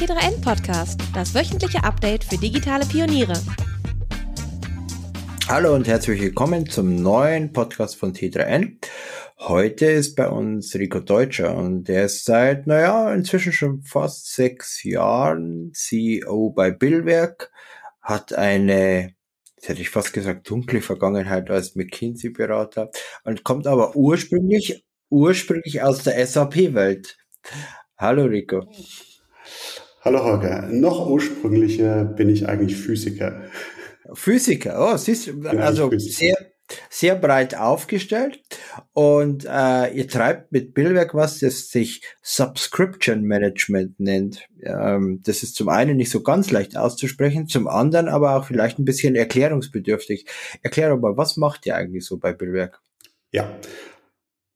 T3N 0.00 0.40
Podcast, 0.42 0.98
das 1.12 1.34
wöchentliche 1.34 1.84
Update 1.84 2.24
für 2.24 2.38
digitale 2.38 2.86
Pioniere. 2.86 3.34
Hallo 5.46 5.74
und 5.74 5.86
herzlich 5.86 6.22
willkommen 6.22 6.66
zum 6.66 7.02
neuen 7.02 7.52
Podcast 7.52 7.96
von 7.96 8.14
T3N. 8.14 8.78
Heute 9.40 9.84
ist 9.84 10.16
bei 10.16 10.26
uns 10.26 10.74
Rico 10.74 11.00
Deutscher 11.00 11.54
und 11.54 11.84
der 11.84 12.06
ist 12.06 12.24
seit, 12.24 12.66
naja, 12.66 13.12
inzwischen 13.12 13.52
schon 13.52 13.82
fast 13.82 14.34
sechs 14.34 14.82
Jahren 14.84 15.72
CEO 15.74 16.48
bei 16.48 16.70
Billwerk, 16.70 17.52
hat 18.00 18.32
eine, 18.32 19.14
jetzt 19.56 19.68
hätte 19.68 19.82
ich 19.82 19.90
fast 19.90 20.14
gesagt, 20.14 20.48
dunkle 20.48 20.80
Vergangenheit 20.80 21.50
als 21.50 21.76
McKinsey-Berater 21.76 22.90
und 23.24 23.44
kommt 23.44 23.66
aber 23.66 23.94
ursprünglich, 23.94 24.82
ursprünglich 25.10 25.82
aus 25.82 26.04
der 26.04 26.26
SAP-Welt. 26.26 27.18
Hallo 27.98 28.24
Rico. 28.24 28.66
Hallo 30.02 30.24
Holger. 30.24 30.62
Noch 30.68 31.06
ursprünglicher 31.06 32.04
bin 32.04 32.30
ich 32.30 32.48
eigentlich 32.48 32.74
Physiker. 32.74 33.42
Physiker, 34.14 34.94
oh, 34.94 34.96
siehst 34.96 35.26
du, 35.26 35.46
also 35.46 35.90
sehr, 35.98 36.36
sehr 36.88 37.16
breit 37.16 37.54
aufgestellt 37.54 38.40
und 38.94 39.44
äh, 39.44 39.92
ihr 39.92 40.08
treibt 40.08 40.52
mit 40.52 40.72
Billwerk 40.72 41.14
was, 41.14 41.40
das 41.40 41.68
sich 41.68 42.02
Subscription 42.22 43.24
Management 43.24 44.00
nennt. 44.00 44.48
Ähm, 44.62 45.20
das 45.22 45.42
ist 45.42 45.54
zum 45.54 45.68
einen 45.68 45.98
nicht 45.98 46.10
so 46.10 46.22
ganz 46.22 46.50
leicht 46.50 46.78
auszusprechen, 46.78 47.46
zum 47.46 47.68
anderen 47.68 48.08
aber 48.08 48.36
auch 48.36 48.46
vielleicht 48.46 48.78
ein 48.78 48.86
bisschen 48.86 49.14
erklärungsbedürftig. 49.14 50.24
Erklär 50.62 50.88
doch 50.88 50.98
mal, 50.98 51.18
was 51.18 51.36
macht 51.36 51.66
ihr 51.66 51.76
eigentlich 51.76 52.06
so 52.06 52.16
bei 52.16 52.32
Billwerk? 52.32 52.80
Ja, 53.32 53.54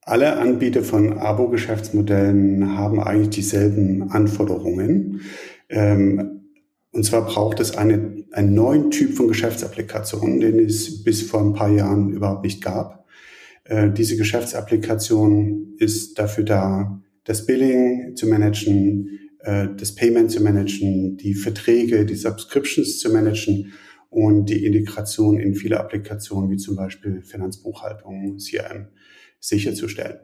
alle 0.05 0.37
Anbieter 0.37 0.83
von 0.83 1.19
Abo-Geschäftsmodellen 1.19 2.77
haben 2.77 3.01
eigentlich 3.01 3.31
dieselben 3.31 4.11
Anforderungen. 4.11 5.23
Ähm, 5.69 6.43
und 6.93 7.05
zwar 7.05 7.25
braucht 7.27 7.59
es 7.61 7.77
eine, 7.77 8.25
einen 8.33 8.55
neuen 8.55 8.91
Typ 8.91 9.15
von 9.15 9.29
Geschäftsapplikationen, 9.29 10.41
den 10.41 10.59
es 10.61 11.03
bis 11.03 11.23
vor 11.23 11.41
ein 11.41 11.55
paar 11.55 11.71
Jahren 11.71 12.11
überhaupt 12.11 12.45
nicht 12.45 12.63
gab. 12.63 13.07
Äh, 13.65 13.91
diese 13.91 14.17
Geschäftsapplikation 14.17 15.75
ist 15.79 16.19
dafür 16.19 16.45
da, 16.45 17.03
das 17.25 17.47
Billing 17.47 18.15
zu 18.15 18.27
managen, 18.27 19.19
äh, 19.41 19.69
das 19.77 19.95
Payment 19.95 20.31
zu 20.31 20.43
managen, 20.43 21.17
die 21.17 21.35
Verträge, 21.35 22.05
die 22.05 22.15
Subscriptions 22.15 22.99
zu 22.99 23.11
managen 23.11 23.73
und 24.11 24.51
die 24.51 24.67
Integration 24.67 25.41
in 25.41 25.55
viele 25.55 25.81
Applikationen 25.81 26.51
wie 26.51 26.59
zum 26.59 26.77
Beispiel 26.77 27.23
Finanzbuchhaltung, 27.23 28.37
CRM 28.37 28.89
sicherzustellen. 29.45 30.19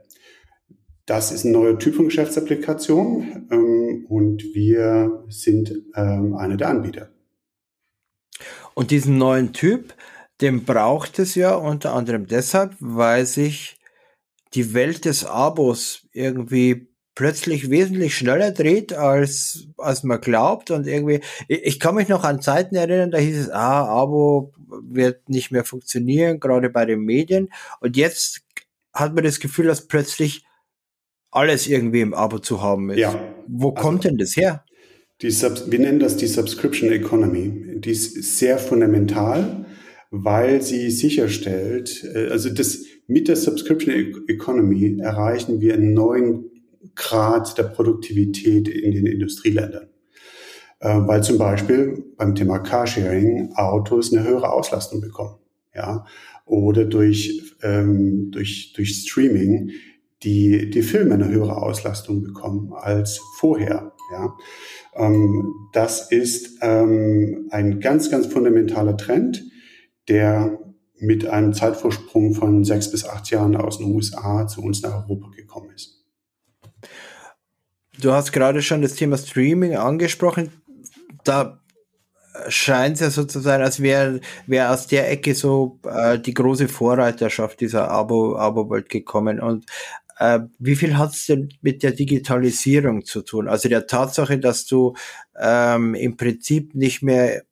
Das 1.06 1.32
ist 1.32 1.44
ein 1.44 1.52
neuer 1.52 1.78
Typ 1.78 1.96
von 1.96 2.06
Geschäftsapplikation 2.06 3.48
ähm, 3.50 4.06
und 4.08 4.44
wir 4.54 5.24
sind 5.28 5.72
ähm, 5.94 6.34
einer 6.34 6.56
der 6.56 6.68
Anbieter. 6.68 7.10
Und 8.74 8.90
diesen 8.90 9.18
neuen 9.18 9.52
Typ, 9.52 9.94
den 10.40 10.64
braucht 10.64 11.18
es 11.18 11.34
ja 11.34 11.54
unter 11.54 11.94
anderem 11.94 12.26
deshalb, 12.26 12.74
weil 12.78 13.26
sich 13.26 13.78
die 14.54 14.72
Welt 14.72 15.04
des 15.04 15.24
Abos 15.24 16.06
irgendwie 16.12 16.88
plötzlich 17.14 17.70
wesentlich 17.70 18.16
schneller 18.16 18.50
dreht, 18.52 18.92
als, 18.92 19.66
als 19.76 20.04
man 20.04 20.20
glaubt. 20.20 20.70
Und 20.70 20.86
irgendwie, 20.86 21.20
ich, 21.48 21.78
kann 21.78 21.96
mich 21.96 22.08
noch 22.08 22.24
an 22.24 22.40
Zeiten 22.40 22.76
erinnern, 22.76 23.10
da 23.10 23.18
hieß 23.18 23.36
es, 23.36 23.50
ah, 23.50 23.84
Abo 23.84 24.52
wird 24.82 25.28
nicht 25.28 25.50
mehr 25.50 25.64
funktionieren, 25.64 26.40
gerade 26.40 26.70
bei 26.70 26.86
den 26.86 27.00
Medien. 27.00 27.50
Und 27.80 27.96
jetzt 27.96 28.42
hat 28.92 29.14
man 29.14 29.24
das 29.24 29.40
Gefühl, 29.40 29.66
dass 29.66 29.86
plötzlich 29.86 30.44
alles 31.30 31.66
irgendwie 31.66 32.00
im 32.00 32.14
Abo 32.14 32.38
zu 32.38 32.62
haben 32.62 32.90
ist. 32.90 32.98
Ja. 32.98 33.34
Wo 33.46 33.70
also, 33.70 33.82
kommt 33.82 34.04
denn 34.04 34.18
das 34.18 34.36
her? 34.36 34.64
Die 35.22 35.30
Sub 35.30 35.70
wir 35.70 35.78
nennen 35.78 36.00
das 36.00 36.16
die 36.16 36.26
Subscription 36.26 36.90
Economy. 36.90 37.80
Die 37.80 37.90
ist 37.90 38.38
sehr 38.38 38.58
fundamental, 38.58 39.66
weil 40.10 40.62
sie 40.62 40.90
sicherstellt, 40.90 42.04
äh, 42.14 42.28
also 42.28 42.50
das, 42.50 42.84
mit 43.06 43.28
der 43.28 43.36
Subscription 43.36 43.94
e-, 43.94 44.32
Economy 44.32 44.98
erreichen 45.00 45.60
wir 45.60 45.74
einen 45.74 45.94
neuen 45.94 46.50
Grad 46.94 47.58
der 47.58 47.64
Produktivität 47.64 48.68
in 48.68 48.92
den 48.92 49.06
Industrieländern. 49.06 49.88
Äh, 50.80 50.88
weil 51.06 51.22
zum 51.22 51.36
Beispiel 51.38 52.02
beim 52.16 52.34
Thema 52.34 52.58
Carsharing 52.58 53.52
Autos 53.54 54.12
eine 54.12 54.26
höhere 54.26 54.50
Auslastung 54.50 55.00
bekommen. 55.00 55.36
Ja, 55.74 56.06
oder 56.50 56.84
durch, 56.84 57.54
ähm, 57.62 58.30
durch, 58.32 58.72
durch 58.74 59.02
Streaming 59.02 59.70
die, 60.24 60.68
die 60.68 60.82
Filme 60.82 61.14
eine 61.14 61.28
höhere 61.28 61.56
Auslastung 61.56 62.24
bekommen 62.24 62.72
als 62.74 63.20
vorher. 63.38 63.92
Ja. 64.12 64.36
Ähm, 64.96 65.54
das 65.72 66.10
ist 66.10 66.58
ähm, 66.60 67.48
ein 67.50 67.78
ganz, 67.78 68.10
ganz 68.10 68.26
fundamentaler 68.26 68.96
Trend, 68.96 69.44
der 70.08 70.58
mit 70.98 71.26
einem 71.26 71.54
Zeitvorsprung 71.54 72.34
von 72.34 72.64
sechs 72.64 72.90
bis 72.90 73.06
acht 73.06 73.30
Jahren 73.30 73.56
aus 73.56 73.78
den 73.78 73.94
USA 73.94 74.46
zu 74.46 74.62
uns 74.62 74.82
nach 74.82 75.08
Europa 75.08 75.30
gekommen 75.34 75.70
ist. 75.74 76.04
Du 78.00 78.12
hast 78.12 78.32
gerade 78.32 78.60
schon 78.60 78.82
das 78.82 78.96
Thema 78.96 79.16
Streaming 79.16 79.76
angesprochen. 79.76 80.50
Da 81.24 81.59
scheint 82.48 82.96
es 82.96 83.00
ja 83.00 83.10
so 83.10 83.24
zu 83.24 83.40
sein, 83.40 83.60
als 83.62 83.80
wäre 83.80 84.20
wär 84.46 84.72
aus 84.72 84.86
der 84.86 85.10
Ecke 85.10 85.34
so 85.34 85.78
äh, 85.84 86.18
die 86.18 86.34
große 86.34 86.68
Vorreiterschaft 86.68 87.60
dieser 87.60 87.90
Abo, 87.90 88.36
Abo-Welt 88.36 88.88
gekommen. 88.88 89.40
Und 89.40 89.66
äh, 90.18 90.40
wie 90.58 90.76
viel 90.76 90.98
hat 90.98 91.12
es 91.12 91.26
denn 91.26 91.50
mit 91.62 91.82
der 91.82 91.92
Digitalisierung 91.92 93.04
zu 93.04 93.22
tun? 93.22 93.48
Also 93.48 93.68
der 93.68 93.86
Tatsache, 93.86 94.38
dass 94.38 94.66
du 94.66 94.94
ähm, 95.38 95.94
im 95.94 96.16
Prinzip 96.16 96.74
nicht 96.74 97.02
mehr 97.02 97.42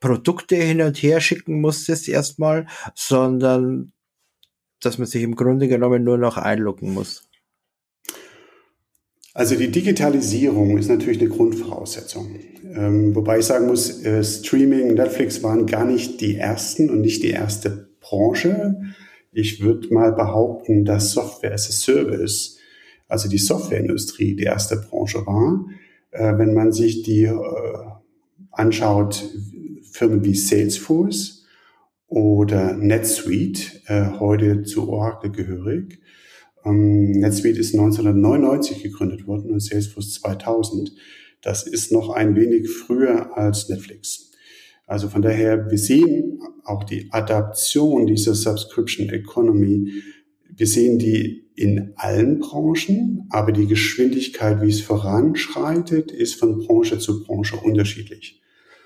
Produkte 0.00 0.56
hin 0.56 0.82
und 0.82 0.96
her 0.98 1.20
schicken 1.20 1.60
musstest 1.60 2.08
erstmal, 2.08 2.66
sondern 2.94 3.92
dass 4.80 4.98
man 4.98 5.06
sich 5.06 5.22
im 5.22 5.36
Grunde 5.36 5.68
genommen 5.68 6.04
nur 6.04 6.18
noch 6.18 6.36
einloggen 6.36 6.92
muss. 6.92 7.29
Also 9.32 9.54
die 9.54 9.70
Digitalisierung 9.70 10.76
ist 10.76 10.88
natürlich 10.88 11.20
eine 11.20 11.30
Grundvoraussetzung. 11.30 12.36
Ähm, 12.74 13.14
wobei 13.14 13.38
ich 13.38 13.46
sagen 13.46 13.66
muss, 13.66 14.04
äh, 14.04 14.24
Streaming, 14.24 14.94
Netflix 14.94 15.42
waren 15.42 15.66
gar 15.66 15.84
nicht 15.84 16.20
die 16.20 16.36
ersten 16.36 16.90
und 16.90 17.00
nicht 17.00 17.22
die 17.22 17.30
erste 17.30 17.90
Branche. 18.00 18.80
Ich 19.32 19.62
würde 19.62 19.92
mal 19.94 20.12
behaupten, 20.12 20.84
dass 20.84 21.12
Software 21.12 21.52
as 21.52 21.68
a 21.68 21.72
Service, 21.72 22.58
also 23.06 23.28
die 23.28 23.38
Softwareindustrie, 23.38 24.34
die 24.34 24.44
erste 24.44 24.76
Branche 24.76 25.24
war. 25.26 25.64
Äh, 26.10 26.36
wenn 26.38 26.54
man 26.54 26.72
sich 26.72 27.02
die 27.02 27.24
äh, 27.24 27.36
anschaut, 28.50 29.24
Firmen 29.92 30.24
wie 30.24 30.34
Salesforce 30.34 31.44
oder 32.08 32.72
NetSuite, 32.72 33.82
äh, 33.86 34.18
heute 34.18 34.64
zu 34.64 34.88
Oracle 34.88 35.30
gehörig, 35.30 36.00
ähm, 36.64 37.12
NetSuite 37.12 37.58
ist 37.58 37.74
1999 37.74 38.82
gegründet 38.82 39.26
worden 39.26 39.50
und 39.50 39.60
Salesforce 39.60 40.14
2000. 40.14 40.92
Das 41.42 41.66
ist 41.66 41.92
noch 41.92 42.10
ein 42.10 42.36
wenig 42.36 42.68
früher 42.68 43.36
als 43.36 43.68
Netflix. 43.68 44.30
Also 44.86 45.08
von 45.08 45.22
daher, 45.22 45.70
wir 45.70 45.78
sehen 45.78 46.40
auch 46.64 46.84
die 46.84 47.08
Adaption 47.12 48.06
dieser 48.06 48.34
Subscription 48.34 49.08
Economy. 49.08 50.02
Wir 50.54 50.66
sehen 50.66 50.98
die 50.98 51.44
in 51.54 51.92
allen 51.96 52.40
Branchen, 52.40 53.26
aber 53.30 53.52
die 53.52 53.66
Geschwindigkeit, 53.66 54.60
wie 54.62 54.70
es 54.70 54.80
voranschreitet, 54.80 56.10
ist 56.10 56.34
von 56.34 56.58
Branche 56.58 56.98
zu 56.98 57.22
Branche 57.22 57.56
unterschiedlich. 57.56 58.40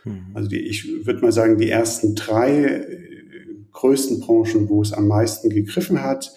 Mhm. 0.05 0.27
Also 0.35 0.49
die, 0.49 0.61
ich 0.61 1.07
würde 1.07 1.21
mal 1.21 1.33
sagen, 1.33 1.57
die 1.57 1.71
ersten 1.71 2.15
drei 2.15 2.65
äh, 2.65 2.87
größten 3.73 4.21
Branchen, 4.21 4.69
wo 4.69 4.83
es 4.83 4.93
am 4.93 5.09
meisten 5.09 5.51
gegriffen 5.51 6.03
hat, 6.03 6.33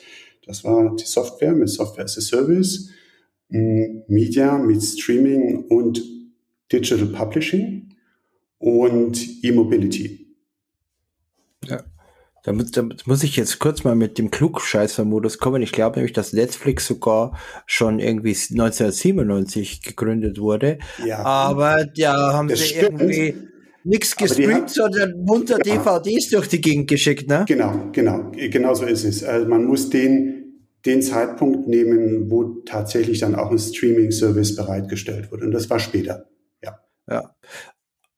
das 0.48 0.64
war 0.64 0.96
die 0.96 1.06
Software 1.06 1.54
mit 1.54 1.70
Software 1.70 2.06
as 2.06 2.18
a 2.18 2.22
Service, 2.22 2.90
Media 3.50 4.58
mit 4.58 4.82
Streaming 4.84 5.66
und 5.66 6.02
Digital 6.72 7.08
Publishing 7.08 7.94
und 8.58 9.44
E-Mobility. 9.44 10.36
Ja. 11.66 11.84
Damit, 12.44 12.78
damit 12.78 13.08
muss 13.08 13.24
ich 13.24 13.36
jetzt 13.36 13.60
kurz 13.60 13.84
mal 13.84 13.96
mit 13.96 14.18
dem 14.18 14.32
Klugscheißer-Modus 14.32 15.38
kommen. 15.38 15.62
Ich 15.62 15.74
glaube 15.74 15.98
nämlich, 15.98 16.14
dass 16.14 16.32
Netflix 16.32 16.88
sogar 16.88 17.38
schon 17.66 18.00
irgendwie 18.00 18.30
1997 18.30 19.82
gegründet 19.82 20.40
wurde. 20.40 20.80
Ja. 21.06 21.24
Aber 21.24 21.88
ja, 21.96 22.34
haben 22.34 22.48
sie 22.48 22.56
stimmt. 22.58 23.02
irgendwie 23.02 23.36
nichts 23.84 24.16
gestreamt, 24.16 24.70
sondern 24.70 25.24
munter 25.26 25.58
ja. 25.66 25.76
DVDs 25.76 26.30
durch 26.30 26.48
die 26.48 26.62
Gegend 26.62 26.90
geschickt, 26.90 27.28
ne? 27.28 27.44
Genau, 27.48 27.90
genau. 27.92 28.32
Genau 28.32 28.74
so 28.74 28.86
ist 28.86 29.04
es. 29.04 29.26
Also 29.26 29.48
man 29.48 29.66
muss 29.66 29.90
den 29.90 30.37
den 30.86 31.02
Zeitpunkt 31.02 31.68
nehmen, 31.68 32.30
wo 32.30 32.62
tatsächlich 32.66 33.20
dann 33.20 33.36
auch 33.36 33.52
ein 33.52 33.60
Streaming-Service 33.60 34.56
bereitgestellt 34.56 35.32
wurde. 35.32 35.46
Und 35.46 35.52
das 35.52 35.70
war 35.70 35.80
später. 35.80 36.30
Ja. 36.64 36.80
Ja. 37.10 37.36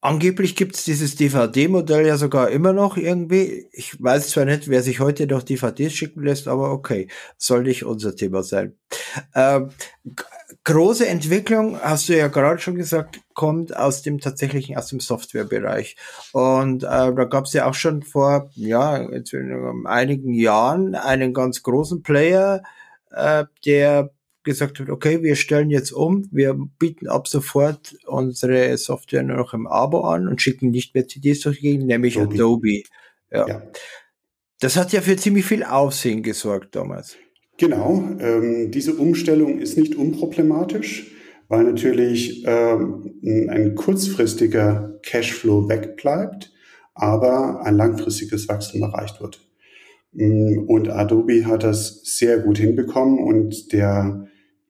Angeblich 0.01 0.55
gibt 0.55 0.75
es 0.75 0.85
dieses 0.85 1.17
DVD-Modell 1.17 2.07
ja 2.07 2.15
sogar 2.15 2.49
immer 2.51 2.71
noch 2.71 2.95
irgendwie. 2.95 3.67
Ich 3.73 4.01
weiß 4.01 4.29
zwar 4.29 4.45
nicht, 4.45 4.69
wer 4.69 4.81
sich 4.81 5.01
heute 5.01 5.27
noch 5.27 5.43
DVDs 5.43 5.91
schicken 5.91 6.23
lässt, 6.23 6.47
aber 6.47 6.71
okay, 6.71 7.09
soll 7.37 7.63
nicht 7.63 7.83
unser 7.83 8.15
Thema 8.15 8.41
sein. 8.43 8.77
Ähm, 9.35 9.71
große 10.63 11.07
Entwicklung, 11.07 11.79
hast 11.79 12.09
du 12.09 12.17
ja 12.17 12.27
gerade 12.27 12.59
schon 12.59 12.75
gesagt, 12.75 13.21
kommt 13.33 13.75
aus 13.75 14.01
dem 14.01 14.19
tatsächlichen, 14.19 14.77
aus 14.77 14.87
dem 14.87 14.99
Softwarebereich. 14.99 15.95
Und 16.33 16.83
äh, 16.83 16.87
da 16.87 17.23
gab 17.25 17.45
es 17.45 17.53
ja 17.53 17.67
auch 17.67 17.73
schon 17.73 18.03
vor 18.03 18.49
ja, 18.55 19.09
jetzt 19.11 19.33
in 19.33 19.85
einigen 19.85 20.33
Jahren 20.33 20.95
einen 20.95 21.33
ganz 21.33 21.63
großen 21.63 22.03
Player, 22.03 22.63
äh, 23.11 23.45
der 23.65 24.11
gesagt 24.43 24.79
hat, 24.79 24.89
okay, 24.89 25.21
wir 25.21 25.35
stellen 25.35 25.69
jetzt 25.69 25.91
um, 25.91 26.27
wir 26.31 26.55
bieten 26.79 27.07
ab 27.07 27.27
sofort 27.27 27.95
unsere 28.05 28.77
Software 28.77 29.23
nur 29.23 29.37
noch 29.37 29.53
im 29.53 29.67
Abo 29.67 30.01
an 30.01 30.27
und 30.27 30.41
schicken 30.41 30.71
nicht 30.71 30.95
mehr 30.95 31.07
CDs 31.07 31.41
durch 31.41 31.57
die 31.57 31.63
Gegend, 31.63 31.87
nämlich 31.87 32.17
Adobe. 32.17 32.35
Adobe. 32.35 32.83
Ja. 33.31 33.47
ja. 33.47 33.61
Das 34.59 34.75
hat 34.75 34.91
ja 34.91 35.01
für 35.01 35.15
ziemlich 35.15 35.45
viel 35.45 35.63
Aufsehen 35.63 36.23
gesorgt 36.23 36.75
damals. 36.75 37.17
Genau, 37.59 38.07
ähm, 38.21 38.71
diese 38.71 38.95
Umstellung 38.95 39.59
ist 39.59 39.77
nicht 39.77 39.95
unproblematisch, 39.95 41.11
weil 41.49 41.65
natürlich 41.65 42.45
ähm, 42.47 43.19
ein 43.49 43.75
kurzfristiger 43.75 44.97
Cashflow 45.03 45.67
wegbleibt, 45.67 46.53
aber 46.93 47.65
ein 47.65 47.75
langfristiges 47.75 48.47
Wachstum 48.47 48.83
erreicht 48.83 49.19
wird. 49.19 49.45
Mm, 50.13 50.59
und 50.67 50.87
Adobe 50.89 51.45
hat 51.47 51.63
das 51.63 51.99
sehr 52.05 52.39
gut 52.39 52.57
hinbekommen 52.57 53.19
und 53.19 53.73
der, 53.73 54.25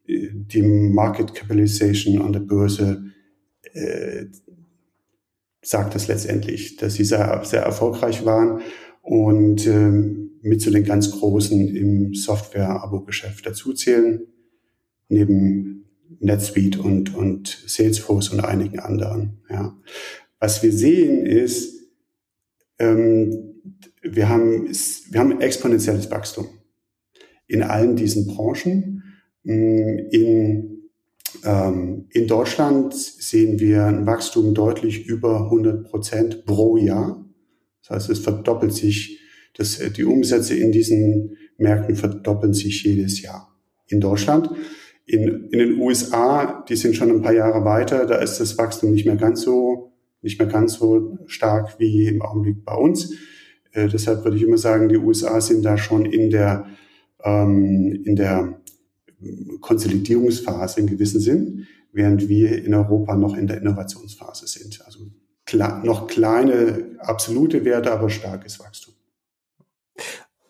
die 0.08 0.64
Market 0.64 1.36
Capitalization 1.36 2.20
an 2.24 2.34
der 2.34 2.40
Börse 2.40 3.04
äh, 3.72 4.26
sagt 5.62 5.94
das 5.94 6.08
letztendlich, 6.08 6.78
dass 6.78 6.96
sie 6.96 7.04
sehr, 7.04 7.42
sehr 7.44 7.62
erfolgreich 7.62 8.26
waren 8.26 8.62
und 9.04 9.68
ähm, 9.68 10.29
mit 10.42 10.62
zu 10.62 10.72
den 10.72 10.84
ganz 10.84 11.12
Großen 11.12 11.76
im 11.76 12.14
Software-Abo-Geschäft 12.14 13.46
dazuzählen, 13.46 14.22
neben 15.10 15.86
NetSuite 16.20 16.82
und, 16.82 17.16
und 17.16 17.64
Salesforce 17.68 18.30
und 18.30 18.42
einigen 18.42 18.80
anderen. 18.80 19.42
Ja. 19.50 19.78
Was 20.40 20.64
wir 20.64 20.72
sehen 20.72 21.26
ist, 21.26 21.80
ähm, 22.80 23.62
wir, 24.02 24.30
haben, 24.30 24.68
wir 24.68 25.20
haben 25.20 25.42
exponentielles 25.42 26.10
Wachstum 26.10 26.48
in 27.48 27.64
allen 27.64 27.96
diesen 27.96 28.28
Branchen. 28.28 29.04
Mm, 29.44 30.00
in, 30.12 30.90
ähm, 31.44 32.08
in 32.12 32.28
Deutschland 32.28 32.94
sehen 32.94 33.60
wir 33.60 33.86
ein 33.86 34.06
Wachstum 34.06 34.54
deutlich 34.54 35.06
über 35.06 35.46
100 35.46 35.90
Prozent 35.90 36.46
pro 36.46 36.78
Jahr. 36.78 37.26
Das 37.82 37.96
heißt, 37.96 38.10
es 38.10 38.20
verdoppelt 38.20 38.74
sich 38.74 39.19
das, 39.60 39.80
äh, 39.80 39.92
die 39.92 40.06
Umsätze 40.06 40.56
in 40.56 40.72
diesen 40.72 41.38
Märkten 41.58 41.96
verdoppeln 41.96 42.54
sich 42.54 42.84
jedes 42.84 43.22
Jahr. 43.22 43.54
In 43.88 44.00
Deutschland. 44.00 44.50
In, 45.06 45.50
in 45.50 45.60
den 45.60 45.80
USA, 45.80 46.64
die 46.70 46.76
sind 46.76 46.96
schon 46.96 47.10
ein 47.10 47.22
paar 47.22 47.34
Jahre 47.34 47.66
weiter, 47.66 48.06
da 48.06 48.18
ist 48.18 48.40
das 48.40 48.58
Wachstum 48.58 48.92
nicht 48.92 49.06
mehr 49.06 49.16
ganz 49.16 49.42
so, 49.42 49.94
nicht 50.22 50.40
mehr 50.40 50.48
ganz 50.48 50.74
so 50.76 51.18
stark 51.26 51.80
wie 51.80 52.08
im 52.08 52.22
Augenblick 52.22 52.64
bei 52.64 52.76
uns. 52.76 53.14
Äh, 53.72 53.88
deshalb 53.88 54.24
würde 54.24 54.38
ich 54.38 54.44
immer 54.44 54.58
sagen, 54.58 54.90
die 54.90 54.98
USA 54.98 55.42
sind 55.42 55.64
da 55.64 55.78
schon 55.78 56.06
in 56.06 56.30
der, 56.30 56.68
ähm, 57.24 58.04
in 58.06 58.16
der 58.16 58.62
Konsolidierungsphase 59.60 60.80
in 60.80 60.88
gewissem 60.88 61.20
Sinn, 61.20 61.68
während 61.92 62.30
wir 62.30 62.64
in 62.64 62.74
Europa 62.74 63.16
noch 63.16 63.36
in 63.36 63.48
der 63.48 63.58
Innovationsphase 63.58 64.48
sind. 64.48 64.82
Also 64.86 65.00
klar, 65.46 65.84
noch 65.84 66.08
kleine 66.08 66.96
absolute 67.00 67.66
Werte, 67.66 67.92
aber 67.92 68.10
starkes 68.10 68.60
Wachstum. 68.60 68.94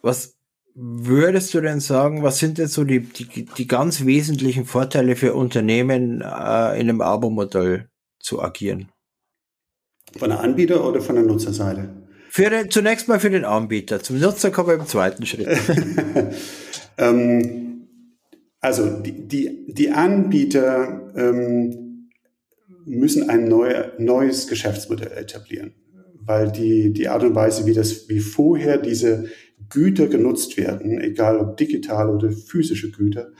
Was 0.02 0.38
würdest 0.76 1.54
du 1.54 1.62
denn 1.62 1.80
sagen, 1.80 2.24
was 2.24 2.40
sind 2.40 2.58
denn 2.58 2.68
so 2.68 2.84
die, 2.84 3.02
die, 3.02 3.46
die 3.46 3.68
ganz 3.68 4.06
wesentlichen 4.06 4.66
Vorteile 4.66 5.16
für 5.16 5.34
Unternehmen, 5.34 6.22
äh, 6.22 6.80
in 6.80 6.90
einem 6.90 7.02
Abo-Modell 7.02 7.90
zu 8.20 8.42
agieren? 8.42 8.90
Von 10.18 10.30
der 10.30 10.40
Anbieter 10.40 10.88
oder 10.88 11.02
von 11.02 11.16
der 11.16 11.26
Nutzerseite? 11.26 11.90
Für 12.30 12.50
den, 12.50 12.70
zunächst 12.70 13.08
mal 13.08 13.20
für 13.20 13.30
den 13.30 13.46
Anbieter. 13.46 14.02
Zum 14.02 14.20
Nutzer 14.20 14.52
kommen 14.52 14.70
wir 14.70 14.76
im 14.76 14.88
zweiten 14.88 15.26
Schritt. 15.26 15.48
ähm, 16.98 17.88
also 18.62 19.02
die, 19.02 19.28
die, 19.28 19.66
die 19.68 19.90
Anbieter 19.90 21.12
ähm, 21.16 22.10
müssen 22.86 23.30
ein 23.30 23.48
neue, 23.48 23.94
neues 23.98 24.48
Geschäftsmodell 24.48 25.12
etablieren, 25.12 25.74
weil 26.22 26.52
die, 26.52 26.94
die 26.94 27.08
Art 27.08 27.24
und 27.24 27.36
Weise, 27.36 27.66
wie 27.66 27.74
das 27.74 28.10
wie 28.10 28.20
vorher 28.20 28.78
diese 28.78 29.30
Güter 29.70 30.08
genutzt 30.08 30.58
werden, 30.58 31.00
egal 31.00 31.38
ob 31.40 31.58
digital 31.58 32.10
oder 32.10 32.32
physische 32.32 32.92
Güter, 32.92 33.32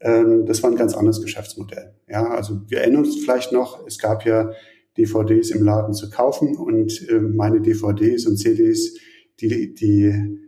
ähm, 0.00 0.46
das 0.46 0.62
war 0.62 0.70
ein 0.70 0.76
ganz 0.76 0.94
anderes 0.94 1.20
Geschäftsmodell. 1.20 1.94
Ja, 2.08 2.28
also 2.28 2.60
wir 2.68 2.78
erinnern 2.78 3.04
uns 3.04 3.16
vielleicht 3.16 3.52
noch, 3.52 3.86
es 3.86 3.98
gab 3.98 4.24
ja 4.24 4.50
DVDs 4.96 5.50
im 5.50 5.64
Laden 5.64 5.94
zu 5.94 6.10
kaufen 6.10 6.56
und 6.56 7.08
äh, 7.08 7.20
meine 7.20 7.60
DVDs 7.60 8.26
und 8.26 8.36
CDs, 8.36 8.96
die, 9.40 9.74
die 9.74 10.38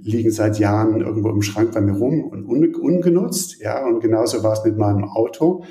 liegen 0.00 0.30
seit 0.30 0.58
Jahren 0.58 1.00
irgendwo 1.00 1.30
im 1.30 1.42
Schrank 1.42 1.72
bei 1.72 1.80
mir 1.80 1.92
rum 1.92 2.24
und 2.24 2.46
un, 2.46 2.74
ungenutzt. 2.74 3.60
Ja, 3.60 3.86
und 3.86 4.00
genauso 4.00 4.42
war 4.42 4.54
es 4.54 4.64
mit 4.64 4.76
meinem 4.76 5.04
Auto. 5.04 5.64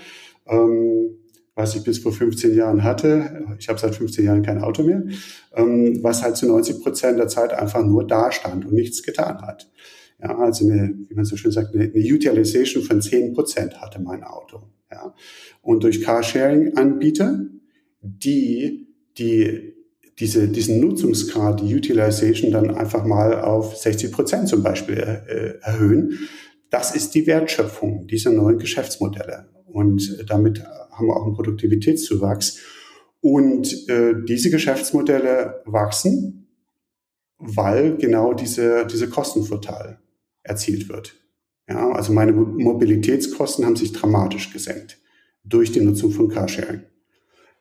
Ähm, 0.47 1.17
was 1.61 1.75
ich 1.75 1.83
bis 1.83 1.99
vor 1.99 2.11
15 2.11 2.55
Jahren 2.55 2.83
hatte. 2.83 3.45
Ich 3.59 3.69
habe 3.69 3.79
seit 3.79 3.95
15 3.95 4.25
Jahren 4.25 4.41
kein 4.41 4.63
Auto 4.63 4.81
mehr, 4.81 5.03
ähm, 5.55 5.99
was 6.01 6.23
halt 6.23 6.35
zu 6.35 6.47
90 6.47 6.81
Prozent 6.81 7.19
der 7.19 7.27
Zeit 7.27 7.53
einfach 7.53 7.85
nur 7.85 8.05
da 8.05 8.31
stand 8.31 8.65
und 8.65 8.73
nichts 8.73 9.03
getan 9.03 9.41
hat. 9.41 9.69
Ja, 10.19 10.37
also 10.37 10.65
eine, 10.67 10.95
wie 11.07 11.13
man 11.13 11.25
so 11.25 11.37
schön 11.37 11.51
sagt, 11.51 11.75
eine, 11.75 11.83
eine 11.83 12.03
Utilization 12.03 12.83
von 12.83 13.01
10 13.01 13.33
Prozent 13.33 13.79
hatte 13.79 14.01
mein 14.01 14.23
Auto. 14.23 14.63
Ja. 14.91 15.13
Und 15.61 15.83
durch 15.83 16.01
Carsharing-Anbieter, 16.01 17.45
die, 18.01 18.87
die 19.19 19.75
diese, 20.19 20.47
diesen 20.47 20.79
Nutzungsgrad, 20.79 21.61
die 21.61 21.75
Utilization 21.75 22.51
dann 22.51 22.75
einfach 22.75 23.05
mal 23.05 23.39
auf 23.39 23.77
60 23.77 24.11
Prozent 24.11 24.47
zum 24.49 24.63
Beispiel 24.63 24.97
äh, 24.97 25.59
erhöhen, 25.61 26.27
das 26.71 26.95
ist 26.95 27.13
die 27.13 27.27
Wertschöpfung 27.27 28.07
dieser 28.07 28.31
neuen 28.31 28.57
Geschäftsmodelle. 28.57 29.47
Und 29.65 30.25
damit 30.27 30.63
haben 31.01 31.07
wir 31.07 31.17
auch 31.17 31.25
einen 31.25 31.35
Produktivitätszuwachs. 31.35 32.59
Und 33.19 33.89
äh, 33.89 34.13
diese 34.27 34.49
Geschäftsmodelle 34.49 35.61
wachsen, 35.65 36.47
weil 37.37 37.97
genau 37.97 38.33
diese, 38.33 38.85
diese 38.85 39.09
Kostenvorteil 39.09 39.99
erzielt 40.43 40.89
wird. 40.89 41.15
Ja, 41.67 41.91
also 41.91 42.13
meine 42.13 42.33
Mobilitätskosten 42.33 43.65
haben 43.65 43.75
sich 43.75 43.93
dramatisch 43.93 44.51
gesenkt 44.51 44.99
durch 45.43 45.71
die 45.71 45.81
Nutzung 45.81 46.11
von 46.11 46.29
Carsharing. 46.29 46.81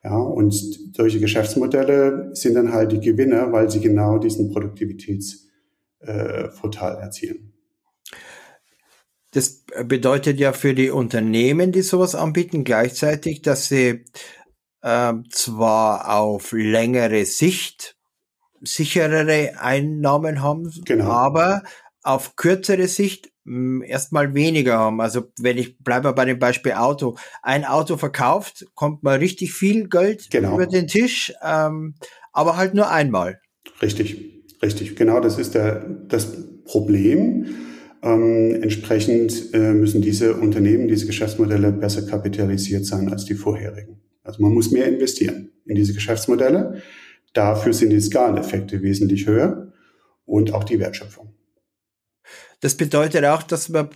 Ja, 0.02 0.16
und 0.16 0.54
solche 0.94 1.20
Geschäftsmodelle 1.20 2.30
sind 2.35 2.54
dann 2.54 2.73
halt 2.73 2.92
die 2.92 3.00
Gewinner, 3.00 3.52
weil 3.52 3.70
sie 3.70 3.80
genau 3.80 4.16
diesen 4.18 4.50
Produktivitätsvorteil 4.50 6.97
äh, 6.97 7.02
erzielen. 7.02 7.50
Das 9.32 9.64
bedeutet 9.84 10.40
ja 10.40 10.52
für 10.52 10.75
die 10.75 10.90
Unternehmen, 10.90 11.70
die 11.72 11.82
sowas 11.82 12.14
anbieten, 12.14 12.64
gleichzeitig, 12.64 13.42
dass 13.42 13.68
sie 13.68 14.04
äh, 14.82 15.12
zwar 15.30 16.18
auf 16.18 16.52
längere 16.52 17.25
Sicht 17.25 17.96
sicherere 18.62 19.54
Einnahmen 19.58 20.42
haben, 20.42 20.70
genau. 20.84 21.10
aber 21.10 21.62
auf 22.02 22.37
kürzere 22.37 22.88
Sicht 22.88 23.30
hm, 23.44 23.82
erstmal 23.82 24.34
weniger 24.34 24.78
haben. 24.78 25.00
Also 25.00 25.32
wenn 25.38 25.58
ich 25.58 25.78
bleibe 25.78 26.12
bei 26.12 26.25
dem 26.25 26.38
Beispiel 26.38 26.72
Auto, 26.72 27.16
ein 27.42 27.64
Auto 27.64 27.96
verkauft, 27.96 28.66
kommt 28.75 29.02
mal 29.02 29.18
richtig 29.18 29.52
viel 29.52 29.88
Geld 29.88 30.30
genau. 30.30 30.54
über 30.54 30.66
den 30.66 30.88
Tisch, 30.88 31.32
ähm, 31.42 31.94
aber 32.32 32.56
halt 32.56 32.75
nur 32.75 32.90
einmal. 32.90 33.40
Richtig, 33.80 34.42
richtig. 34.62 34.96
Genau, 34.96 35.20
das 35.20 35.38
ist 35.38 35.54
der, 35.54 35.88
das 36.08 36.64
Problem. 36.64 37.46
Ähm, 38.02 38.62
entsprechend 38.62 39.52
äh, 39.52 39.73
müssen 39.73 40.00
diese 40.00 40.35
Unternehmen, 40.35 40.88
diese 40.88 41.07
Geschäftsmodelle 41.07 41.73
besser 41.73 42.07
kapitalisiert 42.07 42.87
sein 42.87 43.11
als 43.11 43.26
die 43.26 43.35
vorherigen. 43.35 44.00
Also 44.23 44.42
man 44.42 44.52
muss 44.52 44.71
mehr 44.71 44.87
investieren 44.87 45.50
in 45.66 45.75
diese 45.75 45.92
Geschäftsmodelle. 45.92 46.83
Dafür 47.33 47.73
sind 47.73 47.90
die 47.90 48.00
Skaleneffekte 48.00 48.83
wesentlich 48.83 49.26
höher 49.26 49.73
und 50.25 50.54
auch 50.54 50.64
die 50.64 50.78
Wertschöpfung. 50.78 51.35
Das 52.61 52.75
bedeutet 52.76 53.25
auch, 53.25 53.42
dass 53.42 53.69
man, 53.69 53.88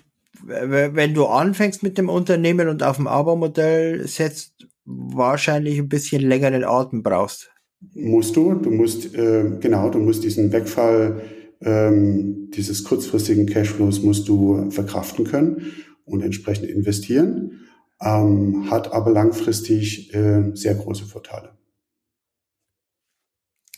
wenn 0.42 1.14
du 1.14 1.26
anfängst 1.26 1.82
mit 1.82 1.96
dem 1.98 2.08
Unternehmen 2.08 2.68
und 2.68 2.82
auf 2.82 2.96
dem 2.96 3.06
Abo-Modell 3.06 4.06
setzt, 4.06 4.66
wahrscheinlich 4.84 5.78
ein 5.78 5.88
bisschen 5.88 6.22
längeren 6.22 6.64
Atem 6.64 7.02
brauchst. 7.02 7.50
Musst 7.94 8.36
du, 8.36 8.54
du 8.54 8.70
musst, 8.70 9.14
äh, 9.14 9.44
genau, 9.60 9.90
du 9.90 9.98
musst 9.98 10.24
diesen 10.24 10.52
Wegfall 10.52 11.20
ähm, 11.64 12.50
dieses 12.50 12.84
kurzfristigen 12.84 13.46
Cashflows 13.46 14.02
musst 14.02 14.28
du 14.28 14.70
verkraften 14.70 15.24
können 15.24 15.72
und 16.04 16.22
entsprechend 16.22 16.68
investieren, 16.68 17.66
ähm, 18.00 18.70
hat 18.70 18.92
aber 18.92 19.10
langfristig 19.10 20.12
äh, 20.14 20.50
sehr 20.54 20.74
große 20.74 21.06
Vorteile. 21.06 21.56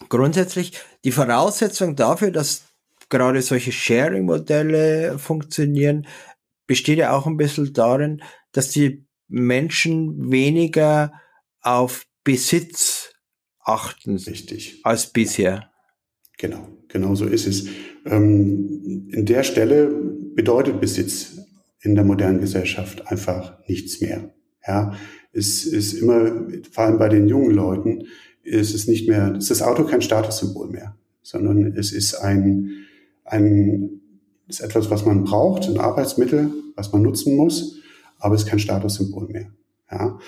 Grundsätzlich 0.08 0.72
die 1.04 1.12
Voraussetzung 1.12 1.96
dafür, 1.96 2.30
dass 2.30 2.64
gerade 3.08 3.40
solche 3.42 3.72
Sharing-Modelle 3.72 5.18
funktionieren, 5.18 6.06
besteht 6.66 6.98
ja 6.98 7.16
auch 7.16 7.26
ein 7.26 7.36
bisschen 7.36 7.72
darin, 7.72 8.22
dass 8.52 8.70
die 8.70 9.06
Menschen 9.28 10.30
weniger 10.30 11.12
auf 11.60 12.06
Besitz 12.24 13.12
achten. 13.60 14.16
Richtig. 14.16 14.80
Als 14.84 15.12
bisher. 15.12 15.70
Genau, 16.36 16.68
genau 16.88 17.14
so 17.14 17.26
ist 17.26 17.46
es. 17.46 17.66
Ähm, 18.04 19.08
in 19.10 19.24
der 19.26 19.42
Stelle 19.42 19.88
bedeutet 20.34 20.80
Besitz 20.80 21.38
in 21.80 21.94
der 21.94 22.04
modernen 22.04 22.40
Gesellschaft 22.40 23.06
einfach 23.06 23.58
nichts 23.68 24.00
mehr. 24.00 24.34
Ja, 24.66 24.92
es 25.32 25.64
ist 25.64 25.94
immer, 25.94 26.46
vor 26.70 26.84
allem 26.84 26.98
bei 26.98 27.08
den 27.08 27.28
jungen 27.28 27.52
Leuten, 27.52 28.04
ist 28.42 28.74
es 28.74 28.86
nicht 28.86 29.08
mehr, 29.08 29.34
ist 29.36 29.50
das 29.50 29.62
Auto 29.62 29.84
kein 29.84 30.02
Statussymbol 30.02 30.68
mehr, 30.68 30.96
sondern 31.22 31.76
es 31.76 31.92
ist 31.92 32.14
ein, 32.14 32.86
ein, 33.24 34.00
ist 34.48 34.60
etwas, 34.60 34.90
was 34.90 35.04
man 35.04 35.24
braucht, 35.24 35.68
ein 35.68 35.78
Arbeitsmittel, 35.78 36.50
was 36.76 36.92
man 36.92 37.02
nutzen 37.02 37.36
muss, 37.36 37.80
aber 38.18 38.34
es 38.34 38.42
ist 38.42 38.48
kein 38.48 38.58
Statussymbol 38.58 39.28
mehr. 39.28 39.50
Ja, 39.90 40.18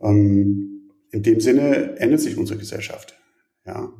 ähm, 0.00 0.90
in 1.10 1.22
dem 1.22 1.40
Sinne 1.40 1.96
ändert 1.98 2.20
sich 2.20 2.36
unsere 2.36 2.58
Gesellschaft. 2.58 3.18
Ja. 3.66 3.92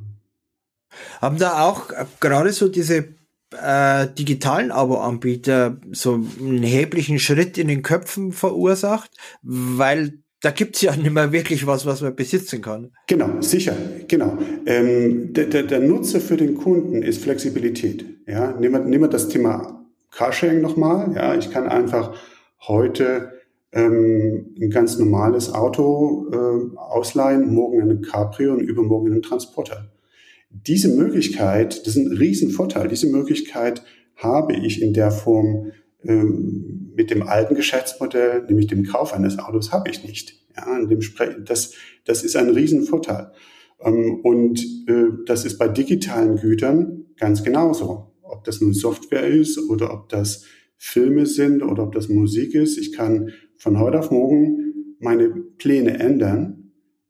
Haben 1.20 1.38
da 1.38 1.62
auch 1.62 1.88
gerade 2.20 2.52
so 2.52 2.68
diese 2.68 3.18
äh, 3.50 4.06
digitalen 4.18 4.70
Abo-Anbieter 4.70 5.78
so 5.92 6.14
einen 6.14 6.62
erheblichen 6.62 7.18
Schritt 7.18 7.58
in 7.58 7.68
den 7.68 7.82
Köpfen 7.82 8.32
verursacht, 8.32 9.10
weil 9.42 10.22
da 10.42 10.50
gibt's 10.50 10.82
ja 10.82 10.94
nicht 10.96 11.12
mehr 11.12 11.32
wirklich 11.32 11.66
was, 11.66 11.86
was 11.86 12.02
man 12.02 12.14
besitzen 12.14 12.62
kann. 12.62 12.92
Genau, 13.06 13.40
sicher, 13.40 13.74
genau. 14.06 14.38
Ähm, 14.66 15.32
der, 15.32 15.46
der, 15.46 15.62
der 15.64 15.80
Nutzer 15.80 16.20
für 16.20 16.36
den 16.36 16.56
Kunden 16.56 17.02
ist 17.02 17.22
Flexibilität. 17.22 18.04
Ja, 18.26 18.52
nehmen 18.52 18.74
wir, 18.74 18.80
nehmen 18.80 19.04
wir 19.04 19.08
das 19.08 19.28
Thema 19.28 19.86
Carsharing 20.10 20.60
nochmal. 20.60 21.12
Ja, 21.14 21.34
ich 21.34 21.50
kann 21.50 21.68
einfach 21.68 22.14
heute 22.66 23.32
ähm, 23.72 24.54
ein 24.60 24.70
ganz 24.70 24.98
normales 24.98 25.52
Auto 25.52 26.26
äh, 26.32 26.76
ausleihen, 26.76 27.52
morgen 27.52 27.82
einen 27.82 28.02
Cabrio 28.02 28.52
und 28.52 28.60
übermorgen 28.60 29.12
einen 29.12 29.22
Transporter. 29.22 29.90
Diese 30.50 30.88
Möglichkeit, 30.88 31.86
das 31.86 31.96
ist 31.96 32.06
ein 32.06 32.16
Riesenvorteil, 32.16 32.88
diese 32.88 33.06
Möglichkeit 33.08 33.82
habe 34.16 34.56
ich 34.56 34.82
in 34.82 34.92
der 34.92 35.10
Form 35.10 35.72
ähm, 36.02 36.92
mit 36.94 37.10
dem 37.10 37.22
alten 37.22 37.54
Geschäftsmodell, 37.54 38.44
nämlich 38.46 38.66
dem 38.66 38.84
Kauf 38.84 39.12
eines 39.12 39.38
Autos, 39.38 39.72
habe 39.72 39.90
ich 39.90 40.04
nicht. 40.04 40.34
Ja, 40.56 40.78
in 40.78 40.88
dem 40.88 41.00
das, 41.44 41.74
das 42.04 42.24
ist 42.24 42.36
ein 42.36 42.50
Riesenvorteil. 42.50 43.30
Ähm, 43.80 44.20
und 44.22 44.60
äh, 44.88 45.06
das 45.26 45.44
ist 45.44 45.58
bei 45.58 45.68
digitalen 45.68 46.36
Gütern 46.36 47.04
ganz 47.16 47.44
genauso. 47.44 48.12
Ob 48.22 48.44
das 48.44 48.60
nun 48.60 48.74
Software 48.74 49.26
ist 49.26 49.58
oder 49.70 49.92
ob 49.92 50.08
das 50.08 50.44
Filme 50.76 51.26
sind 51.26 51.62
oder 51.62 51.84
ob 51.84 51.92
das 51.92 52.08
Musik 52.08 52.54
ist. 52.54 52.78
Ich 52.78 52.92
kann 52.92 53.30
von 53.56 53.78
heute 53.78 53.98
auf 53.98 54.10
morgen 54.10 54.96
meine 55.00 55.28
Pläne 55.30 55.98
ändern, 55.98 56.57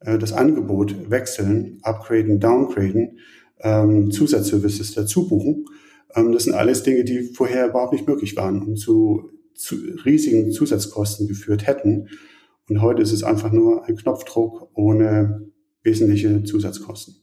äh, 0.01 0.19
das 0.19 0.33
Angebot 0.33 1.11
wechseln, 1.11 1.79
upgraden, 1.83 2.41
downgraden, 2.41 3.19
ähm, 3.61 4.11
Zusatzservices 4.11 4.95
dazu 4.95 5.29
buchen. 5.29 5.67
Ähm, 6.15 6.33
das 6.33 6.45
sind 6.45 6.55
alles 6.55 6.83
Dinge, 6.83 7.05
die 7.05 7.23
vorher 7.35 7.69
überhaupt 7.69 7.93
nicht 7.93 8.07
möglich 8.07 8.37
waren 8.37 8.63
und 8.63 8.77
zu, 8.77 9.31
zu 9.55 9.77
riesigen 10.05 10.53
Zusatzkosten 10.53 11.29
geführt 11.29 11.67
hätten. 11.67 12.09
Und 12.69 12.83
heute 12.83 13.03
ist 13.03 13.13
es 13.13 13.23
einfach 13.23 13.51
nur 13.51 13.87
ein 13.87 13.97
Knopfdruck 13.97 14.71
ohne 14.75 15.51
wesentliche 15.83 16.43
Zusatzkosten. 16.43 17.17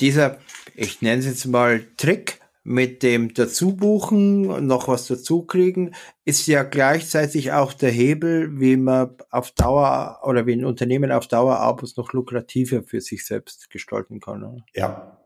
Dieser, 0.00 0.38
ich 0.76 1.02
nenne 1.02 1.18
es 1.18 1.26
jetzt 1.26 1.46
mal 1.46 1.82
Trick, 1.96 2.40
mit 2.68 3.02
dem 3.02 3.32
Dazubuchen 3.32 4.66
noch 4.66 4.88
was 4.88 5.06
dazukriegen, 5.06 5.94
ist 6.26 6.46
ja 6.46 6.64
gleichzeitig 6.64 7.52
auch 7.52 7.72
der 7.72 7.90
Hebel, 7.90 8.60
wie 8.60 8.76
man 8.76 9.16
auf 9.30 9.52
Dauer 9.52 10.20
oder 10.22 10.46
wie 10.46 10.52
ein 10.52 10.66
Unternehmen 10.66 11.10
auf 11.10 11.28
Dauer 11.28 11.60
Abos 11.60 11.96
noch 11.96 12.12
lukrativer 12.12 12.82
für 12.82 13.00
sich 13.00 13.24
selbst 13.24 13.70
gestalten 13.70 14.20
kann. 14.20 14.44
Oder? 14.44 14.66
Ja. 14.74 15.18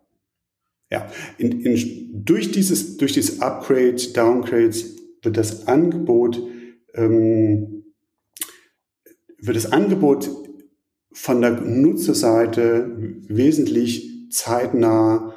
Ja. 0.88 1.10
In, 1.36 1.62
in, 1.62 2.24
durch 2.24 2.52
dieses, 2.52 2.96
durch 2.98 3.12
dieses 3.12 3.40
Upgrade, 3.40 3.96
Downgrades 4.14 4.94
wird 5.22 5.36
das 5.36 5.66
Angebot, 5.66 6.40
ähm, 6.94 7.86
wird 9.38 9.56
das 9.56 9.72
Angebot 9.72 10.30
von 11.12 11.40
der 11.40 11.60
Nutzerseite 11.60 12.88
wesentlich 13.26 14.30
zeitnah 14.30 15.31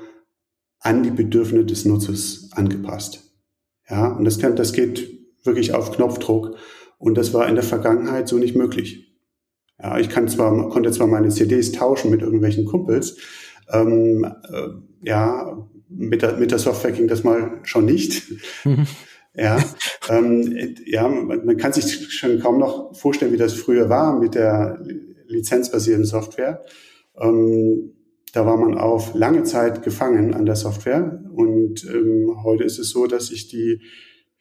an 0.86 1.01
die 1.01 1.12
Bedürfnisse 1.12 1.65
des 1.65 1.86
Nutzers 1.86 2.50
angepasst. 2.51 3.24
Ja, 3.89 4.08
und 4.08 4.24
das 4.24 4.38
kann, 4.39 4.56
das 4.56 4.72
geht 4.72 5.10
wirklich 5.44 5.74
auf 5.74 5.92
Knopfdruck. 5.92 6.58
Und 7.00 7.18
das 7.18 7.34
war 7.34 7.50
in 7.50 7.56
der 7.56 7.63
Vergangenheit 7.63 8.27
so 8.27 8.38
nicht 8.38 8.56
möglich. 8.56 9.18
Ja, 9.82 9.98
ich 9.98 10.10
kann 10.10 10.27
zwar, 10.27 10.70
konnte 10.70 10.92
zwar 10.92 11.08
meine 11.08 11.30
CDs 11.30 11.72
tauschen 11.72 12.12
mit 12.12 12.22
irgendwelchen 12.22 12.65
Kumpels, 12.65 13.18
ähm, 13.72 14.24
äh, 14.24 14.68
ja, 15.01 15.68
mit 15.89 16.22
der, 16.22 16.38
mit 16.38 16.51
der 16.51 16.60
Software 16.60 16.92
ging 16.92 17.08
das 17.08 17.24
mal 17.24 17.60
schon 17.63 17.86
nicht. 17.86 18.24
Ja, 19.38 19.62
ähm, 20.08 20.75
ja, 20.86 21.10
man, 21.10 21.46
man 21.46 21.58
kann 21.58 21.74
sich 21.74 22.13
schon 22.13 22.39
kaum 22.39 22.58
noch 22.58 22.96
vorstellen, 22.96 23.34
wie 23.34 23.38
das 23.38 23.51
früher 23.51 23.89
war 23.89 24.18
mit 24.18 24.34
der 24.34 24.82
lizenzbasierten 25.27 26.06
Software. 26.06 26.63
Ähm, 27.20 27.92
da 28.36 28.46
war 28.46 28.58
man 28.58 28.77
auf 28.77 29.15
lange 29.15 29.44
Zeit 29.44 29.82
gefangen 29.82 30.34
an 30.34 30.46
der 30.46 30.58
Software 30.58 31.24
und 31.32 31.86
ähm, 31.86 32.44
heute 32.44 32.65
ist 32.65 32.80
es 32.80 32.89
so, 32.89 33.08
dass 33.08 33.32
ich 33.32 33.48
die 33.48 33.82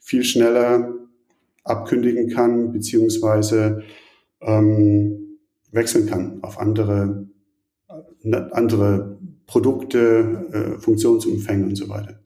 viel 0.01 0.25
schneller 0.25 0.93
abkündigen 1.63 2.29
kann 2.29 2.73
beziehungsweise 2.73 3.85
ähm, 4.41 5.39
wechseln 5.71 6.07
kann 6.07 6.43
auf 6.43 6.59
andere 6.59 7.29
äh, 7.89 8.37
andere 8.51 9.19
Produkte, 9.47 10.77
äh, 10.77 10.81
Funktionsumfänge 10.81 11.67
und 11.67 11.77
so 11.77 11.89
weiter. 11.89 12.19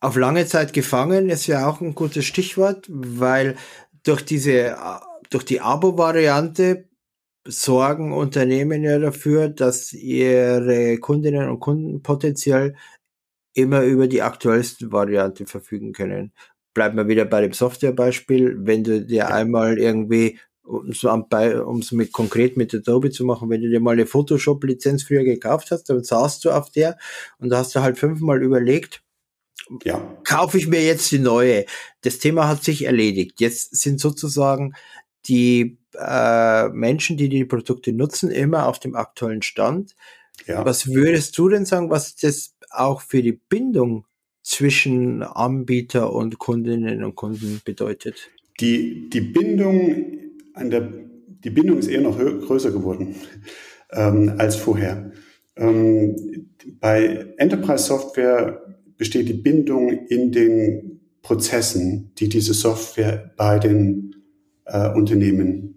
Auf 0.00 0.16
lange 0.16 0.46
Zeit 0.46 0.72
gefangen 0.72 1.28
ist 1.28 1.46
ja 1.46 1.68
auch 1.68 1.80
ein 1.80 1.94
gutes 1.94 2.24
Stichwort, 2.24 2.86
weil 2.88 3.54
durch 4.02 4.24
diese 4.24 4.76
durch 5.30 5.44
die 5.44 5.60
Abo-Variante 5.60 6.88
sorgen 7.48 8.12
Unternehmen 8.12 8.82
ja 8.82 8.98
dafür, 8.98 9.48
dass 9.48 9.92
ihre 9.92 10.98
Kundinnen 10.98 11.48
und 11.48 11.60
Kunden 11.60 12.02
potenziell 12.02 12.74
immer 13.54 13.82
über 13.82 14.06
die 14.06 14.22
aktuellste 14.22 14.92
Variante 14.92 15.46
verfügen 15.46 15.92
können. 15.92 16.32
Bleiben 16.74 16.96
wir 16.96 17.08
wieder 17.08 17.24
bei 17.24 17.40
dem 17.40 17.52
Softwarebeispiel. 17.52 18.56
Wenn 18.60 18.84
du 18.84 19.04
dir 19.04 19.32
einmal 19.32 19.78
irgendwie, 19.78 20.38
um 20.62 20.90
es 20.90 21.00
so 21.00 21.96
mit 21.96 22.12
konkret 22.12 22.56
mit 22.56 22.74
Adobe 22.74 23.10
zu 23.10 23.24
machen, 23.24 23.48
wenn 23.48 23.62
du 23.62 23.70
dir 23.70 23.80
mal 23.80 23.92
eine 23.92 24.06
Photoshop-Lizenz 24.06 25.04
früher 25.04 25.24
gekauft 25.24 25.70
hast, 25.70 25.84
dann 25.84 26.04
saßt 26.04 26.44
du 26.44 26.50
auf 26.50 26.70
der 26.70 26.98
und 27.38 27.48
da 27.48 27.58
hast 27.58 27.74
du 27.74 27.80
halt 27.80 27.98
fünfmal 27.98 28.42
überlegt, 28.42 29.02
ja. 29.84 30.00
kaufe 30.24 30.58
ich 30.58 30.66
mir 30.66 30.82
jetzt 30.82 31.10
die 31.10 31.18
neue. 31.18 31.64
Das 32.02 32.18
Thema 32.18 32.48
hat 32.48 32.62
sich 32.62 32.84
erledigt. 32.84 33.40
Jetzt 33.40 33.74
sind 33.76 34.00
sozusagen 34.00 34.74
die 35.28 35.78
äh, 35.98 36.68
Menschen, 36.70 37.16
die 37.16 37.28
die 37.28 37.44
Produkte 37.44 37.92
nutzen, 37.92 38.30
immer 38.30 38.66
auf 38.66 38.78
dem 38.78 38.94
aktuellen 38.96 39.42
Stand. 39.42 39.94
Ja. 40.46 40.64
Was 40.64 40.88
würdest 40.88 41.36
du 41.38 41.48
denn 41.48 41.64
sagen, 41.64 41.90
was 41.90 42.16
das 42.16 42.54
auch 42.70 43.00
für 43.00 43.22
die 43.22 43.32
Bindung 43.32 44.06
zwischen 44.42 45.22
Anbieter 45.22 46.12
und 46.12 46.38
Kundinnen 46.38 47.02
und 47.02 47.14
Kunden 47.14 47.60
bedeutet? 47.64 48.30
Die, 48.60 49.08
die 49.10 49.20
Bindung 49.20 50.18
an 50.54 50.70
der, 50.70 50.92
die 51.44 51.50
Bindung 51.50 51.78
ist 51.78 51.88
eher 51.88 52.00
noch 52.00 52.18
größer 52.18 52.70
geworden 52.70 53.16
ähm, 53.92 54.34
als 54.38 54.56
vorher. 54.56 55.12
Ähm, 55.56 56.48
bei 56.80 57.34
Enterprise 57.38 57.84
Software 57.84 58.62
besteht 58.96 59.28
die 59.28 59.34
Bindung 59.34 60.06
in 60.08 60.32
den 60.32 61.00
Prozessen, 61.22 62.12
die 62.18 62.28
diese 62.28 62.54
Software 62.54 63.32
bei 63.36 63.58
den 63.58 64.14
äh, 64.64 64.90
Unternehmen 64.92 65.75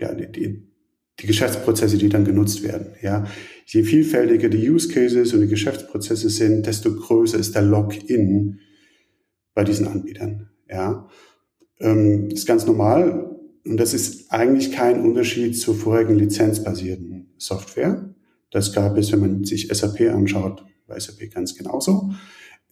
ja, 0.00 0.14
die, 0.14 0.62
die 1.20 1.26
Geschäftsprozesse, 1.26 1.98
die 1.98 2.08
dann 2.08 2.24
genutzt 2.24 2.62
werden. 2.62 2.94
Ja, 3.02 3.26
je 3.66 3.82
vielfältiger 3.82 4.48
die 4.48 4.70
Use 4.70 4.88
Cases 4.88 5.32
und 5.32 5.42
die 5.42 5.48
Geschäftsprozesse 5.48 6.30
sind, 6.30 6.66
desto 6.66 6.94
größer 6.94 7.38
ist 7.38 7.54
der 7.54 7.62
Login 7.62 8.60
bei 9.54 9.64
diesen 9.64 9.86
Anbietern. 9.86 10.50
Ja, 10.68 11.08
ähm, 11.78 12.30
ist 12.30 12.46
ganz 12.46 12.66
normal 12.66 13.36
und 13.64 13.76
das 13.76 13.92
ist 13.92 14.32
eigentlich 14.32 14.72
kein 14.72 15.02
Unterschied 15.02 15.58
zur 15.58 15.74
vorherigen 15.74 16.18
lizenzbasierten 16.18 17.34
Software. 17.36 18.14
Das 18.50 18.72
gab 18.72 18.96
es, 18.96 19.12
wenn 19.12 19.20
man 19.20 19.44
sich 19.44 19.68
SAP 19.68 20.00
anschaut, 20.12 20.64
bei 20.86 20.98
SAP 20.98 21.30
ganz 21.32 21.54
genauso. 21.54 22.10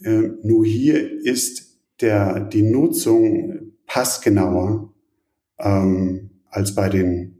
Ähm, 0.02 0.38
nur 0.42 0.64
hier 0.64 1.24
ist 1.24 1.78
der 2.00 2.40
die 2.40 2.62
Nutzung 2.62 3.72
passgenauer 3.86 4.94
ähm, 5.58 6.27
als 6.50 6.74
bei 6.74 6.88
den 6.88 7.34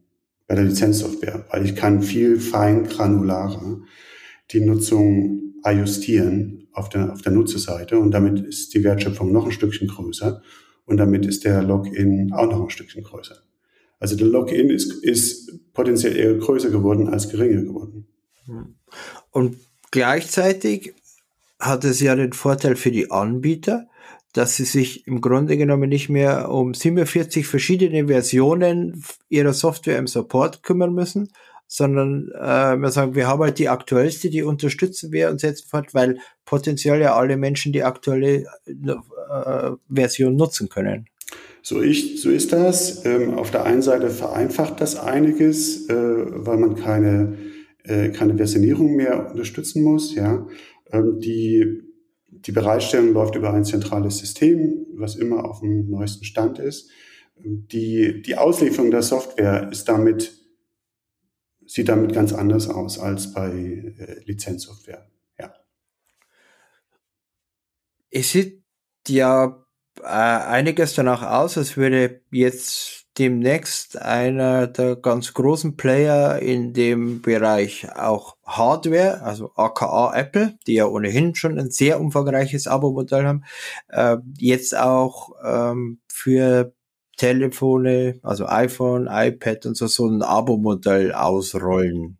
bei 0.47 0.55
der 0.55 0.65
Lizenzsoftware, 0.65 1.45
weil 1.51 1.67
ich 1.67 1.77
kann 1.77 2.03
viel 2.03 2.41
fein 2.41 2.85
granularer 2.85 3.83
die 4.51 4.61
Nutzung 4.61 5.55
ajustieren 5.63 6.69
auf 6.73 6.89
der, 6.89 7.13
auf 7.13 7.21
der 7.21 7.33
Nutzerseite 7.33 7.99
und 7.99 8.13
damit 8.13 8.41
ist 8.41 8.73
die 8.73 8.83
Wertschöpfung 8.83 9.31
noch 9.31 9.45
ein 9.45 9.53
Stückchen 9.53 9.89
größer 9.89 10.43
und 10.87 10.97
damit 10.97 11.27
ist 11.27 11.45
der 11.45 11.63
Login 11.63 12.33
auch 12.33 12.51
noch 12.51 12.63
ein 12.63 12.71
Stückchen 12.71 13.03
größer. 13.03 13.37
Also 14.01 14.17
der 14.17 14.29
Login 14.29 14.71
ist, 14.71 14.93
ist 15.05 15.73
potenziell 15.75 16.17
eher 16.17 16.35
größer 16.35 16.71
geworden 16.71 17.09
als 17.09 17.29
geringer 17.29 17.63
geworden. 17.63 18.07
Und 19.31 19.57
gleichzeitig 19.91 20.95
hat 21.59 21.85
es 21.85 22.01
ja 22.01 22.15
den 22.15 22.33
Vorteil 22.33 22.77
für 22.77 22.93
die 22.93 23.11
Anbieter, 23.11 23.89
dass 24.33 24.57
sie 24.57 24.65
sich 24.65 25.07
im 25.07 25.21
Grunde 25.21 25.57
genommen 25.57 25.89
nicht 25.89 26.09
mehr 26.09 26.51
um 26.51 26.75
47 26.75 27.47
verschiedene 27.47 28.09
Versionen 28.09 29.03
ihrer 29.29 29.53
Software 29.53 29.99
im 29.99 30.07
Support 30.07 30.63
kümmern 30.63 30.93
müssen, 30.93 31.31
sondern 31.67 32.31
äh, 32.35 32.77
wir 32.77 32.91
sagen, 32.91 33.15
wir 33.15 33.29
haben 33.29 33.43
halt 33.43 33.59
die 33.59 33.69
aktuellste, 33.69 34.31
die 34.31 34.43
unterstützen 34.43 35.13
wir 35.13 35.31
und 35.31 35.41
setzen 35.41 35.67
fort, 35.69 35.95
weil 35.95 36.19
potenziell 36.45 37.01
ja 37.01 37.15
alle 37.15 37.37
Menschen 37.37 37.73
die 37.73 37.83
aktuelle 37.83 38.47
äh, 38.67 39.71
Version 39.89 40.37
nutzen 40.37 40.69
können. 40.69 41.07
So, 41.63 41.83
ich, 41.83 42.23
so 42.23 42.31
ist 42.31 42.53
das. 42.53 43.05
Ähm, 43.05 43.35
auf 43.35 43.51
der 43.51 43.65
einen 43.65 43.83
Seite 43.83 44.09
vereinfacht 44.09 44.81
das 44.81 44.97
einiges, 44.97 45.89
äh, 45.91 45.95
weil 45.95 46.57
man 46.57 46.77
keine, 46.77 47.37
äh, 47.85 48.09
keine 48.09 48.37
Versionierung 48.37 48.97
mehr 48.97 49.31
unterstützen 49.31 49.83
muss. 49.83 50.15
Ja. 50.15 50.47
Ähm, 50.91 51.21
die, 51.21 51.83
die 52.47 52.53
Bereitstellung 52.53 53.13
läuft 53.13 53.35
über 53.35 53.53
ein 53.53 53.65
zentrales 53.65 54.19
System, 54.19 54.87
was 54.95 55.17
immer 55.17 55.45
auf 55.45 55.61
dem 55.61 55.89
neuesten 55.91 56.25
Stand 56.25 56.59
ist. 56.59 56.91
Die, 57.37 58.23
die 58.23 58.37
Auslieferung 58.37 58.91
der 58.91 59.03
Software 59.03 59.69
ist 59.71 59.89
damit, 59.89 60.33
sieht 61.67 61.89
damit 61.89 62.13
ganz 62.13 62.33
anders 62.33 62.69
aus 62.69 62.99
als 62.99 63.33
bei 63.33 63.51
äh, 63.51 64.21
Lizenzsoftware. 64.25 65.09
Ja. 65.39 65.55
Es 68.11 68.33
sieht 68.33 68.65
ja 69.07 69.65
äh, 70.01 70.05
einiges 70.05 70.95
danach 70.95 71.23
aus, 71.23 71.57
als 71.57 71.77
würde 71.77 72.23
jetzt 72.31 72.98
demnächst 73.19 74.01
einer 74.01 74.67
der 74.67 74.97
ganz 74.97 75.35
großen 75.35 75.77
Player 75.77 76.39
in 76.39 76.73
dem 76.73 77.21
Bereich 77.21 77.89
auch 77.97 78.37
Hardware, 78.45 79.23
also 79.23 79.53
aka 79.57 80.15
Apple, 80.15 80.55
die 80.67 80.75
ja 80.75 80.87
ohnehin 80.87 81.35
schon 81.35 81.59
ein 81.59 81.71
sehr 81.71 82.01
umfangreiches 82.01 82.67
Abo-Modell 82.67 83.27
haben, 83.27 83.45
äh, 83.89 84.19
jetzt 84.39 84.77
auch 84.77 85.33
ähm, 85.45 86.01
für 86.09 86.73
Telefone, 87.17 88.21
also 88.23 88.47
iPhone, 88.47 89.09
iPad 89.11 89.67
und 89.67 89.77
so, 89.77 89.87
so 89.89 90.07
ein 90.07 90.23
Abo-Modell 90.23 91.13
ausrollen. 91.13 92.19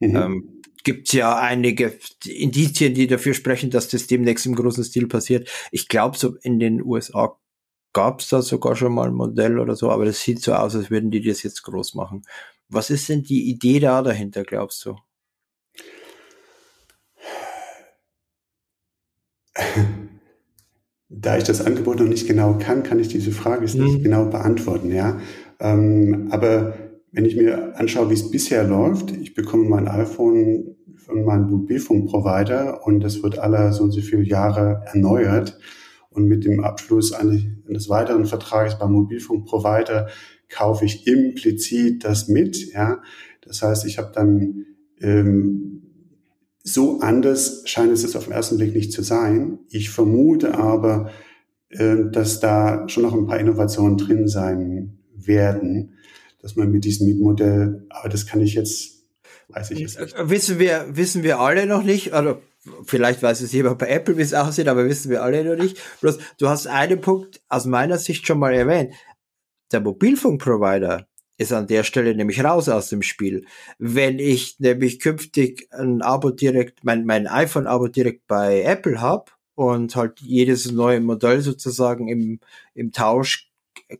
Mhm. 0.00 0.16
Ähm, 0.16 0.58
gibt 0.84 1.12
ja 1.12 1.36
einige 1.36 1.98
Indizien, 2.24 2.94
die 2.94 3.06
dafür 3.06 3.34
sprechen, 3.34 3.70
dass 3.70 3.88
das 3.88 4.06
demnächst 4.06 4.46
im 4.46 4.54
großen 4.54 4.84
Stil 4.84 5.06
passiert. 5.06 5.48
Ich 5.70 5.88
glaube, 5.88 6.16
so 6.16 6.36
in 6.42 6.58
den 6.58 6.82
USA 6.82 7.36
gab 7.98 8.20
es 8.20 8.28
da 8.28 8.42
sogar 8.42 8.76
schon 8.76 8.94
mal 8.94 9.08
ein 9.08 9.14
Modell 9.14 9.58
oder 9.58 9.74
so, 9.74 9.90
aber 9.90 10.04
das 10.04 10.20
sieht 10.20 10.40
so 10.40 10.54
aus, 10.54 10.76
als 10.76 10.88
würden 10.88 11.10
die 11.10 11.20
das 11.20 11.42
jetzt 11.42 11.64
groß 11.64 11.96
machen. 11.96 12.22
Was 12.68 12.90
ist 12.90 13.08
denn 13.08 13.24
die 13.24 13.50
Idee 13.50 13.80
da 13.80 14.02
dahinter, 14.02 14.44
glaubst 14.44 14.84
du? 14.84 14.94
Da 21.10 21.38
ich 21.38 21.44
das 21.44 21.64
Angebot 21.64 21.98
noch 21.98 22.06
nicht 22.06 22.28
genau 22.28 22.58
kann, 22.58 22.82
kann 22.82 23.00
ich 23.00 23.08
diese 23.08 23.32
Frage 23.32 23.66
mhm. 23.66 23.84
nicht 23.84 24.02
genau 24.04 24.26
beantworten, 24.26 24.94
ja. 24.94 25.18
Ähm, 25.58 26.28
aber 26.30 26.74
wenn 27.10 27.24
ich 27.24 27.34
mir 27.34 27.76
anschaue, 27.76 28.10
wie 28.10 28.14
es 28.14 28.30
bisher 28.30 28.62
läuft, 28.62 29.10
ich 29.10 29.34
bekomme 29.34 29.64
mein 29.64 29.88
iPhone 29.88 30.76
von 30.98 31.24
meinem 31.24 31.50
Mobilfunkprovider 31.50 32.86
und 32.86 33.00
das 33.00 33.22
wird 33.22 33.38
alle 33.38 33.72
so 33.72 33.84
und 33.84 33.92
so 33.92 34.02
viele 34.02 34.22
Jahre 34.22 34.82
erneuert. 34.92 35.58
Und 36.18 36.26
mit 36.26 36.44
dem 36.44 36.64
Abschluss 36.64 37.12
eines 37.12 37.88
weiteren 37.88 38.26
Vertrages 38.26 38.76
beim 38.76 38.90
Mobilfunkprovider 38.90 40.08
kaufe 40.48 40.84
ich 40.84 41.06
implizit 41.06 42.02
das 42.02 42.26
mit. 42.26 42.72
Ja, 42.72 43.00
das 43.40 43.62
heißt, 43.62 43.86
ich 43.86 43.98
habe 43.98 44.10
dann 44.12 44.66
ähm, 45.00 45.82
so 46.64 46.98
anders 46.98 47.62
scheint 47.66 47.92
es 47.92 48.02
jetzt 48.02 48.16
auf 48.16 48.24
den 48.24 48.32
ersten 48.32 48.56
Blick 48.56 48.74
nicht 48.74 48.92
zu 48.92 49.02
sein. 49.02 49.60
Ich 49.70 49.90
vermute 49.90 50.58
aber, 50.58 51.12
äh, 51.68 52.10
dass 52.10 52.40
da 52.40 52.88
schon 52.88 53.04
noch 53.04 53.14
ein 53.14 53.28
paar 53.28 53.38
Innovationen 53.38 53.96
drin 53.96 54.26
sein 54.26 54.98
werden, 55.14 55.94
dass 56.42 56.56
man 56.56 56.72
mit 56.72 56.84
diesem 56.84 57.06
Mietmodell, 57.06 57.86
aber 57.90 58.08
das 58.08 58.26
kann 58.26 58.40
ich 58.40 58.54
jetzt, 58.54 59.04
weiß 59.50 59.70
ich 59.70 59.78
jetzt 59.78 60.00
nicht. 60.00 60.16
Wissen 60.18 60.58
wir, 60.58 60.84
wissen 60.90 61.22
wir 61.22 61.38
alle 61.38 61.66
noch 61.66 61.84
nicht, 61.84 62.12
oder 62.12 62.40
vielleicht 62.84 63.22
weiß 63.22 63.40
es 63.40 63.52
jemand 63.52 63.78
bei 63.78 63.88
Apple, 63.88 64.16
wie 64.16 64.22
es 64.22 64.34
aussieht, 64.34 64.68
aber 64.68 64.86
wissen 64.86 65.10
wir 65.10 65.22
alle 65.22 65.44
noch 65.44 65.62
nicht. 65.62 65.80
Bloß, 66.00 66.18
du 66.38 66.48
hast 66.48 66.66
einen 66.66 67.00
Punkt 67.00 67.40
aus 67.48 67.66
meiner 67.66 67.98
Sicht 67.98 68.26
schon 68.26 68.38
mal 68.38 68.54
erwähnt. 68.54 68.94
Der 69.72 69.80
Mobilfunkprovider 69.80 71.06
ist 71.36 71.52
an 71.52 71.68
der 71.68 71.84
Stelle 71.84 72.14
nämlich 72.14 72.42
raus 72.42 72.68
aus 72.68 72.88
dem 72.88 73.02
Spiel. 73.02 73.46
Wenn 73.78 74.18
ich 74.18 74.58
nämlich 74.58 74.98
künftig 74.98 75.68
ein 75.70 76.02
Abo 76.02 76.30
direkt, 76.30 76.84
mein, 76.84 77.04
mein 77.04 77.26
iPhone-Abo 77.26 77.88
direkt 77.88 78.26
bei 78.26 78.62
Apple 78.62 79.00
habe 79.00 79.30
und 79.54 79.94
halt 79.94 80.20
jedes 80.20 80.72
neue 80.72 81.00
Modell 81.00 81.40
sozusagen 81.40 82.08
im, 82.08 82.40
im 82.74 82.92
Tausch 82.92 83.50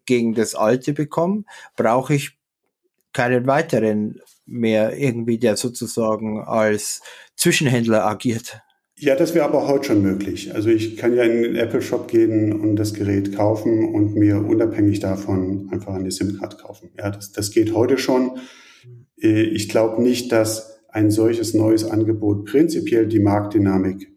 gegen 0.04 0.34
das 0.34 0.54
alte 0.54 0.92
bekomme, 0.92 1.44
brauche 1.76 2.14
ich 2.14 2.37
keinen 3.18 3.48
weiteren 3.48 4.20
mehr 4.46 4.96
irgendwie, 4.96 5.38
der 5.38 5.56
sozusagen 5.56 6.40
als 6.40 7.02
Zwischenhändler 7.34 8.06
agiert. 8.06 8.60
Ja, 8.96 9.16
das 9.16 9.34
wäre 9.34 9.44
aber 9.44 9.66
heute 9.66 9.88
schon 9.88 10.02
möglich. 10.02 10.54
Also 10.54 10.68
ich 10.68 10.96
kann 10.96 11.16
ja 11.16 11.24
in 11.24 11.42
den 11.42 11.56
Apple 11.56 11.82
Shop 11.82 12.06
gehen 12.06 12.52
und 12.52 12.76
das 12.76 12.94
Gerät 12.94 13.34
kaufen 13.34 13.92
und 13.92 14.14
mir 14.14 14.36
unabhängig 14.36 15.00
davon 15.00 15.68
einfach 15.72 15.94
eine 15.94 16.12
SIM-Card 16.12 16.58
kaufen. 16.62 16.90
Ja, 16.96 17.10
das, 17.10 17.32
das 17.32 17.50
geht 17.50 17.74
heute 17.74 17.98
schon. 17.98 18.38
Äh, 19.20 19.42
ich 19.42 19.68
glaube 19.68 20.00
nicht, 20.00 20.30
dass 20.30 20.80
ein 20.88 21.10
solches 21.10 21.54
neues 21.54 21.84
Angebot 21.84 22.44
prinzipiell 22.44 23.08
die 23.08 23.20
Marktdynamik 23.20 24.12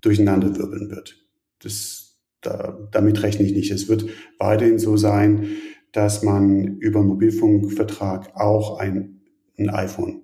durcheinanderwirbeln 0.00 0.90
wird. 0.90 1.22
Das, 1.62 2.16
da, 2.40 2.88
damit 2.92 3.22
rechne 3.22 3.44
ich 3.44 3.52
nicht. 3.52 3.70
Es 3.70 3.88
wird 3.88 4.06
weiterhin 4.38 4.78
so 4.78 4.96
sein, 4.96 5.48
dass 5.96 6.22
man 6.22 6.76
über 6.78 7.02
Mobilfunkvertrag 7.02 8.36
auch 8.36 8.78
ein, 8.78 9.20
ein 9.58 9.70
iPhone 9.70 10.22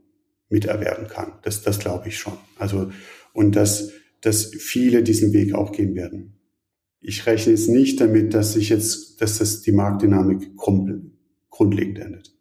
miterwerben 0.51 1.09
kann. 1.09 1.33
Das, 1.43 1.63
das 1.63 1.79
glaube 1.79 2.09
ich 2.09 2.19
schon. 2.19 2.35
Also, 2.59 2.91
und 3.33 3.57
dass, 3.57 3.91
dass 4.21 4.47
viele 4.55 5.03
diesen 5.03 5.33
Weg 5.33 5.55
auch 5.55 5.73
gehen 5.73 5.95
werden. 5.95 6.35
Ich 7.01 7.25
rechne 7.25 7.53
jetzt 7.53 7.71
nicht 7.71 8.01
damit, 8.01 8.35
dass 8.35 8.53
sich 8.53 8.69
jetzt, 8.69 9.23
dass 9.23 9.39
das 9.39 9.63
die 9.63 9.73
Marktdynamik 9.73 10.55
grundlegend 10.57 11.99
ändert. 11.99 12.35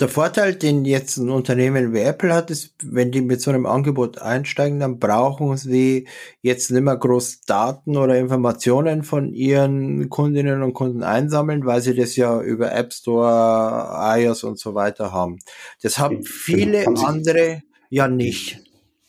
Der 0.00 0.08
Vorteil, 0.08 0.54
den 0.54 0.86
jetzt 0.86 1.18
ein 1.18 1.28
Unternehmen 1.28 1.92
wie 1.92 2.00
Apple 2.00 2.32
hat, 2.32 2.50
ist, 2.50 2.72
wenn 2.82 3.12
die 3.12 3.20
mit 3.20 3.42
so 3.42 3.50
einem 3.50 3.66
Angebot 3.66 4.16
einsteigen, 4.18 4.80
dann 4.80 4.98
brauchen 4.98 5.58
sie 5.58 6.08
jetzt 6.40 6.70
nicht 6.70 6.80
mehr 6.80 6.96
groß 6.96 7.42
Daten 7.42 7.98
oder 7.98 8.18
Informationen 8.18 9.02
von 9.02 9.34
ihren 9.34 10.08
Kundinnen 10.08 10.62
und 10.62 10.72
Kunden 10.72 11.02
einsammeln, 11.02 11.66
weil 11.66 11.82
sie 11.82 11.94
das 11.94 12.16
ja 12.16 12.40
über 12.40 12.72
App 12.72 12.94
Store, 12.94 14.18
iOS 14.18 14.42
und 14.44 14.58
so 14.58 14.74
weiter 14.74 15.12
haben. 15.12 15.38
Das 15.82 15.98
haben 15.98 16.16
genau. 16.16 16.28
viele 16.30 16.86
haben 16.86 16.96
andere 16.96 17.62
ja 17.90 18.08
nicht. 18.08 18.58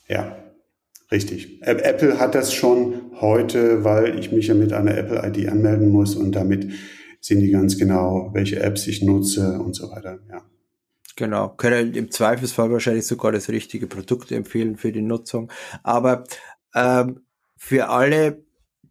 Ja, 0.09 0.35
richtig. 1.09 1.61
Apple 1.61 2.19
hat 2.19 2.35
das 2.35 2.53
schon 2.53 2.95
heute, 3.21 3.85
weil 3.85 4.19
ich 4.19 4.33
mich 4.33 4.47
ja 4.47 4.55
mit 4.55 4.73
einer 4.73 4.97
Apple 4.97 5.25
ID 5.25 5.47
anmelden 5.47 5.89
muss 5.89 6.17
und 6.17 6.33
damit 6.33 6.67
sehen 7.21 7.39
die 7.39 7.51
ganz 7.51 7.77
genau, 7.77 8.31
welche 8.33 8.59
Apps 8.59 8.87
ich 8.87 9.01
nutze 9.01 9.57
und 9.57 9.73
so 9.73 9.89
weiter. 9.89 10.19
Ja. 10.29 10.41
Genau, 11.15 11.49
können 11.49 11.93
im 11.93 12.11
Zweifelsfall 12.11 12.71
wahrscheinlich 12.71 13.05
sogar 13.05 13.31
das 13.31 13.49
richtige 13.49 13.87
Produkt 13.87 14.31
empfehlen 14.31 14.77
für 14.77 14.91
die 14.91 15.01
Nutzung. 15.01 15.51
Aber 15.83 16.23
ähm, 16.73 17.21
für 17.57 17.89
alle, 17.89 18.43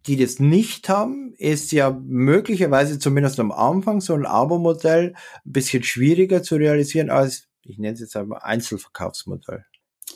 die 0.07 0.17
das 0.17 0.39
nicht 0.39 0.89
haben, 0.89 1.35
ist 1.39 1.73
ja 1.73 1.91
möglicherweise 1.91 2.99
zumindest 2.99 3.41
am 3.41 3.53
Anfang 3.53 4.01
so 4.01 4.15
ein 4.15 4.27
Abo-Modell 4.27 5.15
ein 5.45 5.53
bisschen 5.53 5.83
schwieriger 5.83 6.43
zu 6.43 6.57
realisieren 6.57 7.11
als, 7.11 7.49
ich 7.63 7.79
nenne 7.79 7.95
es 7.95 8.01
jetzt 8.01 8.17
einmal 8.17 8.41
Einzelverkaufsmodell. 8.43 9.65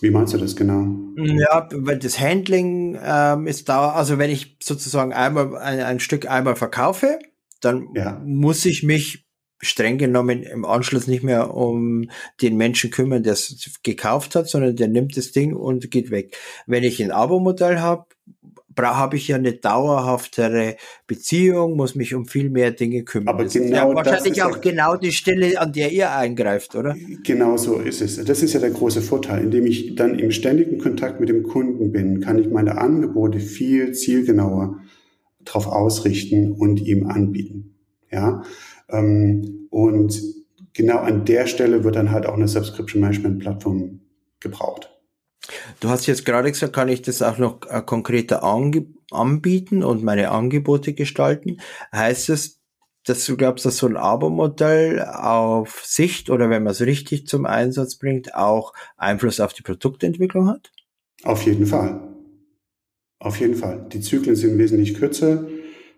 Wie 0.01 0.11
meinst 0.11 0.35
du 0.35 0.39
das 0.39 0.57
genau? 0.57 0.87
Ja, 1.17 1.69
weil 1.73 1.99
das 1.99 2.19
Handling 2.19 2.99
ähm, 3.03 3.47
ist 3.47 3.69
da, 3.69 3.91
also 3.91 4.19
wenn 4.19 4.31
ich 4.31 4.59
sozusagen 4.63 5.13
einmal 5.13 5.57
ein, 5.57 5.81
ein 5.81 6.01
Stück 6.01 6.29
einmal 6.29 6.57
verkaufe, 6.57 7.19
dann 7.61 7.89
ja. 7.95 8.21
muss 8.25 8.65
ich 8.65 8.83
mich 8.83 9.24
streng 9.65 9.99
genommen 9.99 10.43
im 10.43 10.65
Anschluss 10.65 11.07
nicht 11.07 11.23
mehr 11.23 11.55
um 11.55 12.11
den 12.43 12.57
Menschen 12.57 12.91
kümmern, 12.91 13.23
der 13.23 13.35
es 13.35 13.79
gekauft 13.83 14.35
hat, 14.35 14.49
sondern 14.49 14.77
der 14.77 14.89
nimmt 14.89 15.17
das 15.17 15.33
Ding 15.33 15.55
und 15.55 15.91
geht 15.91 16.11
weg. 16.11 16.37
Wenn 16.67 16.85
ich 16.85 17.03
ein 17.03 17.11
Abo-Modell 17.11 17.81
habe, 17.81 18.07
habe 18.83 19.17
ich 19.17 19.29
ja 19.29 19.37
eine 19.37 19.53
dauerhaftere 19.53 20.77
Beziehung, 21.07 21.77
muss 21.77 21.95
mich 21.95 22.15
um 22.15 22.27
viel 22.27 22.51
mehr 22.51 22.73
Dinge 22.73 23.05
kümmern. 23.05 23.29
Aber 23.29 23.45
das 23.45 23.53
genau 23.53 23.91
ja 23.91 23.95
wahrscheinlich 23.95 24.43
auch 24.43 24.61
genau 24.61 24.97
die 24.97 25.13
Stelle, 25.13 25.61
an 25.61 25.73
der 25.73 25.93
ihr 25.93 26.11
eingreift, 26.11 26.75
oder? 26.75 26.97
Genau 27.23 27.57
so 27.57 27.79
ist 27.79 28.01
es. 28.01 28.23
Das 28.25 28.43
ist 28.43 28.53
ja 28.53 28.61
der 28.61 28.71
große 28.71 29.01
Vorteil. 29.01 29.45
Indem 29.45 29.67
ich 29.67 29.95
dann 29.95 30.19
im 30.19 30.31
ständigen 30.31 30.79
Kontakt 30.79 31.21
mit 31.21 31.29
dem 31.29 31.45
Kunden 31.45 31.93
bin, 31.93 32.21
kann 32.21 32.39
ich 32.39 32.49
meine 32.49 32.79
Angebote 32.79 33.39
viel 33.41 33.93
zielgenauer 33.93 34.81
darauf 35.45 35.67
ausrichten 35.67 36.53
und 36.53 36.81
ihm 36.81 37.07
anbieten. 37.07 37.77
Ja, 38.11 38.43
ähm, 38.89 39.67
und 39.71 40.21
genau 40.73 40.99
an 40.99 41.25
der 41.25 41.47
Stelle 41.47 41.85
wird 41.85 41.97
dann 41.97 42.11
halt 42.11 42.27
auch 42.27 42.35
eine 42.35 42.49
Subscription 42.49 43.01
Management 43.01 43.41
Plattform 43.41 44.01
gebraucht. 44.41 44.91
Du 45.81 45.89
hast 45.89 46.07
jetzt 46.07 46.25
gerade 46.25 46.51
gesagt, 46.51 46.73
kann 46.73 46.89
ich 46.89 47.03
das 47.03 47.23
auch 47.23 47.39
noch 47.39 47.61
äh, 47.69 47.83
konkreter 47.85 48.43
anbieten 49.11 49.83
und 49.83 50.03
meine 50.03 50.31
Angebote 50.31 50.95
gestalten? 50.95 51.59
Heißt 51.93 52.31
es, 52.31 52.61
dass 53.05 53.27
du 53.27 53.37
glaubst, 53.37 53.67
dass 53.67 53.77
so 53.77 53.87
ein 53.87 53.97
Abo-Modell 53.97 55.03
auf 55.03 55.83
Sicht 55.85 56.31
oder 56.31 56.49
wenn 56.49 56.63
man 56.63 56.73
es 56.73 56.81
richtig 56.81 57.27
zum 57.27 57.45
Einsatz 57.45 57.97
bringt, 57.97 58.35
auch 58.35 58.73
Einfluss 58.97 59.41
auf 59.41 59.53
die 59.53 59.63
Produktentwicklung 59.63 60.49
hat? 60.49 60.73
Auf 61.23 61.45
jeden 61.45 61.67
Fall. 61.67 62.01
Auf 63.19 63.39
jeden 63.41 63.55
Fall. 63.55 63.87
Die 63.93 64.01
Zyklen 64.01 64.37
sind 64.37 64.59
wesentlich 64.59 64.95
kürzer. 64.95 65.47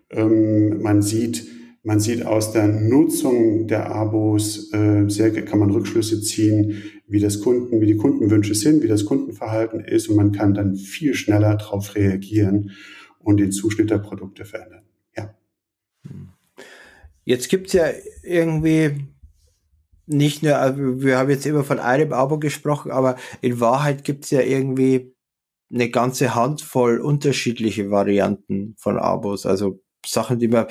Ähm, 0.09 0.81
man 0.81 1.01
sieht, 1.01 1.45
man 1.87 2.01
sieht 2.01 2.25
aus 2.25 2.51
der 2.51 2.67
Nutzung 2.67 3.65
der 3.65 3.89
Abos 3.89 4.73
äh, 4.73 5.07
sehr 5.07 5.31
kann 5.45 5.59
man 5.59 5.71
Rückschlüsse 5.71 6.21
ziehen, 6.21 6.83
wie 7.07 7.21
das 7.21 7.39
Kunden, 7.39 7.79
wie 7.79 7.85
die 7.85 7.95
Kundenwünsche 7.95 8.55
sind, 8.55 8.83
wie 8.83 8.89
das 8.89 9.05
Kundenverhalten 9.05 9.79
ist 9.79 10.09
und 10.09 10.17
man 10.17 10.33
kann 10.33 10.53
dann 10.53 10.75
viel 10.75 11.15
schneller 11.15 11.55
darauf 11.55 11.95
reagieren 11.95 12.71
und 13.19 13.37
den 13.37 13.53
Zuschnitt 13.53 13.89
der 13.89 13.99
Produkte 13.99 14.43
verändern. 14.43 14.83
Ja. 15.15 15.33
Jetzt 17.23 17.47
gibt's 17.47 17.71
ja 17.71 17.85
irgendwie 18.21 19.05
nicht 20.07 20.43
nur, 20.43 20.57
also 20.57 21.01
wir 21.01 21.17
haben 21.17 21.29
jetzt 21.29 21.45
immer 21.45 21.63
von 21.63 21.79
einem 21.79 22.11
Abo 22.11 22.37
gesprochen, 22.37 22.91
aber 22.91 23.15
in 23.39 23.61
Wahrheit 23.61 24.03
gibt's 24.03 24.29
ja 24.31 24.41
irgendwie 24.41 25.15
eine 25.73 25.89
ganze 25.89 26.35
Handvoll 26.35 26.99
unterschiedliche 26.99 27.89
Varianten 27.91 28.75
von 28.77 28.97
Abos. 28.97 29.45
Also 29.45 29.81
Sachen, 30.05 30.39
die 30.39 30.49
man, 30.49 30.67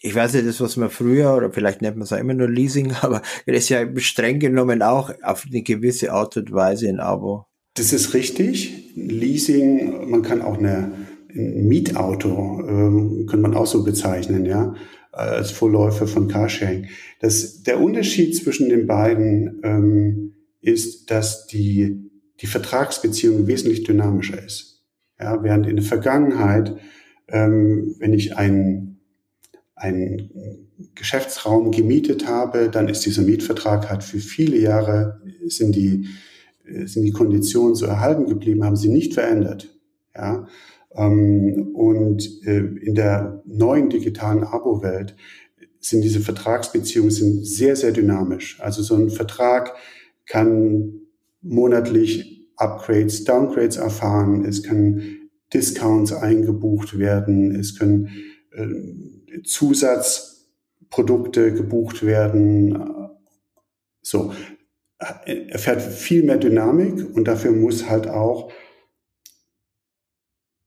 ich 0.00 0.14
weiß 0.14 0.34
nicht, 0.34 0.46
das, 0.46 0.60
was 0.60 0.76
man 0.76 0.90
früher, 0.90 1.34
oder 1.34 1.50
vielleicht 1.50 1.82
nennt 1.82 1.96
man 1.96 2.04
es 2.04 2.12
auch 2.12 2.18
immer 2.18 2.34
nur 2.34 2.48
Leasing, 2.48 2.92
aber 3.00 3.22
das 3.46 3.56
ist 3.56 3.68
ja 3.70 3.84
streng 3.96 4.38
genommen 4.38 4.82
auch 4.82 5.12
auf 5.22 5.46
eine 5.50 5.62
gewisse 5.62 6.12
Art 6.12 6.36
und 6.36 6.52
Weise 6.52 6.88
ein 6.88 7.00
Abo. 7.00 7.46
Das 7.74 7.92
ist 7.92 8.14
richtig. 8.14 8.92
Leasing, 8.94 10.10
man 10.10 10.22
kann 10.22 10.42
auch 10.42 10.58
eine, 10.58 10.92
ein 11.34 11.66
Mietauto, 11.68 12.62
ähm, 12.66 13.26
könnte 13.26 13.42
man 13.48 13.54
auch 13.54 13.66
so 13.66 13.84
bezeichnen, 13.84 14.46
ja 14.46 14.74
als 15.16 15.50
Vorläufer 15.50 16.06
von 16.06 16.28
Carsharing. 16.28 16.88
Das, 17.20 17.62
der 17.62 17.80
Unterschied 17.80 18.36
zwischen 18.36 18.68
den 18.68 18.86
beiden 18.86 19.60
ähm, 19.62 20.34
ist, 20.60 21.10
dass 21.10 21.46
die, 21.46 22.10
die 22.40 22.46
Vertragsbeziehung 22.46 23.46
wesentlich 23.46 23.84
dynamischer 23.84 24.42
ist. 24.42 24.84
Ja, 25.18 25.42
während 25.42 25.66
in 25.66 25.76
der 25.76 25.84
Vergangenheit, 25.84 26.76
ähm, 27.28 27.96
wenn 27.98 28.12
ich 28.12 28.36
einen, 28.36 28.85
einen 29.76 30.68
Geschäftsraum 30.94 31.70
gemietet 31.70 32.26
habe, 32.26 32.70
dann 32.70 32.88
ist 32.88 33.04
dieser 33.06 33.22
Mietvertrag 33.22 33.88
halt 33.88 34.02
für 34.02 34.18
viele 34.18 34.56
Jahre 34.56 35.20
sind 35.46 35.76
die, 35.76 36.08
sind 36.86 37.04
die 37.04 37.12
Konditionen 37.12 37.74
so 37.74 37.86
erhalten 37.86 38.26
geblieben, 38.26 38.64
haben 38.64 38.76
sie 38.76 38.88
nicht 38.88 39.14
verändert. 39.14 39.72
Ja, 40.16 40.48
ähm, 40.96 41.72
und 41.74 42.42
äh, 42.46 42.58
in 42.58 42.94
der 42.94 43.42
neuen 43.44 43.90
digitalen 43.90 44.44
Abo-Welt 44.44 45.14
sind 45.78 46.02
diese 46.02 46.20
Vertragsbeziehungen 46.20 47.10
sind 47.10 47.46
sehr, 47.46 47.76
sehr 47.76 47.92
dynamisch. 47.92 48.60
Also 48.60 48.82
so 48.82 48.94
ein 48.96 49.10
Vertrag 49.10 49.74
kann 50.26 51.00
monatlich 51.42 52.48
Upgrades, 52.56 53.24
Downgrades 53.24 53.76
erfahren, 53.76 54.44
es 54.44 54.62
kann 54.62 55.02
Discounts 55.52 56.12
eingebucht 56.12 56.98
werden, 56.98 57.54
es 57.54 57.78
können 57.78 58.08
äh, 58.52 58.66
Zusatzprodukte 59.44 61.54
gebucht 61.54 62.04
werden. 62.04 62.76
So, 64.02 64.32
erfährt 64.98 65.82
viel 65.82 66.22
mehr 66.22 66.38
Dynamik 66.38 67.14
und 67.14 67.28
dafür 67.28 67.52
muss 67.52 67.88
halt 67.88 68.08
auch 68.08 68.50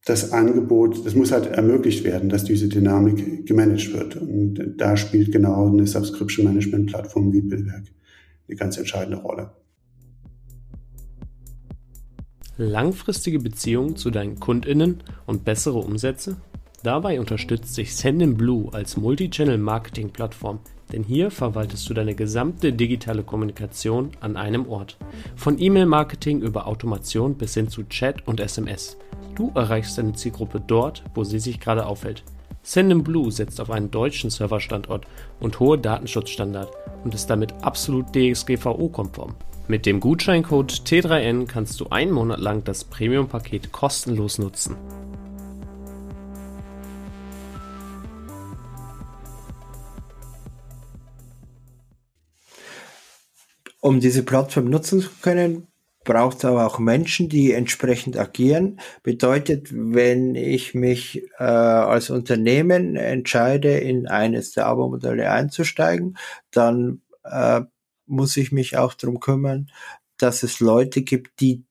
das 0.05 0.32
Angebot, 0.32 1.05
das 1.05 1.13
muss 1.13 1.32
halt 1.32 1.47
ermöglicht 1.47 2.03
werden, 2.03 2.29
dass 2.29 2.43
diese 2.43 2.67
Dynamik 2.67 3.45
gemanagt 3.45 3.93
wird. 3.93 4.15
Und 4.15 4.75
da 4.77 4.97
spielt 4.97 5.32
genau 5.32 5.67
eine 5.67 5.86
Subscription 5.86 6.47
Management 6.47 6.88
Plattform 6.88 7.32
wie 7.32 7.41
Billwerk 7.41 7.84
eine 8.47 8.55
ganz 8.55 8.77
entscheidende 8.77 9.17
Rolle. 9.17 9.51
Langfristige 12.58 13.39
Beziehungen 13.39 13.95
zu 13.95 14.10
deinen 14.10 14.39
KundInnen 14.39 15.03
und 15.25 15.45
bessere 15.45 15.77
Umsätze? 15.77 16.38
Dabei 16.84 17.20
unterstützt 17.20 17.76
sich 17.76 17.96
Sendinblue 17.96 18.74
als 18.74 18.96
Multi-Channel-Marketing-Plattform, 18.96 20.60
denn 20.94 21.04
hier 21.04 21.30
verwaltest 21.30 21.89
du 21.89 21.94
deine 21.94 22.15
gesamte 22.15 22.72
digitale 22.72 23.24
Kommunikation 23.24 24.12
an 24.22 24.38
einem 24.38 24.68
Ort. 24.68 24.98
Von 25.36 25.60
E-Mail-Marketing 25.60 26.42
über 26.42 26.68
Automation 26.68 27.36
bis 27.36 27.54
hin 27.54 27.68
zu 27.68 27.84
Chat 27.84 28.26
und 28.28 28.39
SMS. 28.39 28.98
Du 29.36 29.52
erreichst 29.56 29.98
deine 29.98 30.13
Zielgruppe 30.13 30.62
dort, 30.65 31.04
wo 31.13 31.26
sie 31.26 31.39
sich 31.39 31.60
gerade 31.60 31.86
aufhält. 31.86 32.24
Sendinblue 32.62 33.32
setzt 33.32 33.60
auf 33.60 33.72
einen 33.72 33.92
deutschen 33.92 34.30
Serverstandort 34.30 35.06
und 35.39 35.60
hohe 35.60 35.78
Datenschutzstandard 35.78 36.72
und 37.04 37.13
ist 37.13 37.30
damit 37.30 37.54
absolut 37.62 38.08
DSGVO-konform. 38.15 39.36
Mit 39.68 39.86
dem 39.86 40.00
Gutscheincode 40.00 40.72
T3N 40.72 41.46
kannst 41.46 41.80
du 41.80 41.88
einen 41.89 42.12
Monat 42.12 42.39
lang 42.39 42.63
das 42.63 42.86
Premium-Paket 42.86 43.72
kostenlos 43.72 44.39
nutzen. 44.39 44.76
Um 53.82 54.00
diese 54.00 54.24
Plattform 54.24 54.65
nutzen 54.65 55.02
zu 55.02 55.10
können, 55.22 55.68
braucht 56.04 56.39
es 56.39 56.46
aber 56.46 56.65
auch 56.65 56.80
Menschen, 56.80 57.30
die 57.30 57.52
entsprechend 57.52 58.18
agieren. 58.18 58.80
Bedeutet, 59.04 59.70
wenn 59.72 60.36
ich 60.36 60.74
mich 60.74 61.24
äh, 61.38 61.44
als 61.44 62.10
Unternehmen 62.10 62.96
entscheide, 62.96 63.78
in 63.78 64.08
eines 64.08 64.52
der 64.52 64.65
Abo-Modelle 64.65 65.30
einzusteigen, 65.32 66.18
dann 66.52 67.02
äh, 67.24 67.62
muss 68.06 68.38
ich 68.38 68.52
mich 68.52 68.78
auch 68.78 68.94
darum 68.96 69.20
kümmern, 69.20 69.70
dass 70.18 70.44
es 70.44 70.60
Leute 70.60 71.04
gibt, 71.04 71.39
die 71.42 71.63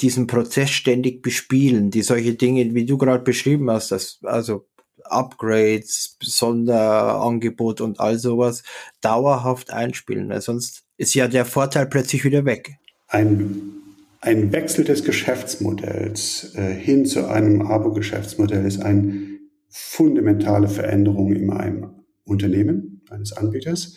diesen 0.00 0.26
Prozess 0.26 0.70
ständig 0.70 1.22
bespielen, 1.22 1.90
die 1.90 2.02
solche 2.02 2.34
Dinge, 2.34 2.74
wie 2.74 2.86
du 2.86 2.98
gerade 2.98 3.24
beschrieben 3.24 3.70
hast, 3.70 3.90
dass, 3.90 4.20
also 4.22 4.66
Upgrades, 5.04 6.16
Sonderangebot 6.22 7.80
und 7.80 8.00
all 8.00 8.18
sowas 8.18 8.62
dauerhaft 9.00 9.72
einspielen, 9.72 10.28
weil 10.28 10.40
sonst 10.40 10.87
ist 10.98 11.14
ja 11.14 11.28
der 11.28 11.46
Vorteil 11.46 11.86
plötzlich 11.86 12.24
wieder 12.24 12.44
weg. 12.44 12.76
Ein, 13.06 13.72
ein 14.20 14.52
Wechsel 14.52 14.84
des 14.84 15.04
Geschäftsmodells 15.04 16.54
äh, 16.54 16.74
hin 16.74 17.06
zu 17.06 17.26
einem 17.26 17.62
Abo-Geschäftsmodell 17.62 18.66
ist 18.66 18.82
eine 18.82 19.38
fundamentale 19.70 20.68
Veränderung 20.68 21.32
in 21.32 21.50
einem 21.50 21.90
Unternehmen, 22.24 23.00
eines 23.08 23.32
Anbieters, 23.32 23.96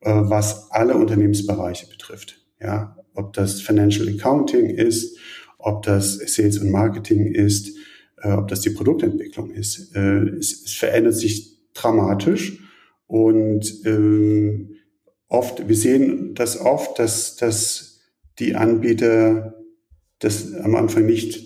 äh, 0.00 0.10
was 0.10 0.70
alle 0.70 0.94
Unternehmensbereiche 0.94 1.88
betrifft. 1.88 2.40
Ja, 2.60 2.96
ob 3.12 3.32
das 3.34 3.60
Financial 3.60 4.08
Accounting 4.08 4.70
ist, 4.70 5.18
ob 5.58 5.82
das 5.82 6.14
Sales 6.18 6.58
und 6.58 6.70
Marketing 6.70 7.26
ist, 7.26 7.76
äh, 8.22 8.30
ob 8.30 8.48
das 8.48 8.60
die 8.60 8.70
Produktentwicklung 8.70 9.50
ist. 9.50 9.94
Äh, 9.96 10.28
es, 10.38 10.64
es 10.64 10.72
verändert 10.72 11.14
sich 11.14 11.58
dramatisch 11.74 12.62
und 13.06 13.84
äh, 13.84 14.75
oft, 15.28 15.68
wir 15.68 15.76
sehen 15.76 16.34
das 16.34 16.60
oft, 16.60 16.98
dass, 16.98 17.36
dass 17.36 18.00
die 18.38 18.54
Anbieter 18.54 19.54
das 20.18 20.54
am 20.54 20.74
Anfang 20.74 21.06
nicht 21.06 21.44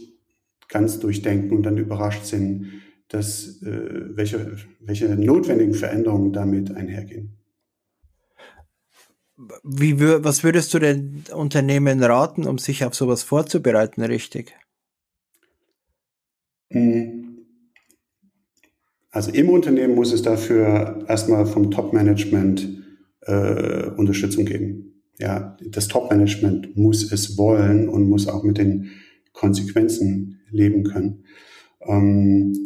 ganz 0.69 1.01
durchdenken 1.01 1.57
und 1.57 1.63
dann 1.65 1.79
überrascht 1.79 2.25
sind, 2.25 2.83
dass 3.09 3.61
äh, 3.63 4.17
welche, 4.17 4.57
welche 4.81 5.09
notwendigen 5.09 5.75
Veränderungen 5.75 6.33
damit 6.33 6.75
einhergehen. 6.75 7.37
Wie, 9.65 9.99
was 9.99 10.45
würdest 10.45 10.73
du 10.75 10.79
den 10.79 11.25
Unternehmen 11.35 12.03
raten, 12.03 12.47
um 12.47 12.59
sich 12.59 12.85
auf 12.85 12.95
sowas 12.95 13.23
vorzubereiten, 13.23 14.03
richtig? 14.03 14.55
Hm. 16.71 17.47
Also 19.11 19.33
im 19.33 19.49
Unternehmen 19.49 19.95
muss 19.97 20.13
es 20.13 20.23
dafür 20.23 21.05
erstmal 21.09 21.47
vom 21.47 21.71
Top-Management 21.71 22.80
äh, 23.23 23.91
Unterstützung 23.97 24.45
geben. 24.45 25.03
Ja, 25.19 25.57
das 25.69 25.89
Top-Management 25.89 26.77
muss 26.77 27.13
es 27.13 27.37
wollen 27.37 27.89
und 27.89 28.09
muss 28.09 28.27
auch 28.27 28.43
mit 28.43 28.59
den 28.59 28.91
Konsequenzen 29.33 30.41
leben 30.51 30.85
können. 30.85 31.25
Ähm, 31.87 32.57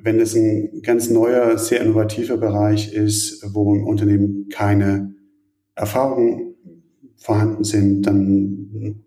wenn 0.00 0.20
es 0.20 0.34
ein 0.34 0.82
ganz 0.82 1.10
neuer, 1.10 1.58
sehr 1.58 1.80
innovativer 1.80 2.36
Bereich 2.36 2.92
ist, 2.92 3.44
wo 3.52 3.74
im 3.74 3.84
Unternehmen 3.84 4.48
keine 4.48 5.14
Erfahrungen 5.74 6.54
vorhanden 7.16 7.64
sind, 7.64 8.02
dann 8.02 9.04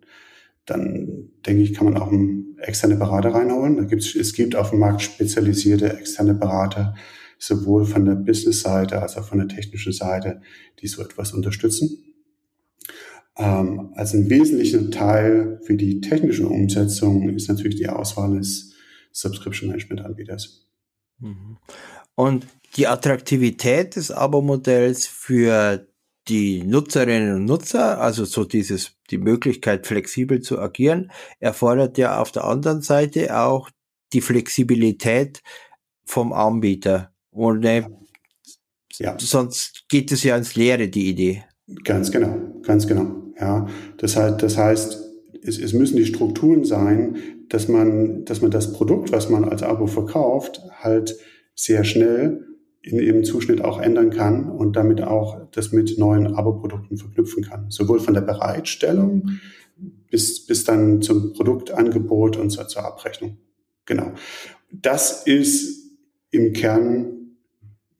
dann 0.66 1.30
denke 1.46 1.64
ich, 1.64 1.74
kann 1.74 1.86
man 1.86 1.98
auch 1.98 2.12
einen 2.12 2.58
externe 2.60 2.96
Berater 2.96 3.34
reinholen. 3.34 3.78
Da 3.78 3.84
gibt's, 3.84 4.16
es 4.16 4.34
gibt 4.34 4.56
auf 4.56 4.70
dem 4.70 4.80
Markt 4.80 5.02
spezialisierte 5.02 5.98
externe 5.98 6.34
Berater, 6.34 6.96
sowohl 7.42 7.86
von 7.86 8.06
der 8.06 8.16
Business-Seite 8.16 9.02
als 9.02 9.18
auch 9.18 9.26
von 9.26 9.40
der 9.40 9.48
technischen 9.48 9.92
Seite, 9.92 10.42
die 10.80 10.88
so 10.88 11.02
etwas 11.02 11.34
unterstützen. 11.34 12.14
Ähm, 13.36 13.92
als 13.96 14.14
ein 14.14 14.30
wesentlicher 14.30 14.92
Teil 14.92 15.60
für 15.64 15.76
die 15.76 16.02
technische 16.02 16.48
Umsetzung 16.48 17.28
ist 17.30 17.50
natürlich 17.50 17.78
die 17.78 17.90
Auswahl 17.90 18.38
des 18.38 18.76
Subscription 19.12 19.70
Management 19.70 20.02
Anbieters. 20.02 20.68
Mhm. 21.20 21.58
Und 22.14 22.46
die 22.76 22.88
Attraktivität 22.88 23.96
des 23.96 24.12
Abo-Modells 24.12 25.08
für 25.08 25.88
die 26.28 26.62
Nutzerinnen 26.64 27.36
und 27.38 27.46
Nutzer, 27.46 28.00
also 28.00 28.24
so 28.26 28.46
dieses, 28.46 28.92
die 29.10 29.18
Möglichkeit, 29.18 29.88
flexibel 29.88 30.42
zu 30.42 30.60
agieren, 30.60 31.12
erfordert 31.40 31.98
ja 31.98 32.22
auf 32.22 32.32
der 32.32 32.44
anderen 32.44 32.84
Seite 32.84 33.36
auch 33.36 33.72
die 34.14 34.22
Flexibilität 34.22 35.42
vom 36.06 36.34
Anbieter. 36.34 37.11
Und 37.32 37.64
äh, 37.66 37.84
ja. 39.00 39.18
sonst 39.20 39.86
geht 39.90 40.12
es 40.12 40.24
ja 40.24 40.38
ins 40.38 40.56
Leere, 40.56 40.88
die 40.90 41.10
Idee. 41.10 41.44
Ganz 41.84 42.12
genau, 42.12 42.36
ganz 42.64 42.88
genau. 42.88 43.16
Ja, 43.40 43.68
das 43.98 44.16
heißt, 44.16 44.44
das 44.44 44.58
heißt, 44.58 45.00
es, 45.44 45.58
es 45.58 45.74
müssen 45.74 45.98
die 45.98 46.06
Strukturen 46.06 46.66
sein, 46.66 47.18
dass 47.50 47.68
man, 47.68 48.26
dass 48.26 48.42
man 48.42 48.52
das 48.52 48.74
Produkt, 48.74 49.12
was 49.12 49.30
man 49.30 49.46
als 49.46 49.64
Abo 49.64 49.88
verkauft, 49.88 50.62
halt 50.80 51.18
sehr 51.56 51.84
schnell 51.84 52.46
in 52.84 53.00
ihrem 53.00 53.24
Zuschnitt 53.24 53.64
auch 53.64 53.80
ändern 53.80 54.10
kann 54.10 54.50
und 54.50 54.76
damit 54.76 55.02
auch 55.02 55.50
das 55.52 55.72
mit 55.72 55.98
neuen 55.98 56.36
Abo-Produkten 56.36 56.98
verknüpfen 56.98 57.44
kann. 57.44 57.70
Sowohl 57.70 58.00
von 58.00 58.14
der 58.14 58.22
Bereitstellung 58.22 59.40
bis, 60.10 60.46
bis 60.46 60.64
dann 60.64 61.02
zum 61.02 61.34
Produktangebot 61.34 62.38
und 62.38 62.50
zur, 62.50 62.68
zur 62.68 62.86
Abrechnung. 62.86 63.38
Genau. 63.86 64.14
Das 64.72 65.26
ist 65.26 65.92
im 66.32 66.54
Kern 66.54 67.21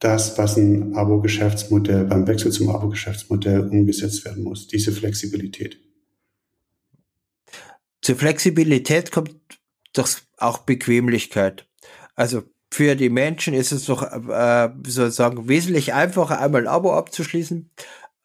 das, 0.02 0.38
was 0.38 0.58
ein 0.58 0.96
Abo-Geschäftsmodell 0.96 2.06
beim 2.06 2.28
Wechsel 2.28 2.52
zum 2.52 2.70
Abo-Geschäftsmodell 2.70 3.70
umgesetzt 3.70 4.26
werden 4.26 4.44
muss, 4.44 4.68
diese 4.68 4.92
Flexibilität. 4.92 5.80
Zur 8.02 8.16
Flexibilität 8.16 9.12
kommt 9.12 9.36
doch 9.94 10.10
auch 10.38 10.60
Bequemlichkeit. 10.60 11.68
Also 12.16 12.42
für 12.74 12.96
die 12.96 13.10
Menschen 13.10 13.54
ist 13.54 13.72
es 13.72 13.86
doch 13.86 14.02
äh, 14.02 14.70
sozusagen 14.88 15.48
wesentlich 15.48 15.94
einfacher, 15.94 16.40
einmal 16.40 16.62
ein 16.62 16.68
Abo 16.68 16.94
abzuschließen 16.94 17.70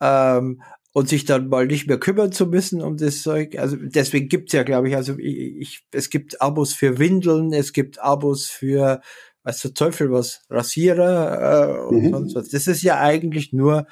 ähm, 0.00 0.62
und 0.92 1.08
sich 1.10 1.26
dann 1.26 1.48
mal 1.48 1.66
nicht 1.66 1.88
mehr 1.88 1.98
kümmern 1.98 2.32
zu 2.32 2.46
müssen 2.46 2.80
um 2.80 2.96
das 2.96 3.20
Zeug. 3.20 3.58
Also 3.58 3.76
deswegen 3.76 4.28
gibt's 4.30 4.54
ja, 4.54 4.62
glaube 4.62 4.88
ich, 4.88 4.96
also 4.96 5.18
ich, 5.18 5.56
ich, 5.58 5.86
es 5.92 6.08
gibt 6.08 6.40
Abos 6.40 6.72
für 6.72 6.98
Windeln, 6.98 7.52
es 7.52 7.74
gibt 7.74 7.98
Abos 7.98 8.46
für 8.46 9.02
was 9.46 9.60
der 9.60 9.74
Teufel 9.74 10.10
was, 10.10 10.42
Rasierer 10.50 11.78
äh, 11.78 11.86
und 11.86 12.02
mhm. 12.02 12.10
sonst 12.10 12.34
was. 12.34 12.48
Das 12.48 12.66
ist 12.66 12.82
ja 12.82 12.98
eigentlich 12.98 13.52
nur 13.52 13.86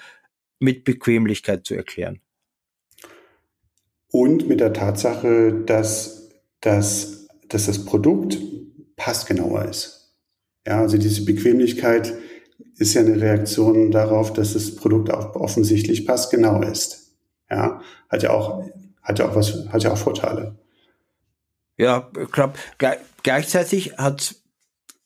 mit 0.59 0.83
Bequemlichkeit 0.83 1.65
zu 1.65 1.77
erklären. 1.77 2.21
Und 4.11 4.49
mit 4.49 4.59
der 4.59 4.73
Tatsache, 4.73 5.63
dass, 5.65 6.29
dass, 6.61 7.29
dass 7.49 7.67
das 7.67 7.85
Produkt 7.85 8.37
passgenauer 8.97 9.67
ist. 9.67 10.13
Ja, 10.67 10.81
also 10.81 10.99
diese 10.99 11.25
Bequemlichkeit 11.25 12.13
ist 12.77 12.95
ja 12.95 13.03
eine 13.03 13.21
Reaktion 13.21 13.93
darauf, 13.93 14.33
dass 14.33 14.55
das 14.55 14.75
Produkt 14.75 15.11
auch 15.11 15.37
offensichtlich 15.37 16.05
passgenau 16.05 16.63
ist. 16.63 17.15
Ja, 17.49 17.81
hat 18.09 18.25
ja 18.25 18.31
auch, 18.31 18.65
hat 19.03 19.21
ja 19.21 19.29
auch 19.29 19.37
was, 19.37 19.69
hat 19.69 19.85
ja 19.85 19.93
auch 19.93 19.99
Vorteile. 19.99 20.59
Ja, 21.77 22.11
ich 22.21 22.33
glaube, 22.33 22.55
gleichzeitig 23.23 23.99
hat 23.99 24.35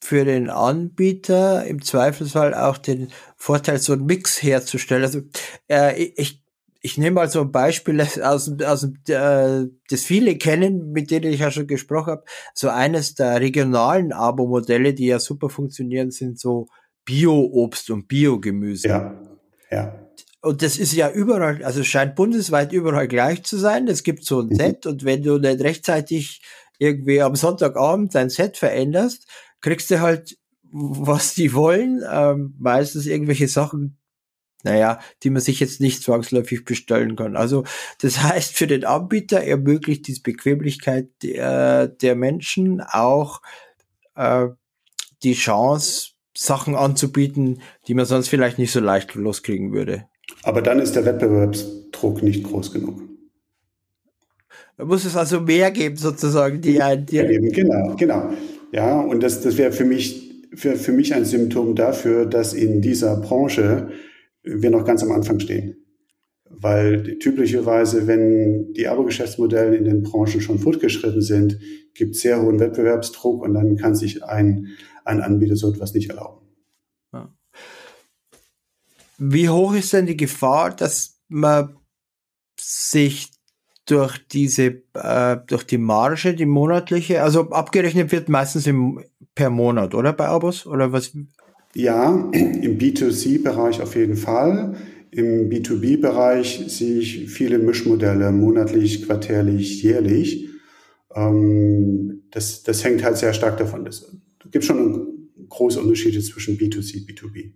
für 0.00 0.24
den 0.24 0.48
Anbieter 0.48 1.64
im 1.66 1.82
Zweifelsfall 1.82 2.54
auch 2.54 2.78
den 2.78 3.08
Vorteil, 3.36 3.78
so 3.78 3.92
einen 3.92 4.06
Mix 4.06 4.42
herzustellen. 4.42 5.02
Also 5.02 5.20
äh, 5.68 6.02
ich, 6.16 6.42
ich 6.80 6.98
nehme 6.98 7.16
mal 7.16 7.28
so 7.28 7.40
ein 7.40 7.52
Beispiel 7.52 8.00
aus, 8.00 8.50
aus 8.62 8.84
äh, 9.08 9.66
das 9.90 10.02
viele 10.04 10.36
kennen, 10.36 10.92
mit 10.92 11.10
denen 11.10 11.32
ich 11.32 11.40
ja 11.40 11.50
schon 11.50 11.66
gesprochen 11.66 12.12
habe. 12.12 12.24
So 12.54 12.68
eines 12.68 13.14
der 13.14 13.40
regionalen 13.40 14.12
Abo-Modelle, 14.12 14.94
die 14.94 15.06
ja 15.06 15.18
super 15.18 15.50
funktionieren, 15.50 16.10
sind 16.10 16.38
so 16.38 16.68
Bio-Obst 17.04 17.90
und 17.90 18.06
Bio-Gemüse. 18.06 18.88
Ja, 18.88 19.20
ja. 19.70 20.08
Und 20.40 20.62
das 20.62 20.78
ist 20.78 20.92
ja 20.92 21.10
überall, 21.10 21.64
also 21.64 21.82
scheint 21.82 22.14
bundesweit 22.14 22.72
überall 22.72 23.08
gleich 23.08 23.42
zu 23.42 23.56
sein. 23.56 23.88
Es 23.88 24.04
gibt 24.04 24.24
so 24.24 24.40
ein 24.40 24.46
mhm. 24.46 24.54
Set 24.54 24.86
und 24.86 25.04
wenn 25.04 25.22
du 25.22 25.38
nicht 25.38 25.60
rechtzeitig 25.60 26.42
irgendwie 26.78 27.20
am 27.20 27.34
Sonntagabend 27.34 28.14
dein 28.14 28.30
Set 28.30 28.56
veränderst, 28.56 29.26
kriegst 29.60 29.90
du 29.90 30.00
halt, 30.00 30.38
was 30.62 31.34
die 31.34 31.54
wollen. 31.54 32.02
Ähm, 32.10 32.54
meistens 32.58 33.06
irgendwelche 33.06 33.48
Sachen, 33.48 33.98
naja, 34.64 35.00
die 35.22 35.30
man 35.30 35.40
sich 35.40 35.60
jetzt 35.60 35.80
nicht 35.80 36.02
zwangsläufig 36.02 36.64
bestellen 36.64 37.16
kann. 37.16 37.36
Also 37.36 37.64
das 38.00 38.22
heißt, 38.22 38.54
für 38.54 38.66
den 38.66 38.84
Anbieter 38.84 39.42
ermöglicht 39.42 40.06
diese 40.06 40.22
Bequemlichkeit 40.22 41.08
der, 41.22 41.88
der 41.88 42.14
Menschen 42.16 42.80
auch 42.80 43.40
äh, 44.14 44.48
die 45.22 45.34
Chance, 45.34 46.12
Sachen 46.36 46.76
anzubieten, 46.76 47.60
die 47.88 47.94
man 47.94 48.06
sonst 48.06 48.28
vielleicht 48.28 48.58
nicht 48.58 48.70
so 48.70 48.78
leicht 48.78 49.14
loskriegen 49.16 49.72
würde. 49.72 50.04
Aber 50.44 50.62
dann 50.62 50.78
ist 50.78 50.94
der 50.94 51.04
Wettbewerbsdruck 51.04 52.22
nicht 52.22 52.44
groß 52.44 52.72
genug. 52.72 53.02
Da 54.76 54.84
muss 54.84 55.04
es 55.04 55.16
also 55.16 55.40
mehr 55.40 55.72
geben, 55.72 55.96
sozusagen, 55.96 56.60
die 56.60 56.80
ein. 56.80 57.04
Die 57.06 57.16
ja, 57.16 57.28
eben, 57.28 57.50
genau, 57.50 57.96
genau. 57.96 58.32
Ja, 58.72 59.00
und 59.00 59.22
das, 59.22 59.40
das 59.40 59.56
wäre 59.56 59.72
für 59.72 59.84
mich, 59.84 60.48
für, 60.54 60.76
für 60.76 60.92
mich 60.92 61.14
ein 61.14 61.24
Symptom 61.24 61.74
dafür, 61.74 62.26
dass 62.26 62.54
in 62.54 62.80
dieser 62.80 63.16
Branche 63.16 63.88
wir 64.42 64.70
noch 64.70 64.84
ganz 64.84 65.02
am 65.02 65.12
Anfang 65.12 65.40
stehen. 65.40 65.76
Weil 66.50 67.18
typischerweise, 67.18 68.06
wenn 68.06 68.72
die 68.72 68.88
Abo-Geschäftsmodelle 68.88 69.76
in 69.76 69.84
den 69.84 70.02
Branchen 70.02 70.40
schon 70.40 70.58
fortgeschritten 70.58 71.20
sind, 71.20 71.58
gibt 71.94 72.14
es 72.14 72.22
sehr 72.22 72.40
hohen 72.40 72.58
Wettbewerbsdruck 72.58 73.42
und 73.42 73.54
dann 73.54 73.76
kann 73.76 73.94
sich 73.94 74.24
ein, 74.24 74.68
ein 75.04 75.20
Anbieter 75.20 75.56
so 75.56 75.72
etwas 75.72 75.94
nicht 75.94 76.10
erlauben. 76.10 76.48
Wie 79.18 79.48
hoch 79.48 79.74
ist 79.74 79.92
denn 79.92 80.06
die 80.06 80.16
Gefahr, 80.16 80.74
dass 80.74 81.20
man 81.26 81.76
sich 82.58 83.30
durch 83.88 84.18
diese, 84.28 84.82
äh, 84.94 85.36
durch 85.46 85.64
die 85.64 85.78
Marge, 85.78 86.34
die 86.34 86.46
monatliche, 86.46 87.22
also 87.22 87.50
abgerechnet 87.50 88.12
wird 88.12 88.28
meistens 88.28 88.66
im, 88.66 89.02
per 89.34 89.50
Monat, 89.50 89.94
oder 89.94 90.12
bei 90.12 90.26
Abos? 90.26 90.66
Oder 90.66 90.92
was? 90.92 91.12
Ja, 91.74 92.30
im 92.32 92.78
B2C-Bereich 92.78 93.80
auf 93.80 93.96
jeden 93.96 94.16
Fall. 94.16 94.76
Im 95.10 95.48
B2B-Bereich 95.48 96.64
sehe 96.68 96.98
ich 96.98 97.30
viele 97.30 97.58
Mischmodelle, 97.58 98.30
monatlich, 98.30 99.06
quartärlich, 99.06 99.82
jährlich. 99.82 100.48
Ähm, 101.14 102.24
das, 102.30 102.62
das 102.62 102.84
hängt 102.84 103.02
halt 103.02 103.16
sehr 103.16 103.32
stark 103.32 103.56
davon. 103.56 103.86
Es 103.86 104.18
gibt 104.50 104.64
schon 104.64 105.30
große 105.48 105.80
Unterschiede 105.80 106.20
zwischen 106.20 106.58
B2C 106.58 107.00
und 107.00 107.10
B2B. 107.10 107.52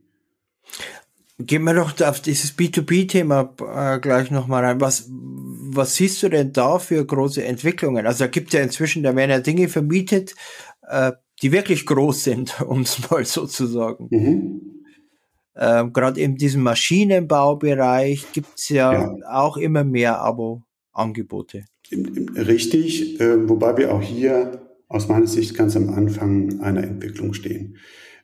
Gehen 1.38 1.64
wir 1.64 1.74
doch 1.74 1.98
auf 2.00 2.20
dieses 2.20 2.56
B2B-Thema 2.56 3.54
äh, 3.60 3.98
gleich 4.00 4.30
nochmal 4.30 4.64
rein. 4.64 4.80
Was, 4.80 5.08
was 5.10 5.96
siehst 5.96 6.22
du 6.22 6.28
denn 6.28 6.52
da 6.52 6.78
für 6.78 7.04
große 7.04 7.42
Entwicklungen? 7.42 8.06
Also 8.06 8.24
da 8.24 8.28
gibt 8.28 8.52
ja 8.52 8.60
inzwischen, 8.60 9.02
da 9.02 9.16
werden 9.16 9.30
ja 9.30 9.40
Dinge 9.40 9.68
vermietet, 9.68 10.34
äh, 10.88 11.12
die 11.40 11.52
wirklich 11.52 11.86
groß 11.86 12.24
sind, 12.24 12.60
um 12.66 12.82
es 12.82 13.10
mal 13.10 13.24
so 13.24 13.46
zu 13.46 13.66
sagen. 13.66 14.08
Mhm. 14.10 14.82
Ähm, 15.54 15.92
Gerade 15.92 16.20
in 16.20 16.36
diesem 16.36 16.62
Maschinenbaubereich 16.62 18.32
gibt's 18.32 18.68
ja, 18.68 18.92
ja, 18.92 19.16
auch 19.30 19.56
immer 19.56 19.84
mehr 19.84 20.20
Abo-Angebote. 20.20 21.64
Richtig, 21.90 23.20
äh, 23.20 23.48
wobei 23.48 23.76
wir 23.76 23.94
auch 23.94 24.00
hier 24.00 24.62
aus 24.88 25.08
meiner 25.08 25.26
Sicht 25.26 25.54
ganz 25.54 25.76
am 25.76 25.90
Anfang 25.90 26.60
einer 26.60 26.84
Entwicklung 26.84 27.34
stehen. 27.34 27.76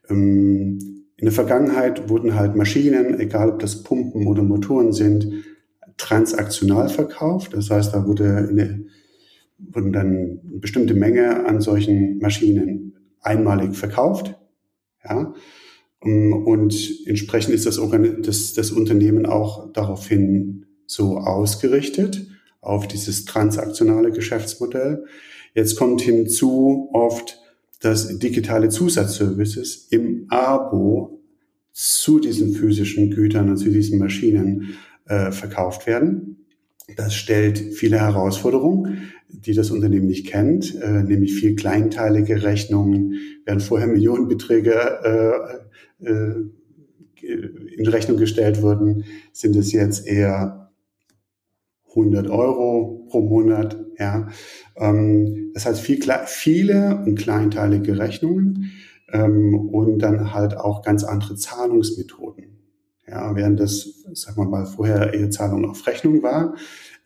Ähm, 0.09 0.98
in 1.19 1.25
der 1.25 1.33
Vergangenheit 1.33 2.09
wurden 2.09 2.37
halt 2.37 2.55
Maschinen, 2.55 3.19
egal 3.19 3.51
ob 3.51 3.59
das 3.59 3.83
Pumpen 3.83 4.29
oder 4.29 4.45
Motoren 4.45 4.93
sind, 4.93 5.45
transaktional 5.97 6.89
verkauft. 6.89 7.55
Das 7.55 7.71
heißt, 7.71 7.93
da 7.93 8.07
wurde 8.07 8.49
eine, 8.49 8.87
wurden 9.59 9.93
dann 9.93 10.41
eine 10.47 10.59
bestimmte 10.61 10.95
Menge 10.95 11.45
an 11.45 11.61
solchen 11.61 12.19
Maschinen 12.19 12.97
einmalig 13.21 13.75
verkauft. 13.75 14.39
Ja. 15.05 15.35
Und 16.01 17.07
entsprechend 17.07 17.53
ist 17.53 17.67
das, 17.67 17.81
das, 18.23 18.55
das 18.55 18.71
Unternehmen 18.71 19.27
auch 19.27 19.73
daraufhin 19.73 20.67
so 20.87 21.19
ausgerichtet, 21.19 22.29
auf 22.61 22.87
dieses 22.87 23.25
transaktionale 23.25 24.13
Geschäftsmodell. 24.13 25.05
Jetzt 25.55 25.77
kommt 25.77 26.01
hinzu 26.01 26.91
oft, 26.93 27.41
dass 27.81 28.19
digitale 28.19 28.69
Zusatzservices 28.69 29.89
im 29.91 30.27
Abo 30.29 31.21
zu 31.73 32.19
diesen 32.19 32.55
physischen 32.55 33.11
Gütern 33.11 33.51
und 33.51 33.57
zu 33.57 33.71
diesen 33.71 33.99
Maschinen 33.99 34.75
äh, 35.07 35.31
verkauft 35.31 35.87
werden. 35.87 36.45
Das 36.97 37.15
stellt 37.15 37.59
viele 37.59 38.01
Herausforderungen, 38.01 39.13
die 39.29 39.55
das 39.55 39.71
Unternehmen 39.71 40.07
nicht 40.07 40.27
kennt, 40.27 40.75
äh, 40.81 41.03
nämlich 41.03 41.35
viel 41.35 41.55
kleinteilige 41.55 42.43
Rechnungen. 42.43 43.15
Während 43.45 43.63
vorher 43.63 43.87
Millionenbeträge 43.87 45.61
äh, 46.03 46.07
äh, 46.07 46.35
in 47.77 47.87
Rechnung 47.87 48.17
gestellt 48.17 48.63
wurden, 48.63 49.05
sind 49.33 49.55
es 49.57 49.73
jetzt 49.73 50.07
eher 50.07 50.58
100 51.99 52.31
Euro 52.31 53.07
pro 53.09 53.21
Monat. 53.21 53.85
Ja, 53.99 54.29
ähm, 54.77 55.51
das 55.55 55.67
heißt 55.67 55.81
viel, 55.81 56.01
viele 56.27 57.03
und 57.05 57.17
kleinteilige 57.17 57.99
Rechnungen 57.99 58.73
ähm, 59.13 59.55
und 59.55 59.99
dann 59.99 60.33
halt 60.33 60.57
auch 60.57 60.83
ganz 60.83 61.05
andere 61.05 61.37
Zahlungsmethoden. 61.37 62.59
Ja, 63.07 63.35
während 63.35 63.59
das, 63.59 64.05
sagen 64.13 64.37
wir 64.43 64.49
mal, 64.49 64.67
vorher 64.67 65.15
eher 65.15 65.31
Zahlung 65.31 65.65
auf 65.65 65.87
Rechnung 65.87 66.23
war, 66.23 66.55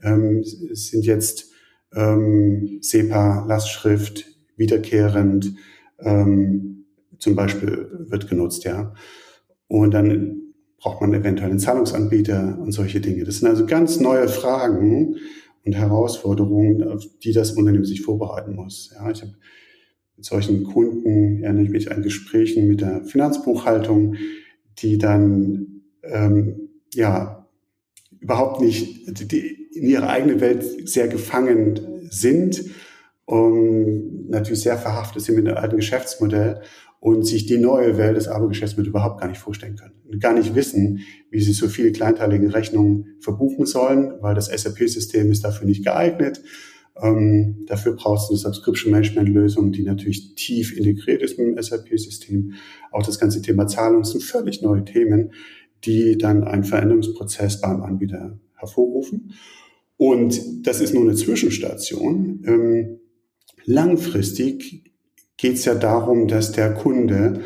ähm, 0.02 0.42
sind 0.42 1.06
jetzt 1.06 1.52
ähm, 1.94 2.78
SEPA, 2.80 3.44
Lastschrift, 3.46 4.26
wiederkehrend, 4.56 5.54
ähm, 6.00 6.86
zum 7.18 7.36
Beispiel 7.36 7.88
wird 8.08 8.28
genutzt, 8.28 8.64
ja. 8.64 8.94
Und 9.68 9.94
dann 9.94 10.51
braucht 10.82 11.00
man 11.00 11.14
eventuell 11.14 11.50
einen 11.50 11.60
Zahlungsanbieter 11.60 12.58
und 12.60 12.72
solche 12.72 13.00
Dinge. 13.00 13.22
Das 13.22 13.38
sind 13.38 13.48
also 13.48 13.66
ganz 13.66 14.00
neue 14.00 14.28
Fragen 14.28 15.14
und 15.64 15.72
Herausforderungen, 15.74 16.82
auf 16.82 17.04
die 17.22 17.32
das 17.32 17.52
Unternehmen 17.52 17.84
sich 17.84 18.02
vorbereiten 18.02 18.56
muss. 18.56 18.92
Ja, 18.92 19.08
ich 19.08 19.22
habe 19.22 19.34
mit 20.16 20.24
solchen 20.24 20.64
Kunden 20.64 21.42
erinnere 21.42 21.64
ich 21.64 21.70
mich 21.70 21.92
an 21.92 22.02
Gesprächen 22.02 22.66
mit 22.66 22.80
der 22.80 23.04
Finanzbuchhaltung, 23.04 24.16
die 24.78 24.98
dann 24.98 25.82
ähm, 26.02 26.70
ja 26.94 27.46
überhaupt 28.18 28.60
nicht 28.60 29.30
die 29.32 29.68
in 29.74 29.88
ihrer 29.88 30.08
eigenen 30.08 30.40
Welt 30.40 30.88
sehr 30.88 31.06
gefangen 31.06 31.78
sind 32.10 32.64
und 33.24 34.28
natürlich 34.28 34.62
sehr 34.62 34.78
verhaftet 34.78 35.22
sind 35.22 35.36
mit 35.36 35.46
dem 35.46 35.56
alten 35.56 35.76
Geschäftsmodell 35.76 36.60
und 37.02 37.24
sich 37.24 37.46
die 37.46 37.58
neue 37.58 37.98
Welt 37.98 38.16
des 38.16 38.28
Abo-Geschäftsmodells 38.28 38.90
überhaupt 38.90 39.20
gar 39.20 39.26
nicht 39.26 39.40
vorstellen 39.40 39.74
können. 39.74 39.94
Und 40.08 40.20
gar 40.20 40.34
nicht 40.34 40.54
wissen, 40.54 41.00
wie 41.32 41.40
sie 41.40 41.52
so 41.52 41.66
viele 41.66 41.90
kleinteilige 41.90 42.54
Rechnungen 42.54 43.16
verbuchen 43.18 43.66
sollen, 43.66 44.12
weil 44.20 44.36
das 44.36 44.46
SAP-System 44.46 45.28
ist 45.32 45.42
dafür 45.42 45.66
nicht 45.66 45.84
geeignet. 45.84 46.40
Ähm, 47.02 47.64
dafür 47.66 47.96
brauchst 47.96 48.30
du 48.30 48.34
eine 48.34 48.38
Subscription-Management-Lösung, 48.38 49.72
die 49.72 49.82
natürlich 49.82 50.36
tief 50.36 50.76
integriert 50.76 51.22
ist 51.22 51.40
mit 51.40 51.48
dem 51.48 51.60
SAP-System. 51.60 52.52
Auch 52.92 53.04
das 53.04 53.18
ganze 53.18 53.42
Thema 53.42 53.66
Zahlung 53.66 54.04
sind 54.04 54.22
völlig 54.22 54.62
neue 54.62 54.84
Themen, 54.84 55.32
die 55.82 56.16
dann 56.16 56.44
einen 56.44 56.62
Veränderungsprozess 56.62 57.60
beim 57.60 57.82
Anbieter 57.82 58.38
hervorrufen. 58.54 59.32
Und 59.96 60.68
das 60.68 60.80
ist 60.80 60.94
nur 60.94 61.02
eine 61.02 61.16
Zwischenstation. 61.16 62.44
Ähm, 62.46 63.00
langfristig 63.64 64.91
geht 65.42 65.56
es 65.56 65.64
ja 65.64 65.74
darum, 65.74 66.28
dass 66.28 66.52
der 66.52 66.72
Kunde 66.72 67.40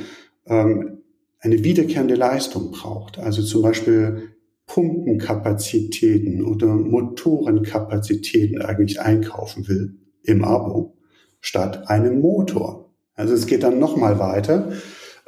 ähm, 0.47 0.99
eine 1.41 1.65
wiederkehrende 1.65 2.15
Leistung 2.15 2.71
braucht. 2.71 3.19
Also 3.19 3.43
zum 3.43 3.63
Beispiel 3.63 4.35
Pumpenkapazitäten 4.67 6.45
oder 6.45 6.67
Motorenkapazitäten 6.67 8.61
eigentlich 8.61 9.01
einkaufen 9.01 9.67
will 9.67 9.97
im 10.25 10.45
Abo 10.45 10.99
statt 11.41 11.89
einem 11.89 12.21
Motor. 12.21 12.93
Also 13.15 13.33
es 13.33 13.47
geht 13.47 13.63
dann 13.63 13.79
nochmal 13.79 14.19
weiter 14.19 14.73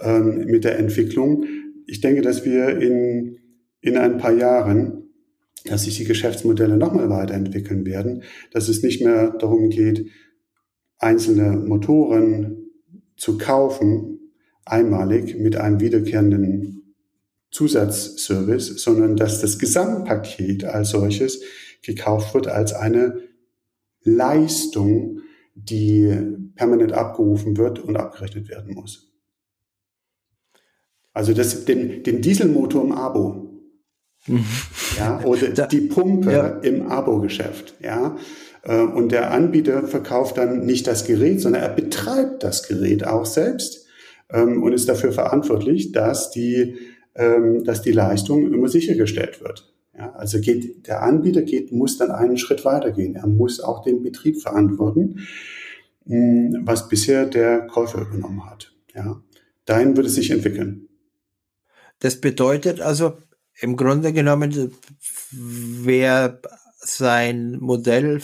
ähm, 0.01 0.45
mit 0.45 0.65
der 0.65 0.79
Entwicklung. 0.79 1.47
Ich 1.87 2.03
denke, 2.03 2.21
dass 2.21 2.45
wir 2.45 2.79
in, 2.81 3.39
in 3.81 3.97
ein 3.97 4.19
paar 4.19 4.35
Jahren, 4.35 5.09
dass 5.65 5.85
sich 5.85 5.97
die 5.97 6.05
Geschäftsmodelle 6.05 6.77
nochmal 6.77 7.09
weiterentwickeln 7.09 7.87
werden, 7.87 8.25
dass 8.53 8.69
es 8.69 8.83
nicht 8.83 9.03
mehr 9.03 9.31
darum 9.31 9.71
geht, 9.71 10.11
einzelne 10.99 11.57
Motoren 11.57 12.71
zu 13.17 13.39
kaufen, 13.39 14.33
einmalig 14.65 15.37
mit 15.39 15.57
einem 15.57 15.81
wiederkehrenden 15.81 16.95
Zusatzservice, 17.51 18.83
sondern 18.83 19.17
dass 19.17 19.41
das 19.41 19.59
Gesamtpaket 19.59 20.65
als 20.65 20.91
solches 20.91 21.41
gekauft 21.83 22.35
wird 22.35 22.49
als 22.49 22.75
eine 22.75 23.23
Leistung, 24.03 25.21
die 25.55 26.15
permanent 26.55 26.93
abgerufen 26.93 27.57
wird 27.57 27.79
und 27.79 27.97
abgerechnet 27.97 28.49
werden 28.49 28.75
muss. 28.75 29.13
Also 31.13 31.33
das, 31.33 31.65
den, 31.65 32.03
den 32.03 32.23
Dieselmotor 32.23 32.85
im 32.85 32.93
Abo. 32.93 33.45
ja, 34.97 35.23
oder 35.25 35.67
die 35.67 35.83
Pumpe 35.83 36.33
ja. 36.33 36.49
im 36.59 36.87
Abo-Geschäft. 36.89 37.75
Ja, 37.81 38.17
und 38.65 39.13
der 39.13 39.31
Anbieter 39.31 39.87
verkauft 39.87 40.37
dann 40.39 40.67
nicht 40.67 40.87
das 40.87 41.05
Gerät, 41.05 41.41
sondern 41.41 41.63
er 41.63 41.69
betreibt 41.69 42.43
das 42.43 42.67
Gerät 42.67 43.07
auch 43.07 43.27
selbst 43.27 43.87
ähm, 44.31 44.63
und 44.63 44.73
ist 44.73 44.89
dafür 44.89 45.13
verantwortlich, 45.13 45.93
dass 45.93 46.31
die, 46.31 46.77
ähm, 47.15 47.65
dass 47.65 47.83
die 47.83 47.93
Leistung 47.93 48.53
immer 48.53 48.69
sichergestellt 48.69 49.41
wird. 49.43 49.73
Also 50.15 50.41
geht, 50.41 50.87
der 50.87 51.03
Anbieter 51.03 51.43
geht, 51.43 51.73
muss 51.73 51.99
dann 51.99 52.13
einen 52.13 52.39
Schritt 52.39 52.65
weitergehen. 52.65 53.17
Er 53.17 53.27
muss 53.27 53.59
auch 53.59 53.83
den 53.83 54.03
Betrieb 54.03 54.41
verantworten, 54.41 55.27
hm, 56.07 56.63
was 56.65 56.89
bisher 56.89 57.27
der 57.27 57.67
Käufer 57.67 58.03
übernommen 58.03 58.49
hat. 58.49 58.73
Dahin 59.65 59.97
wird 59.97 60.07
es 60.07 60.15
sich 60.15 60.31
entwickeln. 60.31 60.89
Das 62.01 62.21
bedeutet 62.21 62.81
also 62.81 63.19
im 63.61 63.77
Grunde 63.77 64.13
genommen, 64.13 64.73
wer 65.31 66.41
sein 66.89 67.59
Modell 67.61 68.21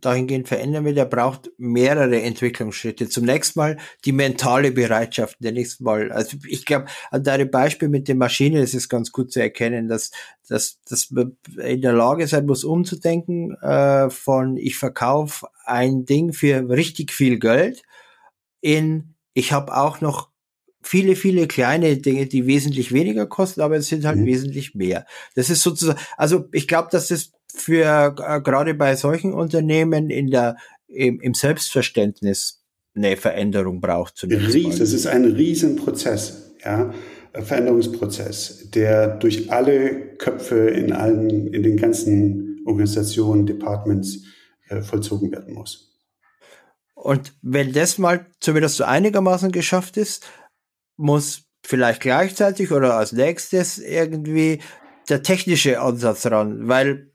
dahingehend 0.00 0.48
verändern 0.48 0.84
will, 0.84 0.96
er 0.96 1.06
braucht 1.06 1.50
mehrere 1.58 2.20
Entwicklungsschritte. 2.22 3.08
Zunächst 3.08 3.56
mal 3.56 3.76
die 4.04 4.12
mentale 4.12 4.72
Bereitschaft, 4.72 5.40
nenn's 5.40 5.80
mal. 5.80 6.10
Also 6.12 6.36
ich 6.46 6.64
glaube, 6.64 6.86
an 7.10 7.24
deinem 7.24 7.50
Beispiel 7.50 7.88
mit 7.88 8.08
den 8.08 8.18
Maschinen 8.18 8.62
ist 8.62 8.74
es 8.74 8.88
ganz 8.88 9.12
gut 9.12 9.32
zu 9.32 9.40
erkennen, 9.40 9.88
dass, 9.88 10.10
dass, 10.48 10.80
dass 10.84 11.10
man 11.10 11.36
in 11.62 11.82
der 11.82 11.92
Lage 11.92 12.26
sein 12.26 12.46
muss, 12.46 12.64
umzudenken 12.64 13.54
äh, 13.60 14.10
von 14.10 14.56
ich 14.56 14.76
verkaufe 14.76 15.46
ein 15.64 16.04
Ding 16.04 16.32
für 16.32 16.68
richtig 16.68 17.12
viel 17.12 17.38
Geld 17.38 17.82
in 18.60 19.14
ich 19.34 19.52
habe 19.52 19.76
auch 19.76 20.00
noch 20.00 20.30
viele, 20.84 21.16
viele 21.16 21.48
kleine 21.48 21.96
Dinge, 21.96 22.26
die 22.26 22.46
wesentlich 22.46 22.92
weniger 22.92 23.26
kosten, 23.26 23.62
aber 23.62 23.76
es 23.76 23.88
sind 23.88 24.04
halt 24.04 24.18
mhm. 24.18 24.26
wesentlich 24.26 24.74
mehr. 24.74 25.06
Das 25.34 25.50
ist 25.50 25.62
sozusagen, 25.62 25.98
also 26.16 26.48
ich 26.52 26.68
glaube, 26.68 26.88
dass 26.92 27.08
das 27.08 27.32
für 27.54 28.14
äh, 28.18 28.40
gerade 28.40 28.74
bei 28.74 28.96
solchen 28.96 29.32
Unternehmen 29.32 30.10
in 30.10 30.30
der 30.30 30.56
im, 30.88 31.20
im 31.20 31.34
Selbstverständnis 31.34 32.62
eine 32.94 33.16
Veränderung 33.16 33.80
braucht. 33.80 34.22
Ries, 34.22 34.78
das 34.78 34.92
ist 34.92 35.06
ein 35.06 35.24
Riesenprozess, 35.24 36.54
ja, 36.64 36.92
Veränderungsprozess, 37.32 38.70
der 38.70 39.16
durch 39.16 39.50
alle 39.50 40.16
Köpfe 40.18 40.68
in 40.68 40.92
allen, 40.92 41.52
in 41.52 41.62
den 41.62 41.76
ganzen 41.76 42.62
Organisationen, 42.64 43.46
Departments 43.46 44.24
äh, 44.68 44.82
vollzogen 44.82 45.32
werden 45.32 45.54
muss. 45.54 45.98
Und 46.94 47.34
wenn 47.42 47.72
das 47.72 47.98
mal 47.98 48.26
zumindest 48.40 48.76
so 48.76 48.84
einigermaßen 48.84 49.50
geschafft 49.50 49.96
ist, 49.96 50.24
muss 50.96 51.42
vielleicht 51.64 52.00
gleichzeitig 52.00 52.70
oder 52.70 52.94
als 52.94 53.12
nächstes 53.12 53.78
irgendwie 53.78 54.60
der 55.08 55.22
technische 55.22 55.80
Ansatz 55.80 56.24
ran, 56.26 56.68
weil 56.68 57.10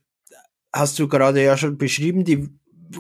hast 0.74 1.00
du 1.00 1.08
gerade 1.08 1.44
ja 1.44 1.58
schon 1.58 1.78
beschrieben, 1.78 2.24
die 2.24 2.50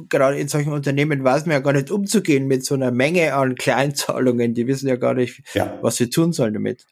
gerade 0.07 0.39
in 0.39 0.47
solchen 0.47 0.73
Unternehmen 0.73 1.23
weiß 1.23 1.45
man 1.45 1.53
ja 1.53 1.59
gar 1.59 1.73
nicht 1.73 1.91
umzugehen 1.91 2.47
mit 2.47 2.65
so 2.65 2.75
einer 2.75 2.91
Menge 2.91 3.33
an 3.33 3.55
Kleinzahlungen. 3.55 4.53
Die 4.53 4.67
wissen 4.67 4.87
ja 4.87 4.95
gar 4.95 5.13
nicht, 5.13 5.41
ja. 5.53 5.77
was 5.81 5.95
sie 5.95 6.09
tun 6.09 6.31
sollen 6.33 6.53
damit. 6.53 6.85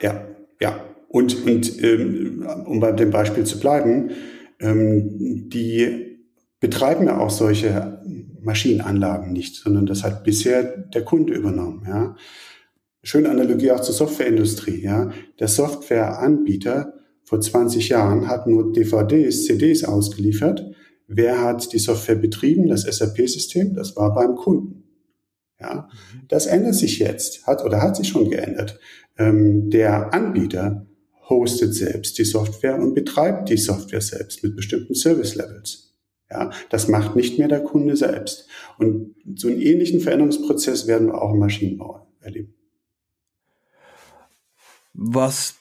Ja, 0.00 0.26
ja. 0.60 0.84
Und, 1.08 1.46
und 1.46 1.82
ähm, 1.82 2.46
um 2.66 2.80
bei 2.80 2.92
dem 2.92 3.10
Beispiel 3.10 3.44
zu 3.44 3.58
bleiben, 3.58 4.10
ähm, 4.60 5.48
die 5.48 6.18
betreiben 6.60 7.06
ja 7.06 7.18
auch 7.18 7.30
solche 7.30 8.02
Maschinenanlagen 8.40 9.32
nicht, 9.32 9.56
sondern 9.56 9.86
das 9.86 10.04
hat 10.04 10.24
bisher 10.24 10.62
der 10.62 11.04
Kunde 11.04 11.34
übernommen. 11.34 11.84
Ja. 11.86 12.16
Schöne 13.02 13.30
Analogie 13.30 13.70
auch 13.70 13.80
zur 13.80 13.94
Softwareindustrie. 13.94 14.82
Ja. 14.82 15.10
Der 15.38 15.48
Softwareanbieter 15.48 16.94
vor 17.26 17.40
20 17.40 17.88
Jahren 17.88 18.28
hat 18.28 18.46
nur 18.46 18.72
DVDs, 18.72 19.46
CDs 19.46 19.82
ausgeliefert. 19.82 20.64
Wer 21.08 21.42
hat 21.42 21.72
die 21.72 21.80
Software 21.80 22.14
betrieben? 22.14 22.68
Das 22.68 22.82
SAP-System, 22.82 23.74
das 23.74 23.96
war 23.96 24.14
beim 24.14 24.36
Kunden. 24.36 24.84
Ja, 25.60 25.88
das 26.28 26.46
ändert 26.46 26.76
sich 26.76 27.00
jetzt, 27.00 27.44
hat 27.46 27.64
oder 27.64 27.82
hat 27.82 27.96
sich 27.96 28.08
schon 28.08 28.30
geändert. 28.30 28.78
Ähm, 29.18 29.70
der 29.70 30.14
Anbieter 30.14 30.86
hostet 31.28 31.74
selbst 31.74 32.16
die 32.18 32.24
Software 32.24 32.78
und 32.78 32.94
betreibt 32.94 33.48
die 33.48 33.56
Software 33.56 34.02
selbst 34.02 34.44
mit 34.44 34.54
bestimmten 34.54 34.94
Service 34.94 35.34
Levels. 35.34 35.96
Ja, 36.30 36.52
das 36.70 36.86
macht 36.86 37.16
nicht 37.16 37.40
mehr 37.40 37.48
der 37.48 37.64
Kunde 37.64 37.96
selbst. 37.96 38.46
Und 38.78 39.16
so 39.34 39.48
einen 39.48 39.60
ähnlichen 39.60 39.98
Veränderungsprozess 39.98 40.86
werden 40.86 41.08
wir 41.08 41.20
auch 41.20 41.32
im 41.32 41.40
Maschinenbau 41.40 42.06
erleben. 42.20 42.54
Was 44.92 45.56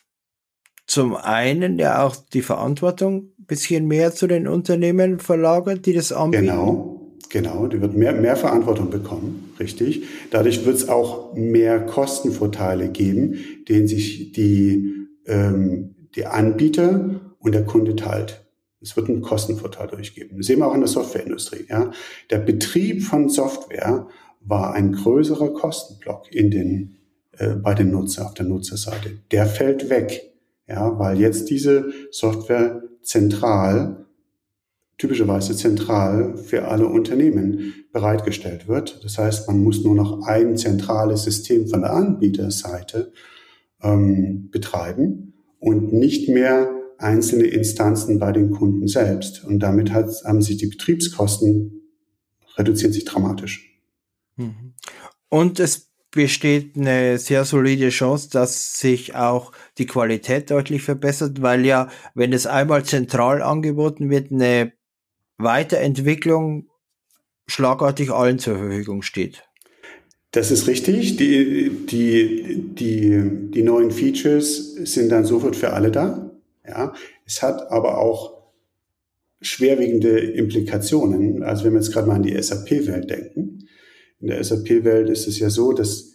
zum 0.88 1.16
einen 1.16 1.80
ja 1.80 2.04
auch 2.04 2.16
die 2.16 2.42
Verantwortung 2.42 3.32
ein 3.40 3.46
bisschen 3.46 3.88
mehr 3.88 4.14
zu 4.14 4.28
den 4.28 4.48
Unternehmen 4.48 5.20
verlagert, 5.20 5.86
die 5.86 5.94
das 5.94 6.12
anbieten? 6.12 6.46
Genau, 6.46 7.12
genau. 7.30 7.68
Die 7.68 7.82
wird 7.82 7.96
mehr, 7.96 8.14
mehr 8.14 8.36
Verantwortung 8.36 8.90
bekommen, 8.90 9.54
richtig. 9.60 10.04
Dadurch 10.32 10.66
wird 10.66 10.76
es 10.76 10.90
auch 10.90 11.34
mehr 11.34 11.80
Kostenvorteile 11.86 12.90
geben, 12.90 13.38
denen 13.68 13.88
sich 13.88 14.32
die, 14.32 15.08
ähm, 15.26 15.96
die 16.16 16.26
Anbieter 16.26 17.22
und 17.40 17.54
der 17.54 17.66
Kunde 17.66 17.96
teilt. 17.96 18.46
Es 18.82 18.96
wird 18.96 19.10
einen 19.10 19.22
Kostenvorteil 19.22 19.88
durchgeben. 19.88 20.38
Das 20.38 20.46
sehen 20.46 20.60
wir 20.60 20.68
auch 20.68 20.76
in 20.76 20.82
der 20.82 20.88
Softwareindustrie. 20.88 21.66
Ja. 21.68 21.92
Der 22.30 22.38
Betrieb 22.38 23.02
von 23.02 23.30
Software 23.30 24.08
war 24.42 24.74
ein 24.74 24.92
größerer 24.92 25.54
Kostenblock 25.54 26.32
in 26.32 26.52
den, 26.52 26.98
äh, 27.38 27.56
bei 27.56 27.74
den 27.74 27.90
Nutzer, 27.90 28.28
auf 28.28 28.36
der 28.36 28.46
Nutzerseite. 28.46 29.18
Der 29.32 29.48
fällt 29.48 29.90
weg, 29.90 30.35
ja, 30.68 30.98
weil 30.98 31.20
jetzt 31.20 31.50
diese 31.50 31.92
Software 32.12 32.84
zentral, 33.02 34.06
typischerweise 34.98 35.56
zentral 35.56 36.38
für 36.38 36.68
alle 36.68 36.88
Unternehmen 36.88 37.74
bereitgestellt 37.92 38.68
wird. 38.68 39.04
Das 39.04 39.18
heißt, 39.18 39.48
man 39.48 39.60
muss 39.60 39.84
nur 39.84 39.96
noch 39.96 40.26
ein 40.26 40.58
zentrales 40.58 41.24
System 41.24 41.68
von 41.68 41.82
der 41.82 41.94
Anbieterseite 41.94 43.12
ähm, 43.82 44.50
betreiben 44.52 45.34
und 45.60 45.94
nicht 45.94 46.30
mehr 46.30 46.72
einzelne 46.98 47.46
Instanzen 47.46 48.20
bei 48.20 48.32
den 48.32 48.52
Kunden 48.52 48.88
selbst. 48.88 49.44
Und 49.44 49.60
damit 49.60 49.92
hat, 49.92 50.10
haben 50.26 50.42
sich 50.42 50.58
die 50.58 50.68
Betriebskosten 50.68 51.76
reduzieren 52.58 52.94
sich 52.94 53.06
dramatisch. 53.06 53.82
Mhm. 54.38 54.74
Und 55.30 55.60
es 55.60 55.92
besteht 56.12 56.78
eine 56.78 57.18
sehr 57.18 57.44
solide 57.44 57.90
Chance, 57.90 58.30
dass 58.30 58.80
sich 58.80 59.16
auch 59.16 59.52
die 59.78 59.86
Qualität 59.86 60.50
deutlich 60.52 60.84
verbessert, 60.84 61.42
weil 61.42 61.66
ja, 61.66 61.90
wenn 62.14 62.34
es 62.34 62.48
einmal 62.48 62.84
zentral 62.84 63.42
angeboten 63.42 64.10
wird, 64.10 64.32
eine 64.32 64.74
Weiterentwicklung 65.38 66.70
schlagartig 67.48 68.12
allen 68.12 68.40
zur 68.40 68.58
Verfügung 68.58 69.02
steht. 69.02 69.44
Das 70.32 70.52
ist 70.52 70.68
richtig. 70.68 71.18
Die, 71.18 71.70
die, 71.70 72.74
die, 72.74 73.52
die 73.52 73.64
neuen 73.64 73.92
Features 73.92 74.74
sind 74.76 75.10
dann 75.10 75.26
sofort 75.26 75.56
für 75.56 75.72
alle 75.72 75.92
da. 75.92 76.32
Ja, 76.68 76.94
es 77.26 77.42
hat 77.42 77.72
aber 77.72 78.00
auch 78.00 78.36
schwerwiegende 79.42 80.20
Implikationen. 80.20 81.44
Also 81.44 81.64
wenn 81.64 81.74
wir 81.74 81.80
jetzt 81.80 81.94
gerade 81.94 82.08
mal 82.08 82.16
an 82.16 82.24
die 82.24 82.42
SAP-Welt 82.42 83.10
denken. 83.10 83.68
In 84.20 84.28
der 84.28 84.44
SAP-Welt 84.44 85.10
ist 85.10 85.28
es 85.28 85.40
ja 85.40 85.50
so, 85.50 85.72
dass 85.72 86.15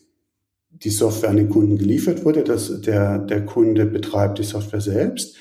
die 0.71 0.91
Software 0.91 1.31
an 1.31 1.37
den 1.37 1.51
Kunden 1.51 1.77
geliefert 1.77 2.25
wurde, 2.25 2.45
dass 2.45 2.81
der, 2.81 3.18
der 3.18 3.45
Kunde 3.45 3.87
betreibt 3.87 4.39
die 4.39 4.45
Software 4.45 4.81
selbst, 4.81 5.37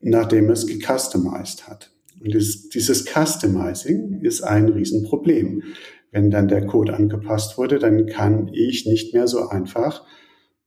nachdem 0.00 0.46
er 0.46 0.52
es 0.52 0.66
gecustomized 0.66 1.68
hat. 1.68 1.92
Und 2.20 2.32
dieses, 2.32 2.68
dieses 2.68 3.04
Customizing 3.04 4.20
ist 4.22 4.42
ein 4.42 4.68
Riesenproblem. 4.68 5.62
Wenn 6.10 6.30
dann 6.30 6.48
der 6.48 6.66
Code 6.66 6.94
angepasst 6.94 7.58
wurde, 7.58 7.78
dann 7.78 8.06
kann 8.06 8.48
ich 8.52 8.86
nicht 8.86 9.12
mehr 9.14 9.26
so 9.26 9.48
einfach 9.48 10.04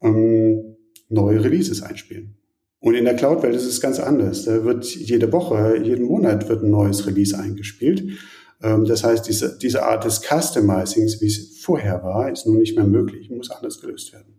ähm, 0.02 0.76
neue 1.08 1.44
Releases 1.44 1.82
einspielen. 1.82 2.36
Und 2.80 2.96
in 2.96 3.06
der 3.06 3.16
Cloud-Welt 3.16 3.56
ist 3.56 3.66
es 3.66 3.82
ganz 3.82 4.00
anders. 4.00 4.46
Da 4.46 4.64
wird 4.64 4.86
jede 4.86 5.32
Woche, 5.32 5.82
jeden 5.84 6.06
Monat 6.06 6.50
wird 6.50 6.64
ein 6.64 6.70
neues 6.70 7.08
Release 7.08 7.38
eingespielt. 7.38 8.20
Ähm, 8.66 8.86
das 8.86 9.04
heißt, 9.04 9.28
diese, 9.28 9.58
diese 9.58 9.84
Art 9.84 10.04
des 10.04 10.22
Customizings, 10.22 11.22
wie 11.22 11.28
es 11.28 11.60
vorher 11.60 12.04
war, 12.04 12.32
ist 12.32 12.48
nun 12.48 12.58
nicht 12.58 12.76
mehr 12.76 12.86
möglich, 12.86 13.30
muss 13.30 13.52
anders 13.52 13.80
gelöst 13.80 14.12
werden. 14.12 14.34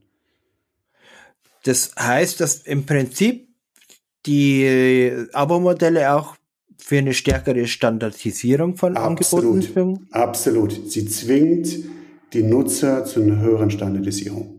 Das 1.63 1.93
heißt, 1.97 2.41
dass 2.41 2.59
im 2.59 2.85
Prinzip 2.85 3.49
die 4.27 5.27
Abo-Modelle 5.33 6.13
auch 6.13 6.35
für 6.77 6.99
eine 6.99 7.15
stärkere 7.15 7.67
Standardisierung 7.67 8.77
von 8.77 8.97
Absolut. 8.97 9.45
Angeboten 9.45 9.73
führen? 9.73 10.09
Absolut. 10.11 10.91
Sie 10.91 11.07
zwingt 11.07 11.69
die 12.33 12.43
Nutzer 12.43 13.05
zu 13.05 13.23
einer 13.23 13.41
höheren 13.41 13.71
Standardisierung. 13.71 14.57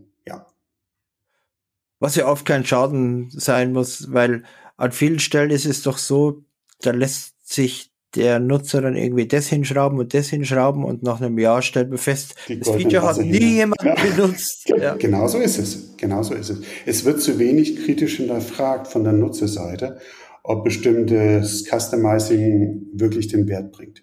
Was 2.00 2.14
ja 2.14 2.28
oft 2.28 2.46
kein 2.46 2.64
Schaden 2.64 3.30
sein 3.30 3.72
muss, 3.72 4.12
weil 4.12 4.44
an 4.76 4.92
vielen 4.92 5.18
Stellen 5.18 5.50
ist 5.50 5.66
es 5.66 5.82
doch 5.82 5.98
so, 5.98 6.44
da 6.80 6.92
lässt 6.92 7.34
sich 7.44 7.87
der 8.14 8.38
Nutzer 8.38 8.80
dann 8.80 8.96
irgendwie 8.96 9.28
das 9.28 9.48
hinschrauben 9.48 9.98
und 9.98 10.14
das 10.14 10.28
hinschrauben 10.28 10.84
und 10.84 11.02
nach 11.02 11.20
einem 11.20 11.38
Jahr 11.38 11.60
stellt 11.60 11.90
man 11.90 11.98
fest, 11.98 12.34
Die 12.48 12.58
das 12.58 12.70
Feature 12.70 13.02
hat 13.02 13.18
nie 13.18 13.38
hin. 13.38 13.56
jemand 13.56 13.82
ja. 13.82 13.94
benutzt. 13.94 14.68
Ja. 14.68 14.94
Genau 14.94 15.28
so 15.28 15.38
ist 15.38 15.58
es. 15.58 15.96
Genau 15.96 16.22
so 16.22 16.34
ist 16.34 16.48
es. 16.48 16.60
Es 16.86 17.04
wird 17.04 17.20
zu 17.20 17.38
wenig 17.38 17.84
kritisch 17.84 18.16
hinterfragt 18.16 18.88
von 18.88 19.04
der 19.04 19.12
Nutzerseite, 19.12 19.98
ob 20.42 20.64
bestimmtes 20.64 21.64
Customizing 21.68 22.86
wirklich 22.94 23.28
den 23.28 23.46
Wert 23.46 23.72
bringt. 23.72 24.02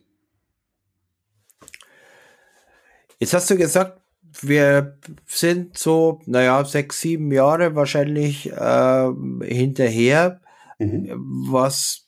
Jetzt 3.20 3.34
hast 3.34 3.50
du 3.50 3.58
gesagt, 3.58 4.02
wir 4.42 4.98
sind 5.26 5.78
so, 5.78 6.20
naja, 6.26 6.64
sechs, 6.66 7.02
sieben 7.02 7.32
Jahre 7.32 7.76
wahrscheinlich 7.76 8.52
äh, 8.52 9.10
hinterher, 9.44 10.42
mhm. 10.78 11.10
was 11.50 12.05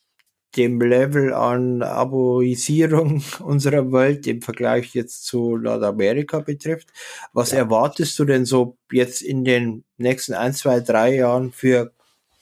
dem 0.56 0.80
Level 0.80 1.32
an 1.32 1.82
Aboisierung 1.82 3.22
unserer 3.40 3.92
Welt 3.92 4.26
im 4.26 4.42
Vergleich 4.42 4.94
jetzt 4.94 5.24
zu 5.24 5.56
Nordamerika 5.56 6.40
betrifft. 6.40 6.88
Was 7.32 7.52
ja. 7.52 7.58
erwartest 7.58 8.18
du 8.18 8.24
denn 8.24 8.44
so 8.44 8.76
jetzt 8.90 9.22
in 9.22 9.44
den 9.44 9.84
nächsten 9.98 10.34
ein, 10.34 10.54
zwei, 10.54 10.80
drei 10.80 11.16
Jahren 11.16 11.52
für 11.52 11.92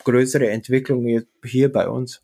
größere 0.04 0.48
Entwicklungen 0.48 1.26
hier 1.44 1.72
bei 1.72 1.88
uns? 1.88 2.22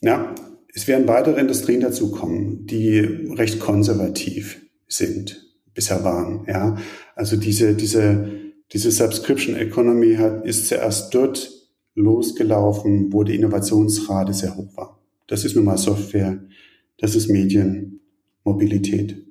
Ja, 0.00 0.34
es 0.74 0.88
werden 0.88 1.06
weitere 1.06 1.40
Industrien 1.40 1.80
dazukommen, 1.80 2.66
die 2.66 3.00
recht 3.36 3.60
konservativ 3.60 4.60
sind 4.88 5.44
bisher 5.74 6.02
waren. 6.04 6.44
Ja, 6.48 6.76
also 7.14 7.36
diese 7.36 7.74
diese 7.74 8.28
diese 8.72 8.90
Subscription 8.90 9.56
Economy 9.56 10.16
hat 10.16 10.46
ist 10.46 10.68
zuerst 10.68 11.14
dort 11.14 11.50
losgelaufen, 11.94 13.12
wo 13.12 13.22
die 13.22 13.34
Innovationsrate 13.34 14.32
sehr 14.32 14.56
hoch 14.56 14.76
war. 14.76 15.00
Das 15.26 15.44
ist 15.44 15.56
nun 15.56 15.64
mal 15.64 15.78
Software, 15.78 16.42
das 16.98 17.14
ist 17.14 17.28
Medien, 17.28 18.00
Mobilität. 18.44 19.24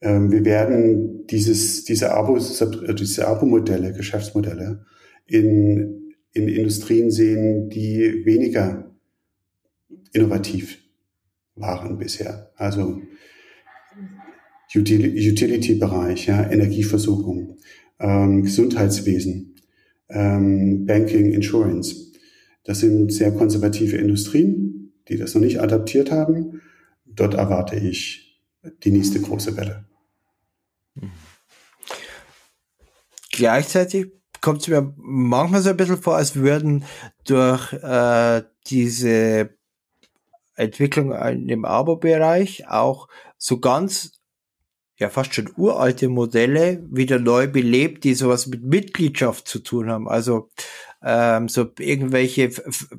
Ähm, 0.00 0.30
wir 0.30 0.44
werden 0.44 1.26
dieses 1.26 1.84
diese 1.84 2.12
Abo 2.12 2.38
diese 2.38 3.28
Abo-Modelle, 3.28 3.92
Geschäftsmodelle 3.92 4.84
in 5.26 6.14
in 6.32 6.48
Industrien 6.48 7.10
sehen, 7.10 7.68
die 7.70 8.24
weniger 8.24 8.94
innovativ 10.12 10.78
waren 11.54 11.98
bisher. 11.98 12.52
Also 12.56 13.02
Utility-Bereich, 14.74 16.26
ja, 16.26 16.50
Energieversorgung, 16.50 17.56
ähm, 17.98 18.42
Gesundheitswesen, 18.42 19.54
ähm, 20.08 20.86
Banking, 20.86 21.32
Insurance. 21.32 22.12
Das 22.64 22.80
sind 22.80 23.12
sehr 23.12 23.32
konservative 23.32 23.96
Industrien, 23.96 24.92
die 25.08 25.16
das 25.16 25.34
noch 25.34 25.42
nicht 25.42 25.60
adaptiert 25.60 26.10
haben. 26.10 26.60
Dort 27.06 27.34
erwarte 27.34 27.76
ich 27.76 28.42
die 28.84 28.90
nächste 28.90 29.20
große 29.20 29.56
Welle. 29.56 29.84
Gleichzeitig 33.30 34.08
kommt 34.40 34.62
es 34.62 34.68
mir 34.68 34.92
manchmal 34.96 35.62
so 35.62 35.70
ein 35.70 35.76
bisschen 35.76 35.96
vor, 35.96 36.16
als 36.16 36.36
würden 36.36 36.84
durch 37.24 37.72
äh, 37.72 38.42
diese 38.66 39.50
Entwicklung 40.54 41.12
im 41.12 41.64
Abo-Bereich 41.64 42.68
auch 42.68 43.08
so 43.36 43.60
ganz 43.60 44.17
ja 44.98 45.08
fast 45.08 45.34
schon 45.34 45.50
uralte 45.56 46.08
Modelle 46.08 46.84
wieder 46.90 47.18
neu 47.18 47.46
belebt, 47.46 48.04
die 48.04 48.14
sowas 48.14 48.46
mit 48.48 48.64
Mitgliedschaft 48.64 49.46
zu 49.46 49.60
tun 49.60 49.88
haben. 49.88 50.08
Also 50.08 50.50
ähm, 51.02 51.48
so 51.48 51.70
irgendwelche 51.78 52.50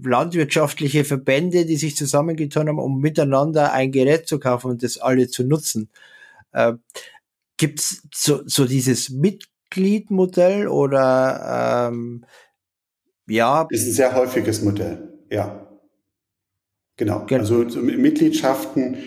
landwirtschaftliche 0.01 1.03
Verbände, 1.03 1.65
die 1.65 1.75
sich 1.75 1.97
zusammengetan 1.97 2.69
haben, 2.69 2.79
um 2.79 3.01
miteinander 3.01 3.73
ein 3.73 3.91
Gerät 3.91 4.27
zu 4.27 4.39
kaufen 4.39 4.71
und 4.71 4.83
das 4.83 4.97
alle 4.97 5.27
zu 5.27 5.43
nutzen. 5.43 5.89
Äh, 6.53 6.73
Gibt's 7.57 8.03
so, 8.15 8.39
so 8.45 8.63
dieses 8.63 9.09
Mitgliedmodell 9.09 10.69
oder 10.69 11.89
ähm, 11.91 12.23
ja? 13.27 13.67
Ist 13.69 13.85
ein 13.85 13.91
sehr 13.91 14.15
häufiges 14.15 14.61
Modell, 14.61 15.19
ja. 15.29 15.67
Genau. 16.95 17.25
genau. 17.25 17.41
Also 17.41 17.67
so 17.67 17.81
Mitgliedschaften 17.81 18.97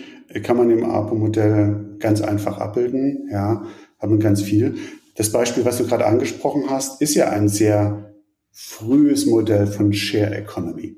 kann 0.43 0.57
man 0.57 0.69
im 0.69 0.83
APO-Modell 0.85 1.92
ganz 2.03 2.21
einfach 2.21 2.59
abbilden, 2.59 3.29
ja, 3.31 3.65
haben 3.97 4.19
ganz 4.19 4.41
viel. 4.41 4.75
Das 5.15 5.31
Beispiel, 5.31 5.65
was 5.65 5.77
du 5.77 5.87
gerade 5.87 6.05
angesprochen 6.05 6.65
hast, 6.69 7.01
ist 7.01 7.15
ja 7.15 7.29
ein 7.29 7.47
sehr 7.47 8.13
frühes 8.51 9.25
Modell 9.25 9.65
von 9.65 9.93
Share 9.93 10.35
Economy. 10.35 10.97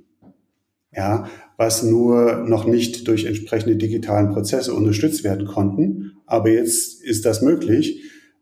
Ja, 0.91 1.29
was 1.57 1.83
nur 1.83 2.45
noch 2.47 2.65
nicht 2.65 3.07
durch 3.07 3.25
entsprechende 3.25 3.75
digitalen 3.75 4.31
Prozesse 4.31 4.73
unterstützt 4.73 5.23
werden 5.23 5.45
konnten. 5.45 6.13
Aber 6.25 6.49
jetzt 6.49 7.03
ist 7.03 7.25
das 7.25 7.41
möglich. 7.41 8.01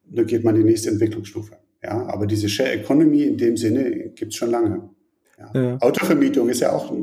Da 0.09 0.23
geht 0.23 0.43
man 0.43 0.55
die 0.55 0.63
nächste 0.63 0.89
Entwicklungsstufe. 0.89 1.57
Ja, 1.83 2.05
aber 2.07 2.27
diese 2.27 2.47
Share 2.47 2.71
Economy 2.71 3.23
in 3.23 3.37
dem 3.37 3.57
Sinne 3.57 4.11
gibt's 4.15 4.35
schon 4.35 4.51
lange. 4.51 4.89
Ja. 5.37 5.61
Ja. 5.61 5.77
Autovermietung 5.79 6.47
ist 6.49 6.61
ja 6.61 6.71
auch 6.71 6.93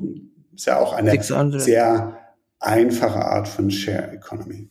Ist 0.54 0.66
ja 0.66 0.78
auch 0.78 0.94
eine 0.94 1.20
sehr 1.60 2.16
einfache 2.60 3.24
Art 3.24 3.48
von 3.48 3.70
Share 3.70 4.12
Economy. 4.12 4.70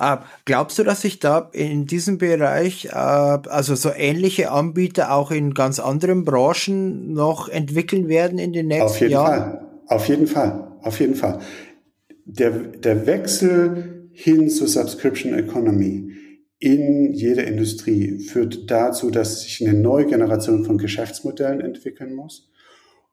Äh, 0.00 0.16
glaubst 0.46 0.78
du, 0.78 0.82
dass 0.84 1.02
sich 1.02 1.18
da 1.18 1.50
in 1.52 1.86
diesem 1.86 2.16
Bereich, 2.16 2.86
äh, 2.86 2.90
also 2.94 3.74
so 3.74 3.90
ähnliche 3.94 4.50
Anbieter 4.50 5.12
auch 5.12 5.30
in 5.30 5.52
ganz 5.52 5.78
anderen 5.78 6.24
Branchen 6.24 7.12
noch 7.12 7.48
entwickeln 7.48 8.08
werden 8.08 8.38
in 8.38 8.54
den 8.54 8.68
nächsten 8.68 8.80
Jahren? 8.80 8.88
Auf 8.88 9.00
jeden 9.00 9.12
Jahren? 9.12 9.40
Fall. 9.40 9.66
Auf 9.88 10.08
jeden 10.08 10.26
Fall. 10.26 10.72
Auf 10.82 11.00
jeden 11.00 11.14
Fall. 11.14 11.38
Der, 12.24 12.50
der 12.50 13.06
Wechsel 13.06 14.08
hin 14.12 14.48
zur 14.48 14.68
Subscription 14.68 15.34
Economy 15.34 16.10
in 16.58 17.12
jeder 17.12 17.44
Industrie 17.44 18.18
führt 18.20 18.70
dazu, 18.70 19.10
dass 19.10 19.42
sich 19.42 19.66
eine 19.66 19.78
neue 19.78 20.06
Generation 20.06 20.64
von 20.64 20.78
Geschäftsmodellen 20.78 21.60
entwickeln 21.60 22.14
muss. 22.14 22.50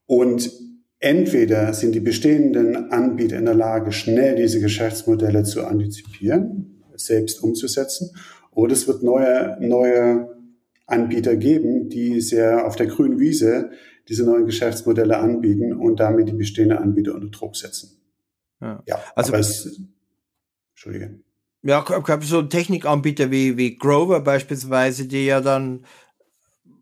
Und 0.06 0.52
entweder 1.00 1.74
sind 1.74 1.96
die 1.96 2.00
bestehenden 2.00 2.92
Anbieter 2.92 3.38
in 3.38 3.46
der 3.46 3.56
Lage, 3.56 3.92
schnell 3.92 4.36
diese 4.36 4.60
Geschäftsmodelle 4.60 5.44
zu 5.44 5.66
antizipieren, 5.66 6.77
selbst 6.98 7.42
umzusetzen, 7.42 8.12
oder 8.52 8.74
es 8.74 8.88
wird 8.88 9.04
neue, 9.04 9.58
neue 9.60 10.36
Anbieter 10.88 11.36
geben, 11.36 11.90
die 11.90 12.22
sehr 12.22 12.66
auf 12.66 12.76
der 12.76 12.88
grünen 12.88 13.20
Wiese 13.20 13.72
diese 14.08 14.24
neuen 14.24 14.46
Geschäftsmodelle 14.46 15.18
anbieten 15.18 15.74
und 15.74 16.00
damit 16.00 16.30
die 16.30 16.34
bestehenden 16.34 16.78
Anbieter 16.78 17.14
unter 17.14 17.28
Druck 17.28 17.56
setzen. 17.56 17.92
Ja, 18.62 18.82
ja 18.88 19.00
also 19.16 19.34
es, 19.34 19.82
Entschuldige. 20.72 21.20
Ja, 21.64 21.84
so 22.22 22.44
Technikanbieter 22.44 23.30
wie, 23.32 23.58
wie 23.58 23.78
Grover 23.78 24.22
beispielsweise, 24.22 25.06
die 25.06 25.26
ja 25.26 25.42
dann 25.42 25.86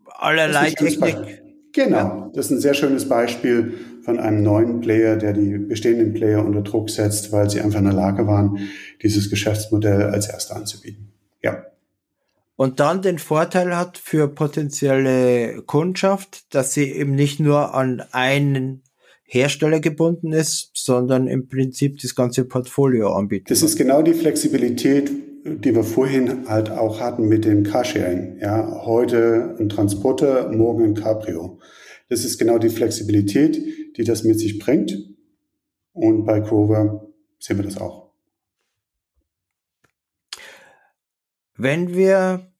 allerlei 0.06 0.72
Technik. 0.72 1.42
Genau, 1.74 2.32
das 2.34 2.46
ist 2.46 2.52
ein 2.52 2.60
sehr 2.60 2.74
schönes 2.74 3.08
Beispiel 3.08 3.74
von 4.06 4.20
einem 4.20 4.44
neuen 4.44 4.82
Player, 4.82 5.16
der 5.16 5.34
die 5.34 5.58
bestehenden 5.58 6.14
Player 6.14 6.46
unter 6.46 6.62
Druck 6.62 6.92
setzt, 6.92 7.32
weil 7.32 7.50
sie 7.50 7.60
einfach 7.60 7.80
in 7.80 7.86
der 7.86 7.94
Lage 7.94 8.28
waren, 8.28 8.60
dieses 9.02 9.32
Geschäftsmodell 9.32 10.04
als 10.04 10.30
erster 10.30 10.56
anzubieten. 10.56 11.12
Ja. 11.42 11.66
Und 12.56 12.80
dann 12.80 13.02
den 13.02 13.18
Vorteil 13.18 13.76
hat 13.76 13.98
für 13.98 14.28
potenzielle 14.28 15.64
Kundschaft, 15.64 16.54
dass 16.54 16.74
sie 16.74 16.92
eben 16.92 17.16
nicht 17.16 17.40
nur 17.40 17.74
an 17.74 18.02
einen 18.12 18.84
Hersteller 19.24 19.80
gebunden 19.80 20.32
ist, 20.32 20.70
sondern 20.76 21.28
im 21.28 21.50
Prinzip 21.50 22.00
das 22.00 22.14
ganze 22.14 22.46
Portfolio 22.46 23.12
anbietet. 23.12 23.50
Das 23.50 23.64
ist 23.64 23.76
genau 23.76 24.04
die 24.04 24.14
Flexibilität, 24.14 25.12
die 25.46 25.76
wir 25.76 25.84
vorhin 25.84 26.48
halt 26.48 26.70
auch 26.70 27.00
hatten 27.00 27.28
mit 27.28 27.44
dem 27.44 27.64
Carsharing. 27.64 28.38
Ja, 28.40 28.84
heute 28.86 29.56
ein 29.60 29.68
Transporter, 29.68 30.52
morgen 30.52 30.84
ein 30.84 30.94
Cabrio. 30.94 31.60
Das 32.10 32.24
ist 32.24 32.38
genau 32.38 32.58
die 32.60 32.70
Flexibilität, 32.70 33.98
die 33.98 34.04
das 34.04 34.24
mit 34.24 34.40
sich 34.40 34.60
bringt. 34.60 34.98
Und 35.94 36.26
bei 36.26 36.40
Grover 36.40 37.08
sehen 37.40 37.58
wir 37.58 37.64
das 37.64 37.78
auch. 37.78 38.12
Wenn 41.58 41.96
wir 41.96 42.52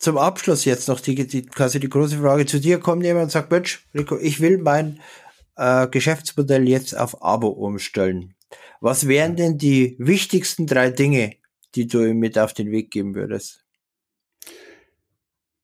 zum 0.00 0.16
Abschluss 0.16 0.64
jetzt 0.64 0.88
noch 0.88 0.98
die, 0.98 1.14
die, 1.26 1.42
quasi 1.42 1.78
die 1.78 1.88
große 1.88 2.18
Frage. 2.18 2.46
Zu 2.46 2.58
dir 2.58 2.80
kommt 2.80 3.04
jemand 3.04 3.24
und 3.24 3.30
sagt, 3.30 3.50
Mensch, 3.50 3.86
Rico, 3.94 4.18
ich 4.18 4.40
will 4.40 4.58
mein 4.58 4.98
äh, 5.56 5.86
Geschäftsmodell 5.88 6.66
jetzt 6.66 6.96
auf 6.96 7.22
Abo 7.22 7.48
umstellen. 7.48 8.34
Was 8.80 9.06
wären 9.06 9.36
denn 9.36 9.58
die 9.58 9.96
wichtigsten 9.98 10.66
drei 10.66 10.90
Dinge, 10.90 11.36
die 11.74 11.86
du 11.86 12.02
ihm 12.02 12.18
mit 12.18 12.38
auf 12.38 12.54
den 12.54 12.70
Weg 12.70 12.90
geben 12.90 13.14
würdest? 13.14 13.62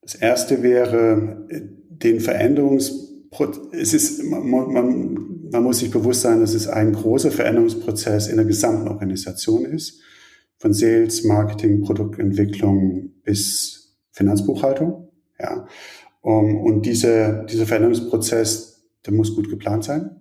Das 0.02 0.14
erste 0.14 0.62
wäre 0.62 1.48
den 2.02 2.20
Veränderungsprozess. 2.20 3.68
Es 3.72 3.94
ist, 3.94 4.22
man, 4.24 4.72
man, 4.72 5.48
man 5.50 5.62
muss 5.62 5.78
sich 5.78 5.90
bewusst 5.90 6.22
sein, 6.22 6.40
dass 6.40 6.54
es 6.54 6.68
ein 6.68 6.92
großer 6.92 7.30
Veränderungsprozess 7.30 8.28
in 8.28 8.36
der 8.36 8.46
gesamten 8.46 8.88
Organisation 8.88 9.64
ist. 9.64 10.00
Von 10.58 10.72
Sales, 10.72 11.24
Marketing, 11.24 11.82
Produktentwicklung 11.82 13.10
bis 13.22 13.96
Finanzbuchhaltung. 14.12 15.08
Ja. 15.38 15.66
Um, 16.22 16.56
und 16.56 16.86
diese, 16.86 17.44
dieser 17.50 17.66
Veränderungsprozess, 17.66 18.88
der 19.04 19.12
muss 19.12 19.34
gut 19.34 19.48
geplant 19.48 19.84
sein. 19.84 20.16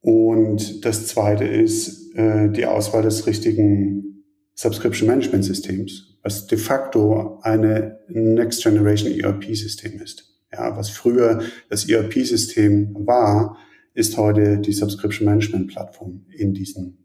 Und 0.00 0.84
das 0.84 1.06
zweite 1.06 1.44
ist 1.44 2.14
äh, 2.14 2.50
die 2.50 2.66
Auswahl 2.66 3.02
des 3.02 3.26
richtigen 3.26 4.24
Subscription 4.54 5.08
Management 5.08 5.44
Systems, 5.44 6.18
was 6.22 6.46
de 6.46 6.58
facto 6.58 7.38
eine 7.42 7.98
Next 8.08 8.62
Generation 8.62 9.12
ERP 9.18 9.56
System 9.56 10.00
ist. 10.00 10.31
Ja, 10.52 10.76
was 10.76 10.90
früher 10.90 11.42
das 11.70 11.88
ERP 11.88 12.26
System 12.26 12.94
war, 13.06 13.56
ist 13.94 14.16
heute 14.16 14.58
die 14.58 14.72
Subscription 14.72 15.26
Management 15.26 15.68
Plattform 15.68 16.26
in 16.30 16.54
diesen, 16.54 16.98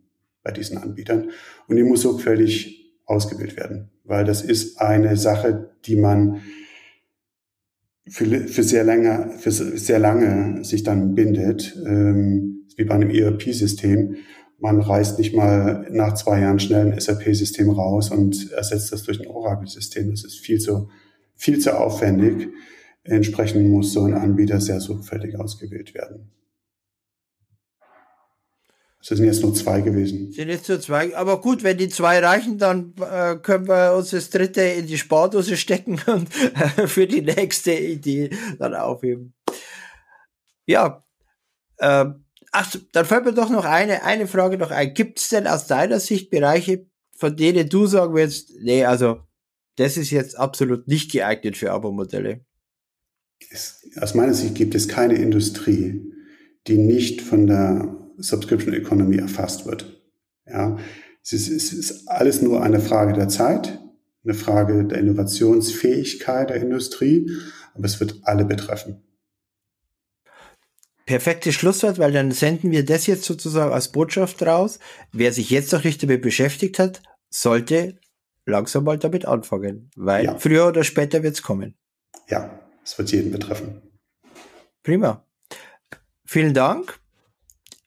bei 0.44 0.52
diesen 0.52 0.78
Anbietern. 0.78 1.32
Und 1.68 1.78
die 1.78 1.84
muss 1.84 2.02
sorgfältig 2.02 2.94
ausgewählt 3.06 3.56
werden, 3.56 3.90
weil 4.04 4.26
das 4.26 4.42
ist 4.42 4.82
eine 4.82 5.16
Sache, 5.16 5.72
die 5.86 5.96
man 5.96 6.42
für, 8.10 8.26
für 8.26 8.64
sehr 8.64 8.84
lange, 8.84 9.32
für 9.38 9.52
sehr 9.52 10.00
lange 10.00 10.64
sich 10.64 10.84
dann 10.84 11.16
bindet, 11.16 11.78
ähm, 11.86 12.66
wie 12.76 12.84
bei 12.84 12.96
einem 12.96 13.10
ERP-System. 13.10 14.18
Man 14.60 14.82
reißt 14.82 15.20
nicht 15.20 15.36
mal 15.36 15.88
nach 15.92 16.14
zwei 16.16 16.42
Jahren 16.42 16.60
schnell 16.60 16.92
ein 16.92 17.00
SAP-System 17.00 17.70
raus 17.70 18.12
und 18.12 18.52
ersetzt 18.52 18.92
das 18.92 19.04
durch 19.04 19.20
ein 19.20 19.28
Oracle-System. 19.28 20.12
Das 20.12 20.24
ist 20.24 20.40
viel 20.40 20.60
zu, 20.60 20.90
viel 21.36 21.60
zu 21.60 21.78
aufwendig. 21.78 22.50
Entsprechend 23.08 23.70
muss 23.70 23.94
so 23.94 24.04
ein 24.04 24.14
Anbieter 24.14 24.60
sehr 24.60 24.82
sorgfältig 24.82 25.40
ausgewählt 25.40 25.94
werden. 25.94 26.32
Es 29.00 29.08
sind 29.08 29.26
jetzt 29.26 29.42
nur 29.42 29.54
zwei 29.54 29.80
gewesen. 29.80 30.34
Sind 30.34 30.50
jetzt 30.50 30.68
nur 30.68 30.82
zwei. 30.82 31.16
Aber 31.16 31.40
gut, 31.40 31.64
wenn 31.64 31.78
die 31.78 31.88
zwei 31.88 32.20
reichen, 32.20 32.58
dann 32.58 32.94
äh, 33.00 33.38
können 33.38 33.68
wir 33.68 33.96
uns 33.96 34.10
das 34.10 34.30
dritte 34.30 34.62
in 34.62 34.88
die 34.88 34.98
Spardose 34.98 35.56
stecken 35.56 36.02
und 36.08 36.30
äh, 36.56 36.88
für 36.88 37.08
die 37.08 37.22
nächste 37.22 37.74
Idee 37.74 38.32
dann 38.60 38.76
aufheben. 38.76 39.34
Ja. 40.66 41.06
Äh, 41.78 42.06
ach, 42.52 42.76
dann 42.92 43.06
fällt 43.06 43.24
mir 43.24 43.34
doch 43.34 43.50
noch 43.50 43.64
eine, 43.64 44.04
eine 44.04 44.28
Frage 44.28 44.58
noch 44.58 44.72
ein. 44.72 44.94
Gibt 44.94 45.20
es 45.20 45.30
denn 45.30 45.48
aus 45.48 45.68
deiner 45.68 46.02
Sicht 46.02 46.30
Bereiche, 46.30 46.88
von 47.16 47.38
denen 47.38 47.70
du 47.70 47.86
sagen 47.86 48.14
willst, 48.14 48.52
nee, 48.60 48.84
also 48.84 49.22
das 49.78 49.96
ist 49.96 50.10
jetzt 50.10 50.38
absolut 50.38 50.88
nicht 50.90 51.12
geeignet 51.12 51.56
für 51.56 51.72
Abo-Modelle? 51.72 52.47
Aus 54.00 54.14
meiner 54.16 54.34
Sicht 54.34 54.56
gibt 54.56 54.76
es 54.76 54.88
keine 54.88 55.16
Industrie, 55.16 56.14
die 56.68 56.78
nicht 56.78 57.22
von 57.22 57.48
der 57.48 57.96
Subscription 58.18 58.74
Economy 58.74 59.18
erfasst 59.18 59.66
wird. 59.66 60.02
Ja, 60.46 60.78
es 61.24 61.34
ist, 61.34 61.50
es 61.50 61.74
ist 61.74 62.08
alles 62.08 62.42
nur 62.42 62.64
eine 62.64 62.80
Frage 62.80 63.14
der 63.14 63.28
Zeit, 63.30 63.80
eine 64.24 64.34
Frage 64.34 64.86
der 64.86 65.00
Innovationsfähigkeit 65.00 66.50
der 66.50 66.58
Industrie, 66.58 67.30
aber 67.74 67.86
es 67.86 68.00
wird 68.00 68.20
alle 68.24 68.46
betreffen. 68.46 69.04
Perfektes 71.06 71.56
Schlusswort, 71.56 72.00
weil 72.00 72.12
dann 72.12 72.32
senden 72.32 72.72
wir 72.72 72.84
das 72.84 73.08
jetzt 73.08 73.24
sozusagen 73.24 73.72
als 73.72 73.92
Botschaft 73.92 74.42
raus. 74.44 74.80
Wer 75.14 75.32
sich 75.32 75.50
jetzt 75.50 75.72
noch 75.72 75.84
nicht 75.84 76.04
damit 76.04 76.22
beschäftigt 76.22 76.80
hat, 76.80 77.02
sollte 77.30 77.98
langsam 78.46 78.84
mal 78.84 78.98
damit 78.98 79.26
anfangen, 79.26 79.90
weil 79.96 80.26
ja. 80.26 80.38
früher 80.38 80.68
oder 80.68 80.84
später 80.84 81.24
wird 81.24 81.36
es 81.36 81.44
kommen. 81.44 81.76
Ja, 82.28 82.67
es 82.88 82.98
wird 82.98 83.12
jeden 83.12 83.32
betreffen. 83.32 83.82
Prima. 84.82 85.26
Vielen 86.26 86.54
Dank. 86.54 87.00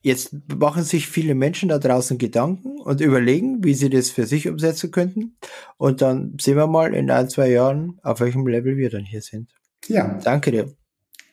Jetzt 0.03 0.35
machen 0.55 0.85
sich 0.85 1.09
viele 1.09 1.35
Menschen 1.35 1.71
da 1.71 1.79
draußen 1.79 2.19
Gedanken 2.19 2.79
und 2.79 3.01
überlegen, 3.01 3.65
wie 3.65 3.75
sie 3.75 3.89
das 3.89 4.11
für 4.11 4.27
sich 4.27 4.47
umsetzen 4.47 4.91
könnten. 4.91 5.37
Und 5.79 6.03
dann 6.03 6.37
sehen 6.39 6.57
wir 6.57 6.67
mal 6.67 6.95
in 6.95 7.11
ein, 7.11 7.31
zwei 7.31 7.51
Jahren, 7.51 7.99
auf 8.03 8.21
welchem 8.21 8.47
Level 8.47 8.77
wir 8.77 8.91
dann 8.91 9.05
hier 9.05 9.23
sind. 9.23 9.51
Ja. 9.89 10.19
Danke 10.23 10.53
dir. 10.53 10.71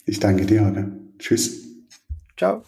Ich 0.05 0.19
danke 0.19 0.45
dir, 0.45 0.63
Holger. 0.63 0.89
Tschüss. 1.19 1.65
Ciao. 2.37 2.63